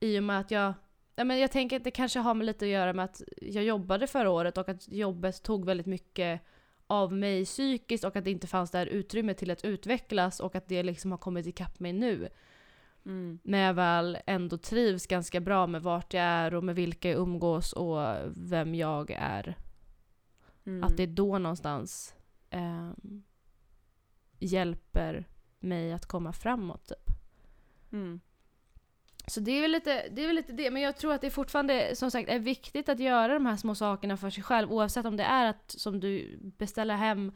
i 0.00 0.18
och 0.18 0.22
med 0.22 0.40
att 0.40 0.50
jag 0.50 0.74
Ja, 1.16 1.24
men 1.24 1.38
jag 1.38 1.52
tänker 1.52 1.76
att 1.76 1.84
det 1.84 1.90
kanske 1.90 2.18
har 2.18 2.34
med 2.34 2.46
lite 2.46 2.64
att 2.64 2.70
göra 2.70 2.92
med 2.92 3.04
att 3.04 3.22
jag 3.40 3.64
jobbade 3.64 4.06
förra 4.06 4.30
året 4.30 4.58
och 4.58 4.68
att 4.68 4.88
jobbet 4.88 5.42
tog 5.42 5.64
väldigt 5.64 5.86
mycket 5.86 6.40
av 6.86 7.12
mig 7.12 7.44
psykiskt 7.44 8.04
och 8.04 8.16
att 8.16 8.24
det 8.24 8.30
inte 8.30 8.46
fanns 8.46 8.70
det 8.70 8.78
här 8.78 8.86
utrymme 8.86 9.34
till 9.34 9.50
att 9.50 9.64
utvecklas 9.64 10.40
och 10.40 10.54
att 10.54 10.68
det 10.68 10.82
liksom 10.82 11.10
har 11.10 11.18
kommit 11.18 11.46
ikapp 11.46 11.80
mig 11.80 11.92
nu. 11.92 12.28
Mm. 13.06 13.38
När 13.42 13.58
jag 13.58 13.74
väl 13.74 14.18
ändå 14.26 14.58
trivs 14.58 15.06
ganska 15.06 15.40
bra 15.40 15.66
med 15.66 15.82
vart 15.82 16.14
jag 16.14 16.24
är 16.24 16.54
och 16.54 16.64
med 16.64 16.74
vilka 16.74 17.08
jag 17.10 17.18
umgås 17.18 17.72
och 17.72 17.98
vem 18.36 18.74
jag 18.74 19.10
är. 19.18 19.56
Mm. 20.66 20.84
Att 20.84 20.96
det 20.96 21.06
då 21.06 21.38
någonstans 21.38 22.14
ehm, 22.50 23.22
hjälper 24.38 25.28
mig 25.58 25.92
att 25.92 26.06
komma 26.06 26.32
framåt. 26.32 26.88
Typ. 26.88 27.16
Mm. 27.92 28.20
Så 29.26 29.40
det 29.40 29.50
är, 29.50 29.62
väl 29.62 29.70
lite, 29.70 30.08
det 30.10 30.22
är 30.22 30.26
väl 30.26 30.36
lite 30.36 30.52
det, 30.52 30.70
men 30.70 30.82
jag 30.82 30.96
tror 30.96 31.12
att 31.12 31.20
det 31.20 31.30
fortfarande 31.30 31.96
som 31.96 32.10
sagt 32.10 32.28
är 32.28 32.38
viktigt 32.38 32.88
att 32.88 32.98
göra 32.98 33.34
de 33.34 33.46
här 33.46 33.56
små 33.56 33.74
sakerna 33.74 34.16
för 34.16 34.30
sig 34.30 34.42
själv 34.42 34.72
oavsett 34.72 35.06
om 35.06 35.16
det 35.16 35.24
är 35.24 35.46
att 35.46 35.70
som 35.70 36.00
du 36.00 36.38
beställer 36.58 36.94
hem 36.94 37.32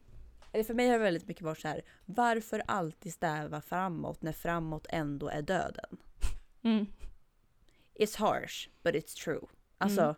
eller 0.55 0.65
för 0.65 0.75
mig 0.75 0.87
har 0.89 0.99
det 0.99 1.05
väldigt 1.05 1.29
mycket 1.29 1.43
varit 1.43 1.59
så 1.59 1.69
här, 1.69 1.83
varför 2.05 2.63
alltid 2.67 3.13
stäva 3.13 3.61
framåt 3.61 4.23
när 4.23 4.33
framåt 4.33 4.87
ändå 4.91 5.29
är 5.29 5.43
döden? 5.43 5.97
Mm. 6.63 6.87
It's 7.95 8.19
harsh, 8.19 8.69
but 8.83 8.95
it's 8.95 9.25
true. 9.25 9.47
Alltså, 9.79 10.03
Mm. 10.03 10.15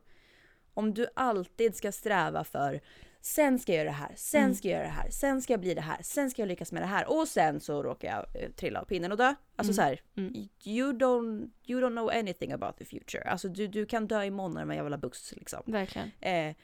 om 0.75 0.95
du 0.95 1.07
alltid 1.15 1.77
ska 1.77 1.93
sträva 1.93 2.45
för 2.45 2.81
Sen 3.21 3.59
ska 3.59 3.73
jag 3.73 3.77
göra 3.79 3.89
det 3.89 3.97
här, 3.97 4.13
sen 4.17 4.43
Mm. 4.43 4.55
ska 4.55 4.69
jag 4.69 4.75
göra 4.79 4.87
det 4.87 4.93
här, 4.93 5.11
sen 5.11 5.43
ska 5.43 5.53
jag 5.53 5.61
bli 5.61 5.75
det 5.75 5.81
här, 5.81 6.03
sen 6.03 6.31
ska 6.31 6.43
jag 6.43 6.49
lyckas 6.49 6.73
med 6.73 6.83
det 6.83 6.87
här 6.87 7.11
och 7.21 7.29
sen 7.29 7.61
så 7.61 7.83
råkar 7.83 8.09
jag 8.09 8.43
eh, 8.43 8.51
trilla 8.51 8.81
av 8.81 8.85
pinnen 8.85 9.13
och 9.13 9.19
dö. 9.19 9.35
Alltså 9.57 9.73
Mm. 9.73 9.75
så 9.75 9.83
här, 9.83 10.01
Mm. 10.17 10.49
you, 10.65 10.93
don't, 10.93 11.51
you 11.67 11.81
don't 11.81 11.91
know 11.91 12.11
anything 12.11 12.53
about 12.53 12.77
the 12.77 12.85
future. 12.85 13.25
Alltså 13.31 13.49
du, 13.49 13.67
du 13.67 13.87
kan 13.87 14.07
dö 14.07 14.25
imorgon 14.25 14.53
med 14.55 14.71
en 14.71 14.77
jävla 14.77 14.99
buss 14.99 15.33
liksom. 15.37 15.63
Verkligen. 15.67 16.11
Eh, 16.21 16.55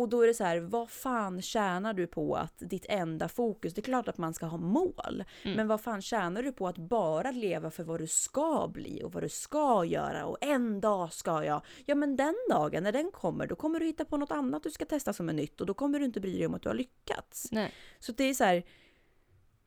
och 0.00 0.08
då 0.08 0.22
är 0.22 0.26
det 0.26 0.34
så 0.34 0.44
här, 0.44 0.58
vad 0.58 0.90
fan 0.90 1.42
tjänar 1.42 1.92
du 1.94 2.06
på 2.06 2.36
att 2.36 2.54
ditt 2.58 2.86
enda 2.88 3.28
fokus, 3.28 3.74
det 3.74 3.80
är 3.80 3.82
klart 3.82 4.08
att 4.08 4.18
man 4.18 4.34
ska 4.34 4.46
ha 4.46 4.58
mål, 4.58 5.24
Mm. 5.44 5.56
men 5.56 5.68
vad 5.68 5.80
fan 5.80 6.02
tjänar 6.02 6.42
du 6.42 6.52
på 6.52 6.68
att 6.68 6.78
bara 6.78 7.30
leva 7.30 7.70
för 7.70 7.84
vad 7.84 8.00
du 8.00 8.06
ska 8.06 8.68
bli 8.72 9.02
och 9.04 9.12
vad 9.12 9.22
du 9.22 9.28
ska 9.28 9.84
göra 9.84 10.26
och 10.26 10.38
en 10.40 10.80
dag 10.80 11.12
ska 11.12 11.44
jag. 11.44 11.60
Ja 11.84 11.94
men 11.94 12.16
den 12.16 12.34
dagen, 12.50 12.82
när 12.82 12.92
den 12.92 13.10
kommer, 13.10 13.46
då 13.46 13.56
kommer 13.56 13.80
du 13.80 13.86
hitta 13.86 14.04
på 14.04 14.16
något 14.16 14.30
annat 14.30 14.62
du 14.62 14.70
ska 14.70 14.84
testa 14.84 15.12
som 15.12 15.28
är 15.28 15.32
nytt 15.32 15.60
och 15.60 15.66
då 15.66 15.74
kommer 15.74 15.98
du 15.98 16.04
inte 16.04 16.20
bry 16.20 16.36
dig 16.38 16.46
om 16.46 16.54
att 16.54 16.62
du 16.62 16.68
har 16.68 16.76
lyckats. 16.76 17.48
Nej. 17.52 17.72
Så 17.98 18.12
det 18.12 18.24
är 18.24 18.34
så 18.34 18.44
här, 18.44 18.62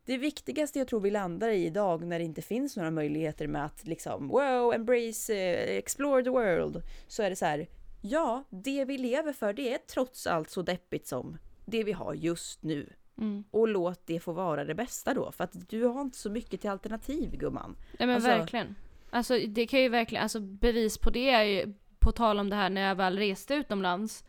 det 0.06 0.18
viktigaste 0.18 0.80
jag 0.80 0.88
tror 0.88 1.00
vi 1.00 1.12
landar 1.12 1.50
i 1.50 1.66
idag 1.66 2.04
när 2.06 2.20
det 2.20 2.26
inte 2.26 2.42
finns 2.42 2.78
några 2.78 2.92
möjligheter 2.92 3.48
med 3.48 3.66
att 3.66 3.88
liksom 3.88 4.28
wow, 4.28 4.74
embrace, 4.74 5.34
eh, 5.36 5.78
explore 5.78 6.24
the 6.24 6.30
world. 6.30 6.82
Så 7.08 7.24
är 7.24 7.30
det 7.30 7.36
så 7.36 7.46
här, 7.46 7.68
ja, 8.02 8.44
det 8.50 8.86
vi 8.86 8.98
lever 8.98 9.34
för 9.34 9.54
det 9.54 9.74
är 9.74 9.78
trots 9.78 10.28
allt 10.28 10.50
så 10.50 10.62
deppigt 10.62 11.08
som 11.08 11.38
det 11.66 11.84
vi 11.84 11.92
har 11.92 12.14
just 12.14 12.64
nu. 12.64 12.94
Mm. 13.18 13.44
Och 13.52 13.68
låt 13.68 14.06
det 14.08 14.20
få 14.20 14.32
vara 14.34 14.66
det 14.66 14.76
bästa 14.76 15.14
då, 15.14 15.32
för 15.32 15.44
att 15.44 15.70
du 15.70 15.84
har 15.84 16.02
inte 16.02 16.18
så 16.18 16.30
mycket 16.30 16.62
till 16.62 16.70
alternativ 16.70 17.38
gumman. 17.38 17.76
Nej 18.00 18.08
men 18.08 18.16
Alltså- 18.16 18.30
verkligen. 18.30 18.76
Alltså 19.10 19.40
det 19.48 19.68
kan 19.68 19.80
ju 19.82 19.90
verkligen, 19.90 20.24
alltså 20.24 20.40
bevis 20.40 20.98
på 20.98 21.10
det 21.10 21.30
är 21.30 21.44
ju, 21.44 21.74
på 22.00 22.12
tal 22.12 22.40
om 22.40 22.50
det 22.50 22.56
här 22.56 22.70
när 22.70 22.82
jag 22.82 22.96
väl 22.96 23.18
reste 23.18 23.54
utomlands, 23.54 24.24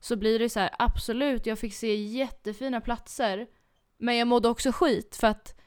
så 0.00 0.16
blir 0.16 0.38
det 0.38 0.48
så 0.48 0.60
här, 0.60 0.70
absolut 0.78 1.46
jag 1.46 1.58
fick 1.58 1.74
se 1.74 1.94
jättefina 1.94 2.80
platser, 2.80 3.46
men 3.98 4.16
jag 4.16 4.28
mådde 4.28 4.48
också 4.48 4.72
skit 4.72 5.16
för 5.16 5.26
att 5.26 5.60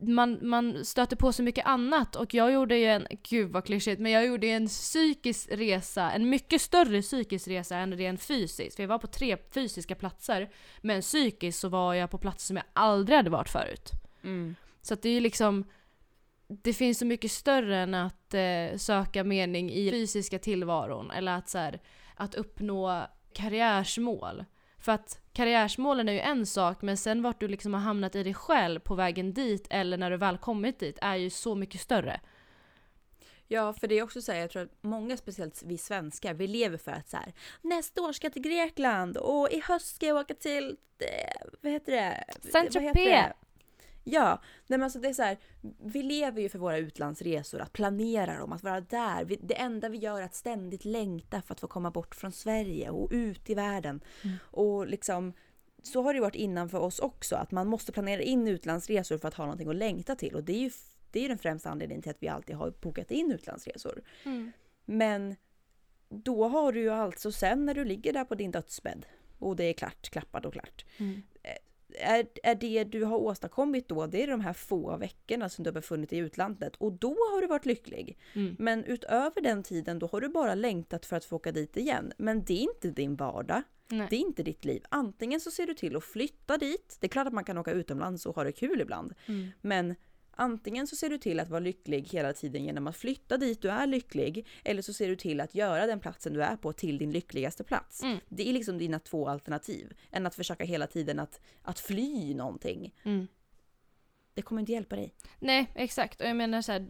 man, 0.00 0.38
man 0.42 0.84
stöter 0.84 1.16
på 1.16 1.32
så 1.32 1.42
mycket 1.42 1.66
annat 1.66 2.16
och 2.16 2.34
jag 2.34 2.52
gjorde 2.52 2.76
ju 2.76 2.84
en, 2.84 3.06
gud 3.22 3.50
vad 3.50 3.64
klyschigt, 3.64 4.00
men 4.00 4.12
jag 4.12 4.26
gjorde 4.26 4.46
ju 4.46 4.52
en 4.52 4.68
psykisk 4.68 5.48
resa, 5.50 6.10
en 6.10 6.30
mycket 6.30 6.60
större 6.60 7.02
psykisk 7.02 7.48
resa 7.48 7.76
än 7.76 7.96
ren 7.96 8.18
fysisk. 8.18 8.76
För 8.76 8.82
jag 8.82 8.88
var 8.88 8.98
på 8.98 9.06
tre 9.06 9.36
fysiska 9.50 9.94
platser, 9.94 10.50
men 10.80 11.00
psykiskt 11.00 11.58
så 11.58 11.68
var 11.68 11.94
jag 11.94 12.10
på 12.10 12.18
platser 12.18 12.46
som 12.46 12.56
jag 12.56 12.66
aldrig 12.72 13.16
hade 13.16 13.30
varit 13.30 13.48
förut. 13.48 13.90
Mm. 14.24 14.54
Så 14.82 14.94
att 14.94 15.02
det 15.02 15.08
är 15.08 15.14
ju 15.14 15.20
liksom 15.20 15.64
det 16.48 16.72
finns 16.72 16.98
så 16.98 17.06
mycket 17.06 17.30
större 17.30 17.78
än 17.78 17.94
att 17.94 18.34
eh, 18.34 18.76
söka 18.76 19.24
mening 19.24 19.70
i 19.70 19.90
fysiska 19.90 20.38
tillvaron 20.38 21.10
eller 21.10 21.32
att, 21.32 21.48
så 21.48 21.58
här, 21.58 21.80
att 22.14 22.34
uppnå 22.34 23.06
karriärsmål. 23.32 24.44
För 24.78 24.92
att 24.92 25.20
karriärsmålen 25.32 26.08
är 26.08 26.12
ju 26.12 26.20
en 26.20 26.46
sak 26.46 26.82
men 26.82 26.96
sen 26.96 27.22
vart 27.22 27.40
du 27.40 27.48
liksom 27.48 27.74
har 27.74 27.80
hamnat 27.80 28.14
i 28.14 28.22
dig 28.22 28.34
själv 28.34 28.80
på 28.80 28.94
vägen 28.94 29.34
dit 29.34 29.66
eller 29.70 29.96
när 29.96 30.10
du 30.10 30.16
väl 30.16 30.38
kommit 30.38 30.78
dit 30.78 30.98
är 31.02 31.16
ju 31.16 31.30
så 31.30 31.54
mycket 31.54 31.80
större. 31.80 32.20
Ja, 33.50 33.72
för 33.72 33.88
det 33.88 33.98
är 33.98 34.02
också 34.02 34.22
så 34.22 34.32
här, 34.32 34.40
jag 34.40 34.50
tror 34.50 34.62
att 34.62 34.82
många, 34.82 35.16
speciellt 35.16 35.62
vi 35.66 35.78
svenskar, 35.78 36.34
vi 36.34 36.46
lever 36.46 36.78
för 36.78 36.92
att 36.92 37.08
så 37.08 37.16
här, 37.16 37.32
nästa 37.62 38.02
år 38.02 38.12
ska 38.12 38.24
jag 38.26 38.32
till 38.32 38.42
Grekland 38.42 39.16
och 39.16 39.50
i 39.50 39.62
höst 39.64 39.96
ska 39.96 40.06
jag 40.06 40.16
åka 40.16 40.34
till, 40.34 40.76
eh, 40.98 41.48
vad 41.60 41.72
heter 41.72 41.92
det? 41.92 42.24
Saint 42.52 42.74
Vad 42.74 42.82
heter 42.82 43.04
Tropez. 43.04 43.04
det? 43.04 43.32
Ja, 44.10 44.42
nej 44.66 44.78
men 44.78 44.82
alltså 44.82 44.98
det 44.98 45.08
är 45.08 45.12
så 45.12 45.22
här, 45.22 45.36
vi 45.84 46.02
lever 46.02 46.42
ju 46.42 46.48
för 46.48 46.58
våra 46.58 46.78
utlandsresor, 46.78 47.60
att 47.60 47.72
planera 47.72 48.38
dem, 48.38 48.52
att 48.52 48.62
vara 48.62 48.80
där. 48.80 49.24
Vi, 49.24 49.36
det 49.42 49.54
enda 49.54 49.88
vi 49.88 49.98
gör 49.98 50.20
är 50.20 50.24
att 50.24 50.34
ständigt 50.34 50.84
längta 50.84 51.42
för 51.42 51.54
att 51.54 51.60
få 51.60 51.66
komma 51.66 51.90
bort 51.90 52.14
från 52.14 52.32
Sverige 52.32 52.90
och 52.90 53.08
ut 53.12 53.50
i 53.50 53.54
världen. 53.54 54.00
Och 54.40 54.86
liksom, 54.86 55.32
så 55.82 56.02
har 56.02 56.14
det 56.14 56.20
varit 56.20 56.34
innan 56.34 56.68
för 56.68 56.78
oss 56.78 56.98
också, 56.98 57.36
att 57.36 57.50
man 57.50 57.66
måste 57.66 57.92
planera 57.92 58.22
in 58.22 58.48
utlandsresor 58.48 59.18
för 59.18 59.28
att 59.28 59.34
ha 59.34 59.44
någonting 59.44 59.68
att 59.68 59.76
längta 59.76 60.14
till. 60.14 60.34
Och 60.34 60.44
det 60.44 60.52
är 60.52 60.60
ju, 60.60 60.70
det 61.10 61.24
är 61.24 61.28
den 61.28 61.38
främsta 61.38 61.70
anledningen 61.70 62.02
till 62.02 62.10
att 62.10 62.22
vi 62.22 62.28
alltid 62.28 62.56
har 62.56 62.70
bokat 62.70 63.10
in 63.10 63.32
utlandsresor. 63.32 64.02
Men 64.84 65.36
då 66.08 66.48
har 66.48 66.72
du 66.72 66.80
ju 66.80 66.90
alltså 66.90 67.32
sen 67.32 67.66
när 67.66 67.74
du 67.74 67.84
ligger 67.84 68.12
där 68.12 68.24
på 68.24 68.34
din 68.34 68.50
dödsbädd 68.50 69.06
och 69.38 69.56
det 69.56 69.64
är 69.64 69.72
klart, 69.72 70.10
klappat 70.10 70.44
och 70.46 70.52
klart. 70.52 70.84
Mm. 70.98 71.22
Är, 72.00 72.26
är 72.42 72.54
det 72.54 72.84
du 72.84 73.04
har 73.04 73.16
åstadkommit 73.16 73.88
då, 73.88 74.06
det 74.06 74.22
är 74.22 74.26
de 74.26 74.40
här 74.40 74.52
få 74.52 74.96
veckorna 74.96 75.48
som 75.48 75.64
du 75.64 75.68
har 75.70 75.74
befunnit 75.74 76.10
dig 76.10 76.18
i 76.18 76.22
utlandet 76.22 76.76
och 76.76 76.92
då 76.92 77.08
har 77.08 77.40
du 77.40 77.46
varit 77.46 77.66
lycklig. 77.66 78.18
Mm. 78.34 78.56
Men 78.58 78.84
utöver 78.84 79.40
den 79.40 79.62
tiden 79.62 79.98
då 79.98 80.06
har 80.06 80.20
du 80.20 80.28
bara 80.28 80.54
längtat 80.54 81.06
för 81.06 81.16
att 81.16 81.24
få 81.24 81.36
åka 81.36 81.52
dit 81.52 81.76
igen. 81.76 82.12
Men 82.18 82.44
det 82.44 82.52
är 82.52 82.62
inte 82.62 82.90
din 82.90 83.16
vardag. 83.16 83.62
Nej. 83.90 84.06
Det 84.10 84.16
är 84.16 84.20
inte 84.20 84.42
ditt 84.42 84.64
liv. 84.64 84.84
Antingen 84.88 85.40
så 85.40 85.50
ser 85.50 85.66
du 85.66 85.74
till 85.74 85.96
att 85.96 86.04
flytta 86.04 86.58
dit. 86.58 86.96
Det 87.00 87.06
är 87.06 87.08
klart 87.08 87.26
att 87.26 87.32
man 87.32 87.44
kan 87.44 87.58
åka 87.58 87.72
utomlands 87.72 88.26
och 88.26 88.36
ha 88.36 88.44
det 88.44 88.52
kul 88.52 88.80
ibland. 88.80 89.14
Mm. 89.26 89.48
Men 89.60 89.94
antingen 90.38 90.86
så 90.86 90.96
ser 90.96 91.10
du 91.10 91.18
till 91.18 91.40
att 91.40 91.48
vara 91.48 91.60
lycklig 91.60 92.08
hela 92.08 92.32
tiden 92.32 92.64
genom 92.64 92.86
att 92.86 92.96
flytta 92.96 93.36
dit 93.36 93.62
du 93.62 93.70
är 93.70 93.86
lycklig. 93.86 94.46
Eller 94.64 94.82
så 94.82 94.92
ser 94.92 95.08
du 95.08 95.16
till 95.16 95.40
att 95.40 95.54
göra 95.54 95.86
den 95.86 96.00
platsen 96.00 96.32
du 96.32 96.42
är 96.42 96.56
på 96.56 96.72
till 96.72 96.98
din 96.98 97.12
lyckligaste 97.12 97.64
plats. 97.64 98.02
Mm. 98.02 98.18
Det 98.28 98.48
är 98.48 98.52
liksom 98.52 98.78
dina 98.78 98.98
två 98.98 99.28
alternativ. 99.28 99.92
Än 100.10 100.26
att 100.26 100.34
försöka 100.34 100.64
hela 100.64 100.86
tiden 100.86 101.18
att, 101.18 101.40
att 101.62 101.80
fly 101.80 102.34
någonting. 102.34 102.94
Mm. 103.02 103.26
Det 104.34 104.42
kommer 104.42 104.60
inte 104.60 104.72
hjälpa 104.72 104.96
dig. 104.96 105.14
Nej, 105.38 105.70
exakt. 105.74 106.20
Och 106.20 106.26
jag 106.26 106.36
menar 106.36 106.62
så 106.62 106.72
här, 106.72 106.86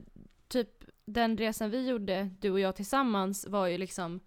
typ 0.48 0.84
den 1.04 1.38
resan 1.38 1.70
vi 1.70 1.88
gjorde, 1.88 2.30
du 2.40 2.50
och 2.50 2.60
jag 2.60 2.76
tillsammans, 2.76 3.46
var 3.46 3.66
ju 3.66 3.78
liksom 3.78 4.20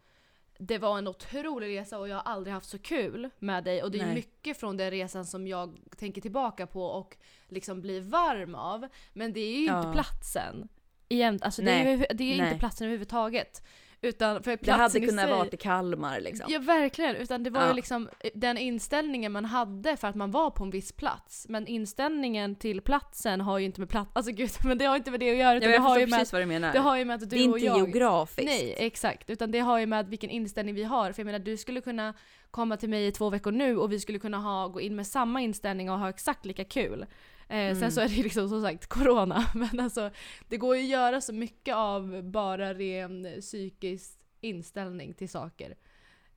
det 0.64 0.78
var 0.78 0.98
en 0.98 1.08
otrolig 1.08 1.78
resa 1.80 2.00
och 2.00 2.08
jag 2.08 2.16
har 2.16 2.24
aldrig 2.34 2.54
haft 2.54 2.70
så 2.70 2.80
kul 2.80 3.30
med 3.40 3.64
dig 3.64 3.84
och 3.84 3.92
det 3.92 4.00
är 4.00 4.06
Nej. 4.06 4.16
mycket 4.16 4.60
från 4.60 4.78
den 4.78 4.92
resan 4.92 5.26
som 5.26 5.48
jag 5.48 5.78
tänker 5.98 6.22
tillbaka 6.22 6.68
på 6.68 6.86
och 6.86 7.18
liksom 7.48 7.82
blir 7.82 8.02
varm 8.02 8.56
av. 8.56 8.88
Men 9.14 9.34
det 9.34 9.40
är 9.40 9.60
ju 9.60 9.66
Ja. 9.66 9.80
inte 9.80 9.92
platsen. 9.92 10.68
Egent, 11.10 11.44
alltså 11.44 11.62
det 11.62 11.72
är, 11.72 11.98
ju, 11.98 12.06
det 12.14 12.24
är 12.24 12.46
inte 12.46 12.60
platsen 12.60 12.86
överhuvudtaget. 12.86 13.64
Utan 14.04 14.44
för 14.44 14.58
Det 14.62 14.72
hade 14.72 15.00
kunnat 15.00 15.26
sig, 15.26 15.32
vara 15.34 15.48
i 15.52 15.58
Kalmar 15.58 16.20
liksom. 16.20 16.46
Ja 16.50 16.60
verkligen, 16.60 17.16
utan 17.16 17.44
det 17.44 17.50
var 17.50 17.62
Ja. 17.62 17.68
ju 17.68 17.74
liksom 17.74 18.10
den 18.34 18.58
inställningen 18.58 19.32
man 19.32 19.46
hade 19.46 19.98
för 19.98 20.08
att 20.08 20.16
man 20.16 20.32
var 20.32 20.50
på 20.52 20.64
en 20.64 20.70
viss 20.70 20.92
plats. 20.92 21.46
Men 21.50 21.68
inställningen 21.68 22.56
till 22.56 22.82
platsen 22.82 23.42
har 23.42 23.60
ju 23.60 23.66
inte 23.66 23.80
med 23.80 23.90
plats, 23.90 24.12
alltså 24.14 24.32
gud 24.32 24.50
men 24.66 24.78
det 24.78 24.86
har 24.86 24.96
inte 24.96 25.12
med 25.12 25.20
det 25.20 25.32
att 25.32 25.38
göra 25.38 25.58
utan 25.58 25.70
Ja, 25.70 25.76
jag 25.76 25.82
det, 25.82 25.88
har 25.88 26.00
ju 26.00 26.08
med, 26.08 26.28
vad 26.32 26.42
du 26.42 26.46
menar. 26.46 26.74
det 26.74 26.80
har 26.80 26.98
ju 26.98 27.06
med 27.06 27.14
att 27.16 27.20
du 27.20 27.26
det 27.26 27.36
är 27.44 27.50
och 27.52 27.58
inte 27.58 27.66
jag 27.66 27.78
geografiskt. 27.78 28.46
Nej, 28.46 28.76
exakt. 28.78 29.30
Utan 29.30 29.52
det 29.52 29.60
har 29.60 29.80
ju 29.80 29.86
med 29.86 30.08
vilken 30.08 30.30
inställning 30.30 30.76
vi 30.76 30.84
har. 30.84 31.12
För 31.12 31.20
jag 31.22 31.26
menar, 31.26 31.40
du 31.40 31.58
skulle 31.58 31.82
kunna 31.82 32.14
komma 32.52 32.78
till 32.78 32.90
mig 32.90 33.08
i 33.08 33.12
två 33.12 33.30
veckor 33.30 33.52
nu 33.52 33.78
och 33.78 33.92
vi 33.92 34.00
skulle 34.00 34.20
kunna 34.20 34.38
ha, 34.38 34.68
gå 34.68 34.82
in 34.82 34.96
med 34.96 35.08
samma 35.08 35.42
inställning 35.42 35.90
och 35.92 36.00
ha 36.00 36.10
exakt 36.10 36.46
lika 36.46 36.64
kul. 36.64 37.06
Eh, 37.52 37.58
Mm. 37.58 37.76
Sen 37.76 37.92
så 37.92 38.02
är 38.02 38.08
det 38.08 38.14
ju 38.14 38.24
liksom 38.24 38.50
som 38.50 38.62
sagt 38.62 38.88
corona. 38.88 39.46
Men 39.56 39.80
alltså, 39.80 40.12
det 40.48 40.58
går 40.58 40.76
ju 40.78 40.84
att 40.84 40.90
göra 40.90 41.22
så 41.22 41.34
mycket 41.34 41.76
av 41.76 42.24
bara 42.24 42.74
ren 42.74 43.28
psykisk 43.42 44.20
inställning 44.42 45.14
till 45.14 45.30
saker. 45.30 45.76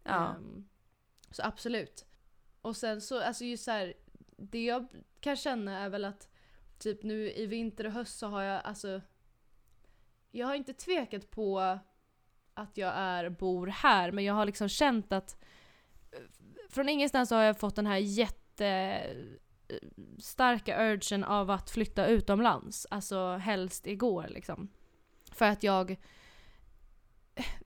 Ja. 0.02 0.34
Ehm, 0.36 0.68
så 1.30 1.42
absolut. 1.42 2.04
Och 2.62 2.76
sen 2.76 3.00
så, 3.00 3.20
alltså 3.22 3.44
just 3.44 3.64
så 3.64 3.70
här, 3.70 3.94
det 4.36 4.64
jag 4.64 4.86
kan 5.20 5.36
känna 5.36 5.78
är 5.78 5.88
väl 5.88 6.04
att 6.04 6.28
typ 6.78 7.02
nu 7.02 7.32
i 7.32 7.46
vinter 7.46 7.86
och 7.86 7.92
höst 7.92 8.18
så 8.18 8.26
har 8.26 8.42
jag 8.42 8.62
alltså 8.64 9.00
jag 10.30 10.46
har 10.46 10.54
inte 10.54 10.72
tvekat 10.74 11.30
på 11.30 11.78
att 12.54 12.76
jag 12.76 12.92
är, 12.96 13.28
bor 13.28 13.66
här 13.66 14.12
men 14.12 14.24
jag 14.24 14.34
har 14.34 14.46
liksom 14.46 14.68
känt 14.68 15.12
att 15.12 15.42
eh, 16.12 16.18
från 16.70 16.88
ingenstans 16.88 17.30
har 17.30 17.42
jag 17.42 17.58
fått 17.60 17.76
den 17.76 17.86
här 17.86 17.98
jätte 17.98 19.00
starka 20.18 20.92
urgen 20.92 21.24
av 21.24 21.50
att 21.50 21.70
flytta 21.70 22.06
utomlands. 22.06 22.86
Alltså 22.90 23.36
helst 23.36 23.86
igår 23.86 24.26
liksom. 24.28 24.68
För 25.32 25.44
att 25.46 25.62
jag... 25.62 25.96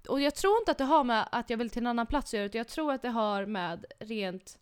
Och 0.08 0.20
jag 0.20 0.34
tror 0.34 0.58
inte 0.58 0.70
att 0.70 0.78
det 0.78 0.84
har 0.84 1.04
med 1.04 1.28
att 1.32 1.50
jag 1.50 1.58
vill 1.58 1.70
till 1.70 1.82
en 1.82 1.86
annan 1.86 2.06
plats 2.06 2.30
att 2.30 2.32
göra, 2.32 2.46
utan 2.46 2.58
jag 2.58 2.68
tror 2.68 2.92
att 2.92 3.02
det 3.02 3.08
har 3.08 3.46
med 3.46 3.84
rent 3.98 4.58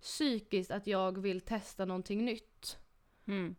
psykiskt 0.00 0.70
att 0.70 0.86
jag 0.86 1.18
vill 1.18 1.40
testa 1.40 1.84
någonting 1.84 2.24
nytt. 2.24 2.78
Mm. 3.26 3.56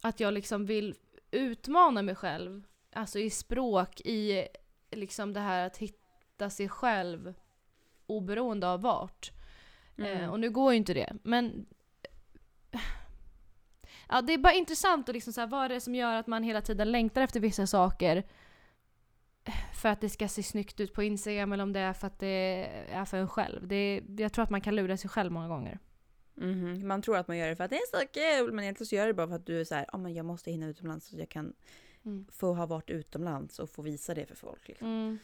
Att 0.00 0.20
jag 0.20 0.34
liksom 0.34 0.66
vill 0.66 0.94
utmana 1.30 2.02
mig 2.02 2.14
själv. 2.14 2.62
Alltså 2.92 3.18
i 3.18 3.30
språk, 3.30 4.00
i 4.00 4.48
liksom 4.90 5.32
det 5.32 5.40
här 5.40 5.66
att 5.66 5.76
hitta 5.76 6.50
sig 6.50 6.68
själv 6.68 7.34
oberoende 8.06 8.68
av 8.68 8.82
vart. 8.82 9.32
Mm. 9.98 10.20
Eh, 10.20 10.30
och 10.30 10.40
nu 10.40 10.50
går 10.50 10.72
ju 10.72 10.78
inte 10.78 10.94
det, 10.94 11.16
men... 11.22 11.66
Ja, 14.12 14.22
det 14.22 14.32
är 14.32 14.38
bara 14.38 14.52
intressant 14.52 15.08
att 15.08 15.14
liksom 15.14 15.32
så 15.32 15.40
här, 15.40 15.48
vad 15.48 15.64
är 15.64 15.68
det 15.68 15.80
som 15.80 15.94
gör 15.94 16.14
att 16.16 16.26
man 16.26 16.42
hela 16.42 16.60
tiden 16.60 16.92
längtar 16.92 17.22
efter 17.22 17.40
vissa 17.40 17.66
saker? 17.66 18.22
För 19.82 19.88
att 19.88 20.00
det 20.00 20.08
ska 20.08 20.28
se 20.28 20.42
snyggt 20.42 20.80
ut 20.80 20.94
på 20.94 21.02
Instagram 21.02 21.52
eller 21.52 21.62
om 21.62 21.72
det 21.72 21.80
är 21.80 21.92
för 21.92 22.06
att 22.06 22.18
det 22.18 22.68
är 22.90 23.04
för 23.04 23.16
en 23.16 23.28
själv. 23.28 23.66
Det, 23.68 24.02
jag 24.18 24.32
tror 24.32 24.42
att 24.42 24.50
man 24.50 24.60
kan 24.60 24.76
lura 24.76 24.96
sig 24.96 25.10
själv 25.10 25.32
många 25.32 25.48
gånger. 25.48 25.78
Mhm. 26.34 26.88
Man 26.88 27.02
tror 27.02 27.16
att 27.16 27.28
man 27.28 27.36
gör 27.38 27.48
det 27.48 27.56
för 27.56 27.64
att 27.64 27.70
det 27.70 27.76
är 27.76 28.00
så 28.00 28.06
kul 28.06 28.52
men 28.52 28.64
egentligen 28.64 28.86
så 28.86 28.94
gör 28.94 29.06
det 29.06 29.14
bara 29.14 29.28
för 29.28 29.34
att 29.34 29.46
du 29.46 29.60
är 29.60 29.64
så 29.64 29.74
här, 29.74 29.98
men 29.98 30.14
jag 30.14 30.26
måste 30.26 30.50
hinna 30.50 30.66
utomlands 30.66 31.06
så 31.06 31.16
att 31.16 31.20
jag 31.20 31.28
kan 31.28 31.52
Mm. 32.04 32.26
få 32.32 32.54
ha 32.54 32.66
varit 32.66 32.90
utomlands 32.90 33.58
och 33.58 33.70
få 33.70 33.82
visa 33.82 34.14
det 34.14 34.26
för 34.26 34.34
folk. 34.34 34.68
Liksom. 34.68 34.88
Mm. 34.88 35.18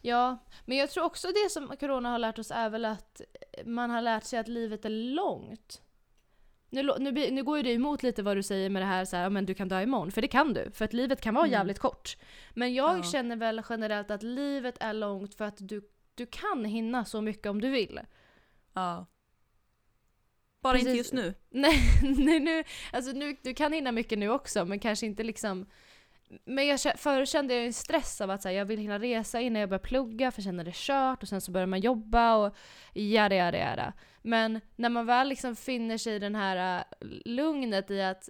Ja, 0.00 0.38
men 0.64 0.78
jag 0.78 0.90
tror 0.90 1.04
också 1.04 1.28
det 1.28 1.50
som 1.50 1.76
corona 1.76 2.10
har 2.10 2.18
lärt 2.18 2.38
oss 2.38 2.50
är 2.50 2.70
väl 2.70 2.84
att 2.84 3.20
man 3.64 3.90
har 3.90 4.02
lärt 4.02 4.24
sig 4.24 4.38
att 4.38 4.48
livet 4.48 4.84
är 4.84 4.90
långt. 4.90 5.82
Nu, 6.70 6.82
nu, 6.98 7.30
nu 7.30 7.42
går 7.44 7.56
ju 7.56 7.62
det 7.62 7.72
emot 7.72 8.02
lite 8.02 8.22
vad 8.22 8.36
du 8.36 8.42
säger 8.42 8.70
med 8.70 8.82
det 8.82 8.86
här 8.86 9.04
så 9.04 9.16
här, 9.16 9.30
men 9.30 9.46
du 9.46 9.54
kan 9.54 9.68
dö 9.68 9.82
imorgon, 9.82 10.10
för 10.12 10.22
det 10.22 10.28
kan 10.28 10.54
du. 10.54 10.70
För 10.70 10.84
att 10.84 10.92
livet 10.92 11.20
kan 11.20 11.34
vara 11.34 11.44
Mm. 11.46 11.52
jävligt 11.58 11.78
kort. 11.78 12.16
Men 12.54 12.74
jag 12.74 12.98
Ja. 12.98 13.02
känner 13.02 13.36
väl 13.36 13.62
generellt 13.68 14.10
att 14.10 14.22
livet 14.22 14.76
är 14.80 14.92
långt 14.92 15.34
för 15.34 15.44
att 15.44 15.56
du, 15.58 15.88
du 16.14 16.26
kan 16.26 16.64
hinna 16.64 17.04
så 17.04 17.20
mycket 17.20 17.46
om 17.46 17.60
du 17.60 17.70
vill. 17.70 18.00
Ja. 18.72 19.06
Bara 20.60 20.78
inte 20.78 20.84
Precis. 20.90 20.98
just 20.98 21.12
nu. 21.12 21.34
Nej, 21.50 21.78
nej 22.18 22.40
nu, 22.40 22.64
alltså 22.92 23.12
nu, 23.12 23.36
du 23.42 23.54
kan 23.54 23.72
hinna 23.72 23.92
mycket 23.92 24.18
nu 24.18 24.28
också 24.30 24.64
men 24.64 24.78
kanske 24.78 25.06
inte 25.06 25.22
liksom 25.22 25.66
men 26.44 26.66
jag, 26.66 26.80
förr 26.80 27.24
kände 27.24 27.54
jag 27.54 27.66
en 27.66 27.72
stress 27.72 28.20
av 28.20 28.30
att 28.30 28.42
så 28.42 28.48
här, 28.48 28.56
jag 28.56 28.64
vill 28.64 28.78
hinna 28.78 28.98
resa 28.98 29.40
innan 29.40 29.60
jag 29.60 29.68
börjar 29.68 29.78
plugga 29.78 30.30
för 30.30 30.42
sen 30.42 30.60
är 30.60 30.64
det 30.64 30.74
kört 30.74 31.22
och 31.22 31.28
sen 31.28 31.40
så 31.40 31.52
börjar 31.52 31.66
man 31.66 31.80
jobba 31.80 32.36
och 32.36 32.56
jada 32.94 33.34
jada 33.34 33.58
jada. 33.58 33.92
Men 34.22 34.60
när 34.76 34.88
man 34.88 35.06
väl 35.06 35.28
liksom 35.28 35.56
finner 35.56 35.98
sig 35.98 36.14
i 36.14 36.18
den 36.18 36.34
här 36.34 36.78
uh, 36.78 36.84
lugnet 37.24 37.90
i 37.90 38.02
att 38.02 38.28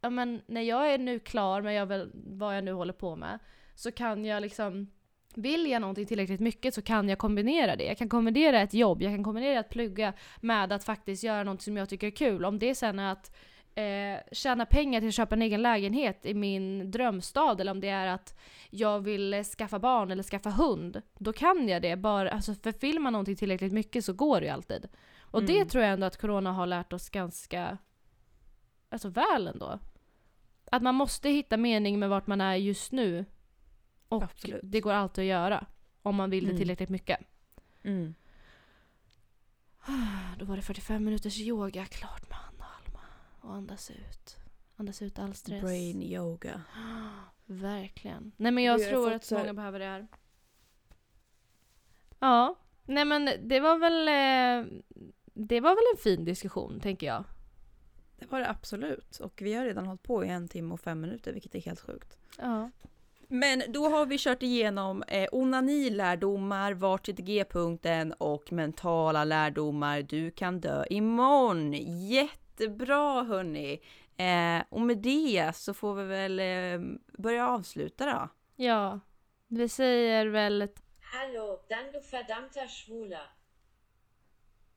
ja 0.00 0.10
men 0.10 0.42
när 0.46 0.60
jag 0.60 0.92
är 0.92 0.98
nu 0.98 1.18
klar 1.18 1.62
med 1.62 1.74
jag 1.74 1.86
vill, 1.86 2.10
vad 2.14 2.56
jag 2.56 2.64
nu 2.64 2.72
håller 2.72 2.92
på 2.92 3.16
med 3.16 3.38
så 3.74 3.92
kan 3.92 4.24
jag 4.24 4.40
liksom 4.42 4.90
vill 5.34 5.70
jag 5.70 5.80
någonting 5.80 6.06
tillräckligt 6.06 6.40
mycket 6.40 6.74
så 6.74 6.82
kan 6.82 7.08
jag 7.08 7.18
kombinera 7.18 7.76
det. 7.76 7.84
Jag 7.84 7.98
kan 7.98 8.08
kombinera 8.08 8.60
ett 8.60 8.74
jobb, 8.74 9.02
jag 9.02 9.12
kan 9.12 9.24
kombinera 9.24 9.60
att 9.60 9.68
plugga 9.68 10.12
med 10.40 10.72
att 10.72 10.84
faktiskt 10.84 11.22
göra 11.22 11.44
något 11.44 11.62
som 11.62 11.76
jag 11.76 11.88
tycker 11.88 12.06
är 12.06 12.10
kul. 12.10 12.44
Om 12.44 12.58
det 12.58 12.74
sen 12.74 12.98
är 12.98 13.12
att 13.12 13.36
eh, 13.74 14.20
tjäna 14.32 14.66
pengar 14.66 15.00
till 15.00 15.08
att 15.08 15.14
köpa 15.14 15.34
en 15.34 15.42
egen 15.42 15.62
lägenhet 15.62 16.26
i 16.26 16.34
min 16.34 16.90
drömstad 16.90 17.60
eller 17.60 17.72
om 17.72 17.80
det 17.80 17.88
är 17.88 18.06
att 18.06 18.38
jag 18.70 19.00
vill 19.00 19.44
skaffa 19.44 19.78
barn 19.78 20.10
eller 20.10 20.22
skaffa 20.22 20.50
hund. 20.50 21.02
Då 21.18 21.32
kan 21.32 21.68
jag 21.68 21.82
det. 21.82 21.96
Bara, 21.96 22.30
alltså, 22.30 22.54
för 22.54 22.72
vill 22.80 23.00
man 23.00 23.12
någonting 23.12 23.36
tillräckligt 23.36 23.72
mycket 23.72 24.04
så 24.04 24.12
går 24.12 24.40
det 24.40 24.46
ju 24.46 24.52
alltid. 24.52 24.88
Och 25.20 25.42
det 25.44 25.56
Mm. 25.56 25.68
tror 25.68 25.84
jag 25.84 25.92
ändå 25.92 26.06
att 26.06 26.20
corona 26.20 26.52
har 26.52 26.66
lärt 26.66 26.92
oss 26.92 27.08
ganska 27.10 27.78
alltså, 28.88 29.08
väl 29.08 29.46
ändå. 29.46 29.78
Att 30.72 30.82
man 30.82 30.94
måste 30.94 31.28
hitta 31.28 31.56
mening 31.56 31.98
med 31.98 32.08
vart 32.08 32.26
man 32.26 32.40
är 32.40 32.54
just 32.54 32.92
nu. 32.92 33.24
Och 34.08 34.22
Absolut. 34.22 34.60
det 34.62 34.80
går 34.80 34.92
alltid 34.92 35.22
att 35.22 35.28
göra. 35.28 35.66
Om 36.02 36.16
man 36.16 36.30
vill 36.30 36.44
det 36.44 36.50
Mm. 36.50 36.58
tillräckligt 36.58 36.88
mycket. 36.88 37.20
Mm. 37.82 38.14
Då 40.38 40.44
var 40.44 40.56
det 40.56 40.62
45 40.62 41.04
minuters 41.04 41.38
yoga 41.40 41.84
klart 41.84 42.22
Anna 42.30 42.53
och 43.44 43.54
andas 43.54 43.90
ut. 43.90 44.36
Andas 44.76 45.02
ut 45.02 45.18
all 45.18 45.34
stress. 45.34 45.62
Brain 45.62 46.02
yoga. 46.02 46.62
Verkligen. 47.46 48.32
Nej 48.36 48.52
men 48.52 48.64
jag 48.64 48.72
har 48.72 48.78
tror 48.78 49.12
att 49.12 49.24
så 49.24 49.38
många 49.38 49.54
behöver 49.54 49.78
det 49.78 49.84
här. 49.84 50.06
Ja. 52.18 52.58
Nej 52.84 53.04
men 53.04 53.30
det 53.42 53.60
var 53.60 53.78
väl... 53.78 54.08
Eh, 54.08 54.72
det 55.34 55.60
var 55.60 55.70
väl 55.70 55.84
en 55.94 56.02
fin 56.02 56.24
diskussion 56.24 56.80
tänker 56.80 57.06
jag. 57.06 57.24
Det 58.18 58.30
var 58.30 58.40
det 58.40 58.50
absolut. 58.50 59.18
Och 59.18 59.42
vi 59.42 59.54
har 59.54 59.64
redan 59.64 59.86
hållit 59.86 60.02
på 60.02 60.24
i 60.24 60.28
en 60.28 60.48
timme 60.48 60.74
och 60.74 60.80
fem 60.80 61.00
minuter 61.00 61.32
vilket 61.32 61.54
är 61.54 61.60
helt 61.60 61.80
sjukt. 61.80 62.18
Ja. 62.38 62.70
Men 63.28 63.62
då 63.68 63.88
har 63.88 64.06
vi 64.06 64.18
kört 64.18 64.42
igenom 64.42 65.02
eh, 65.02 65.28
onanilärdomar, 65.32 66.72
vart 66.72 67.04
till 67.04 67.14
G-punkten 67.14 68.12
och 68.12 68.52
mentala 68.52 69.24
lärdomar. 69.24 70.02
Du 70.02 70.30
kan 70.30 70.60
dö 70.60 70.84
imorgon. 70.90 71.74
Jättebra 72.58 73.22
hörni! 73.22 73.80
Eh, 74.16 74.62
och 74.68 74.80
med 74.80 74.98
det 74.98 75.56
så 75.56 75.74
får 75.74 75.94
vi 75.94 76.04
väl 76.04 76.40
eh, 76.40 76.80
börja 77.18 77.48
avsluta 77.48 78.06
då. 78.06 78.28
Ja. 78.56 79.00
Vi 79.48 79.68
säger 79.68 80.26
väl... 80.26 80.68
Hallo, 81.00 81.60
dann 81.68 81.92
du 81.92 82.00
verdammter 82.10 82.68
Schwuler. 82.68 83.26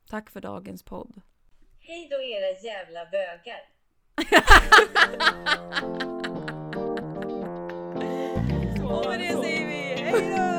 Tack 0.09 0.29
för 0.29 0.41
dagens 0.41 0.83
podd. 0.83 1.21
Hej 1.79 2.07
då 2.11 2.21
era 2.21 2.59
jävla 2.63 3.05
bögar. 3.05 3.61
Och 8.95 9.05
med 9.09 9.19
det 9.19 9.33
säger 9.43 9.67
vi 9.67 10.03
hej 10.03 10.37
då! 10.37 10.56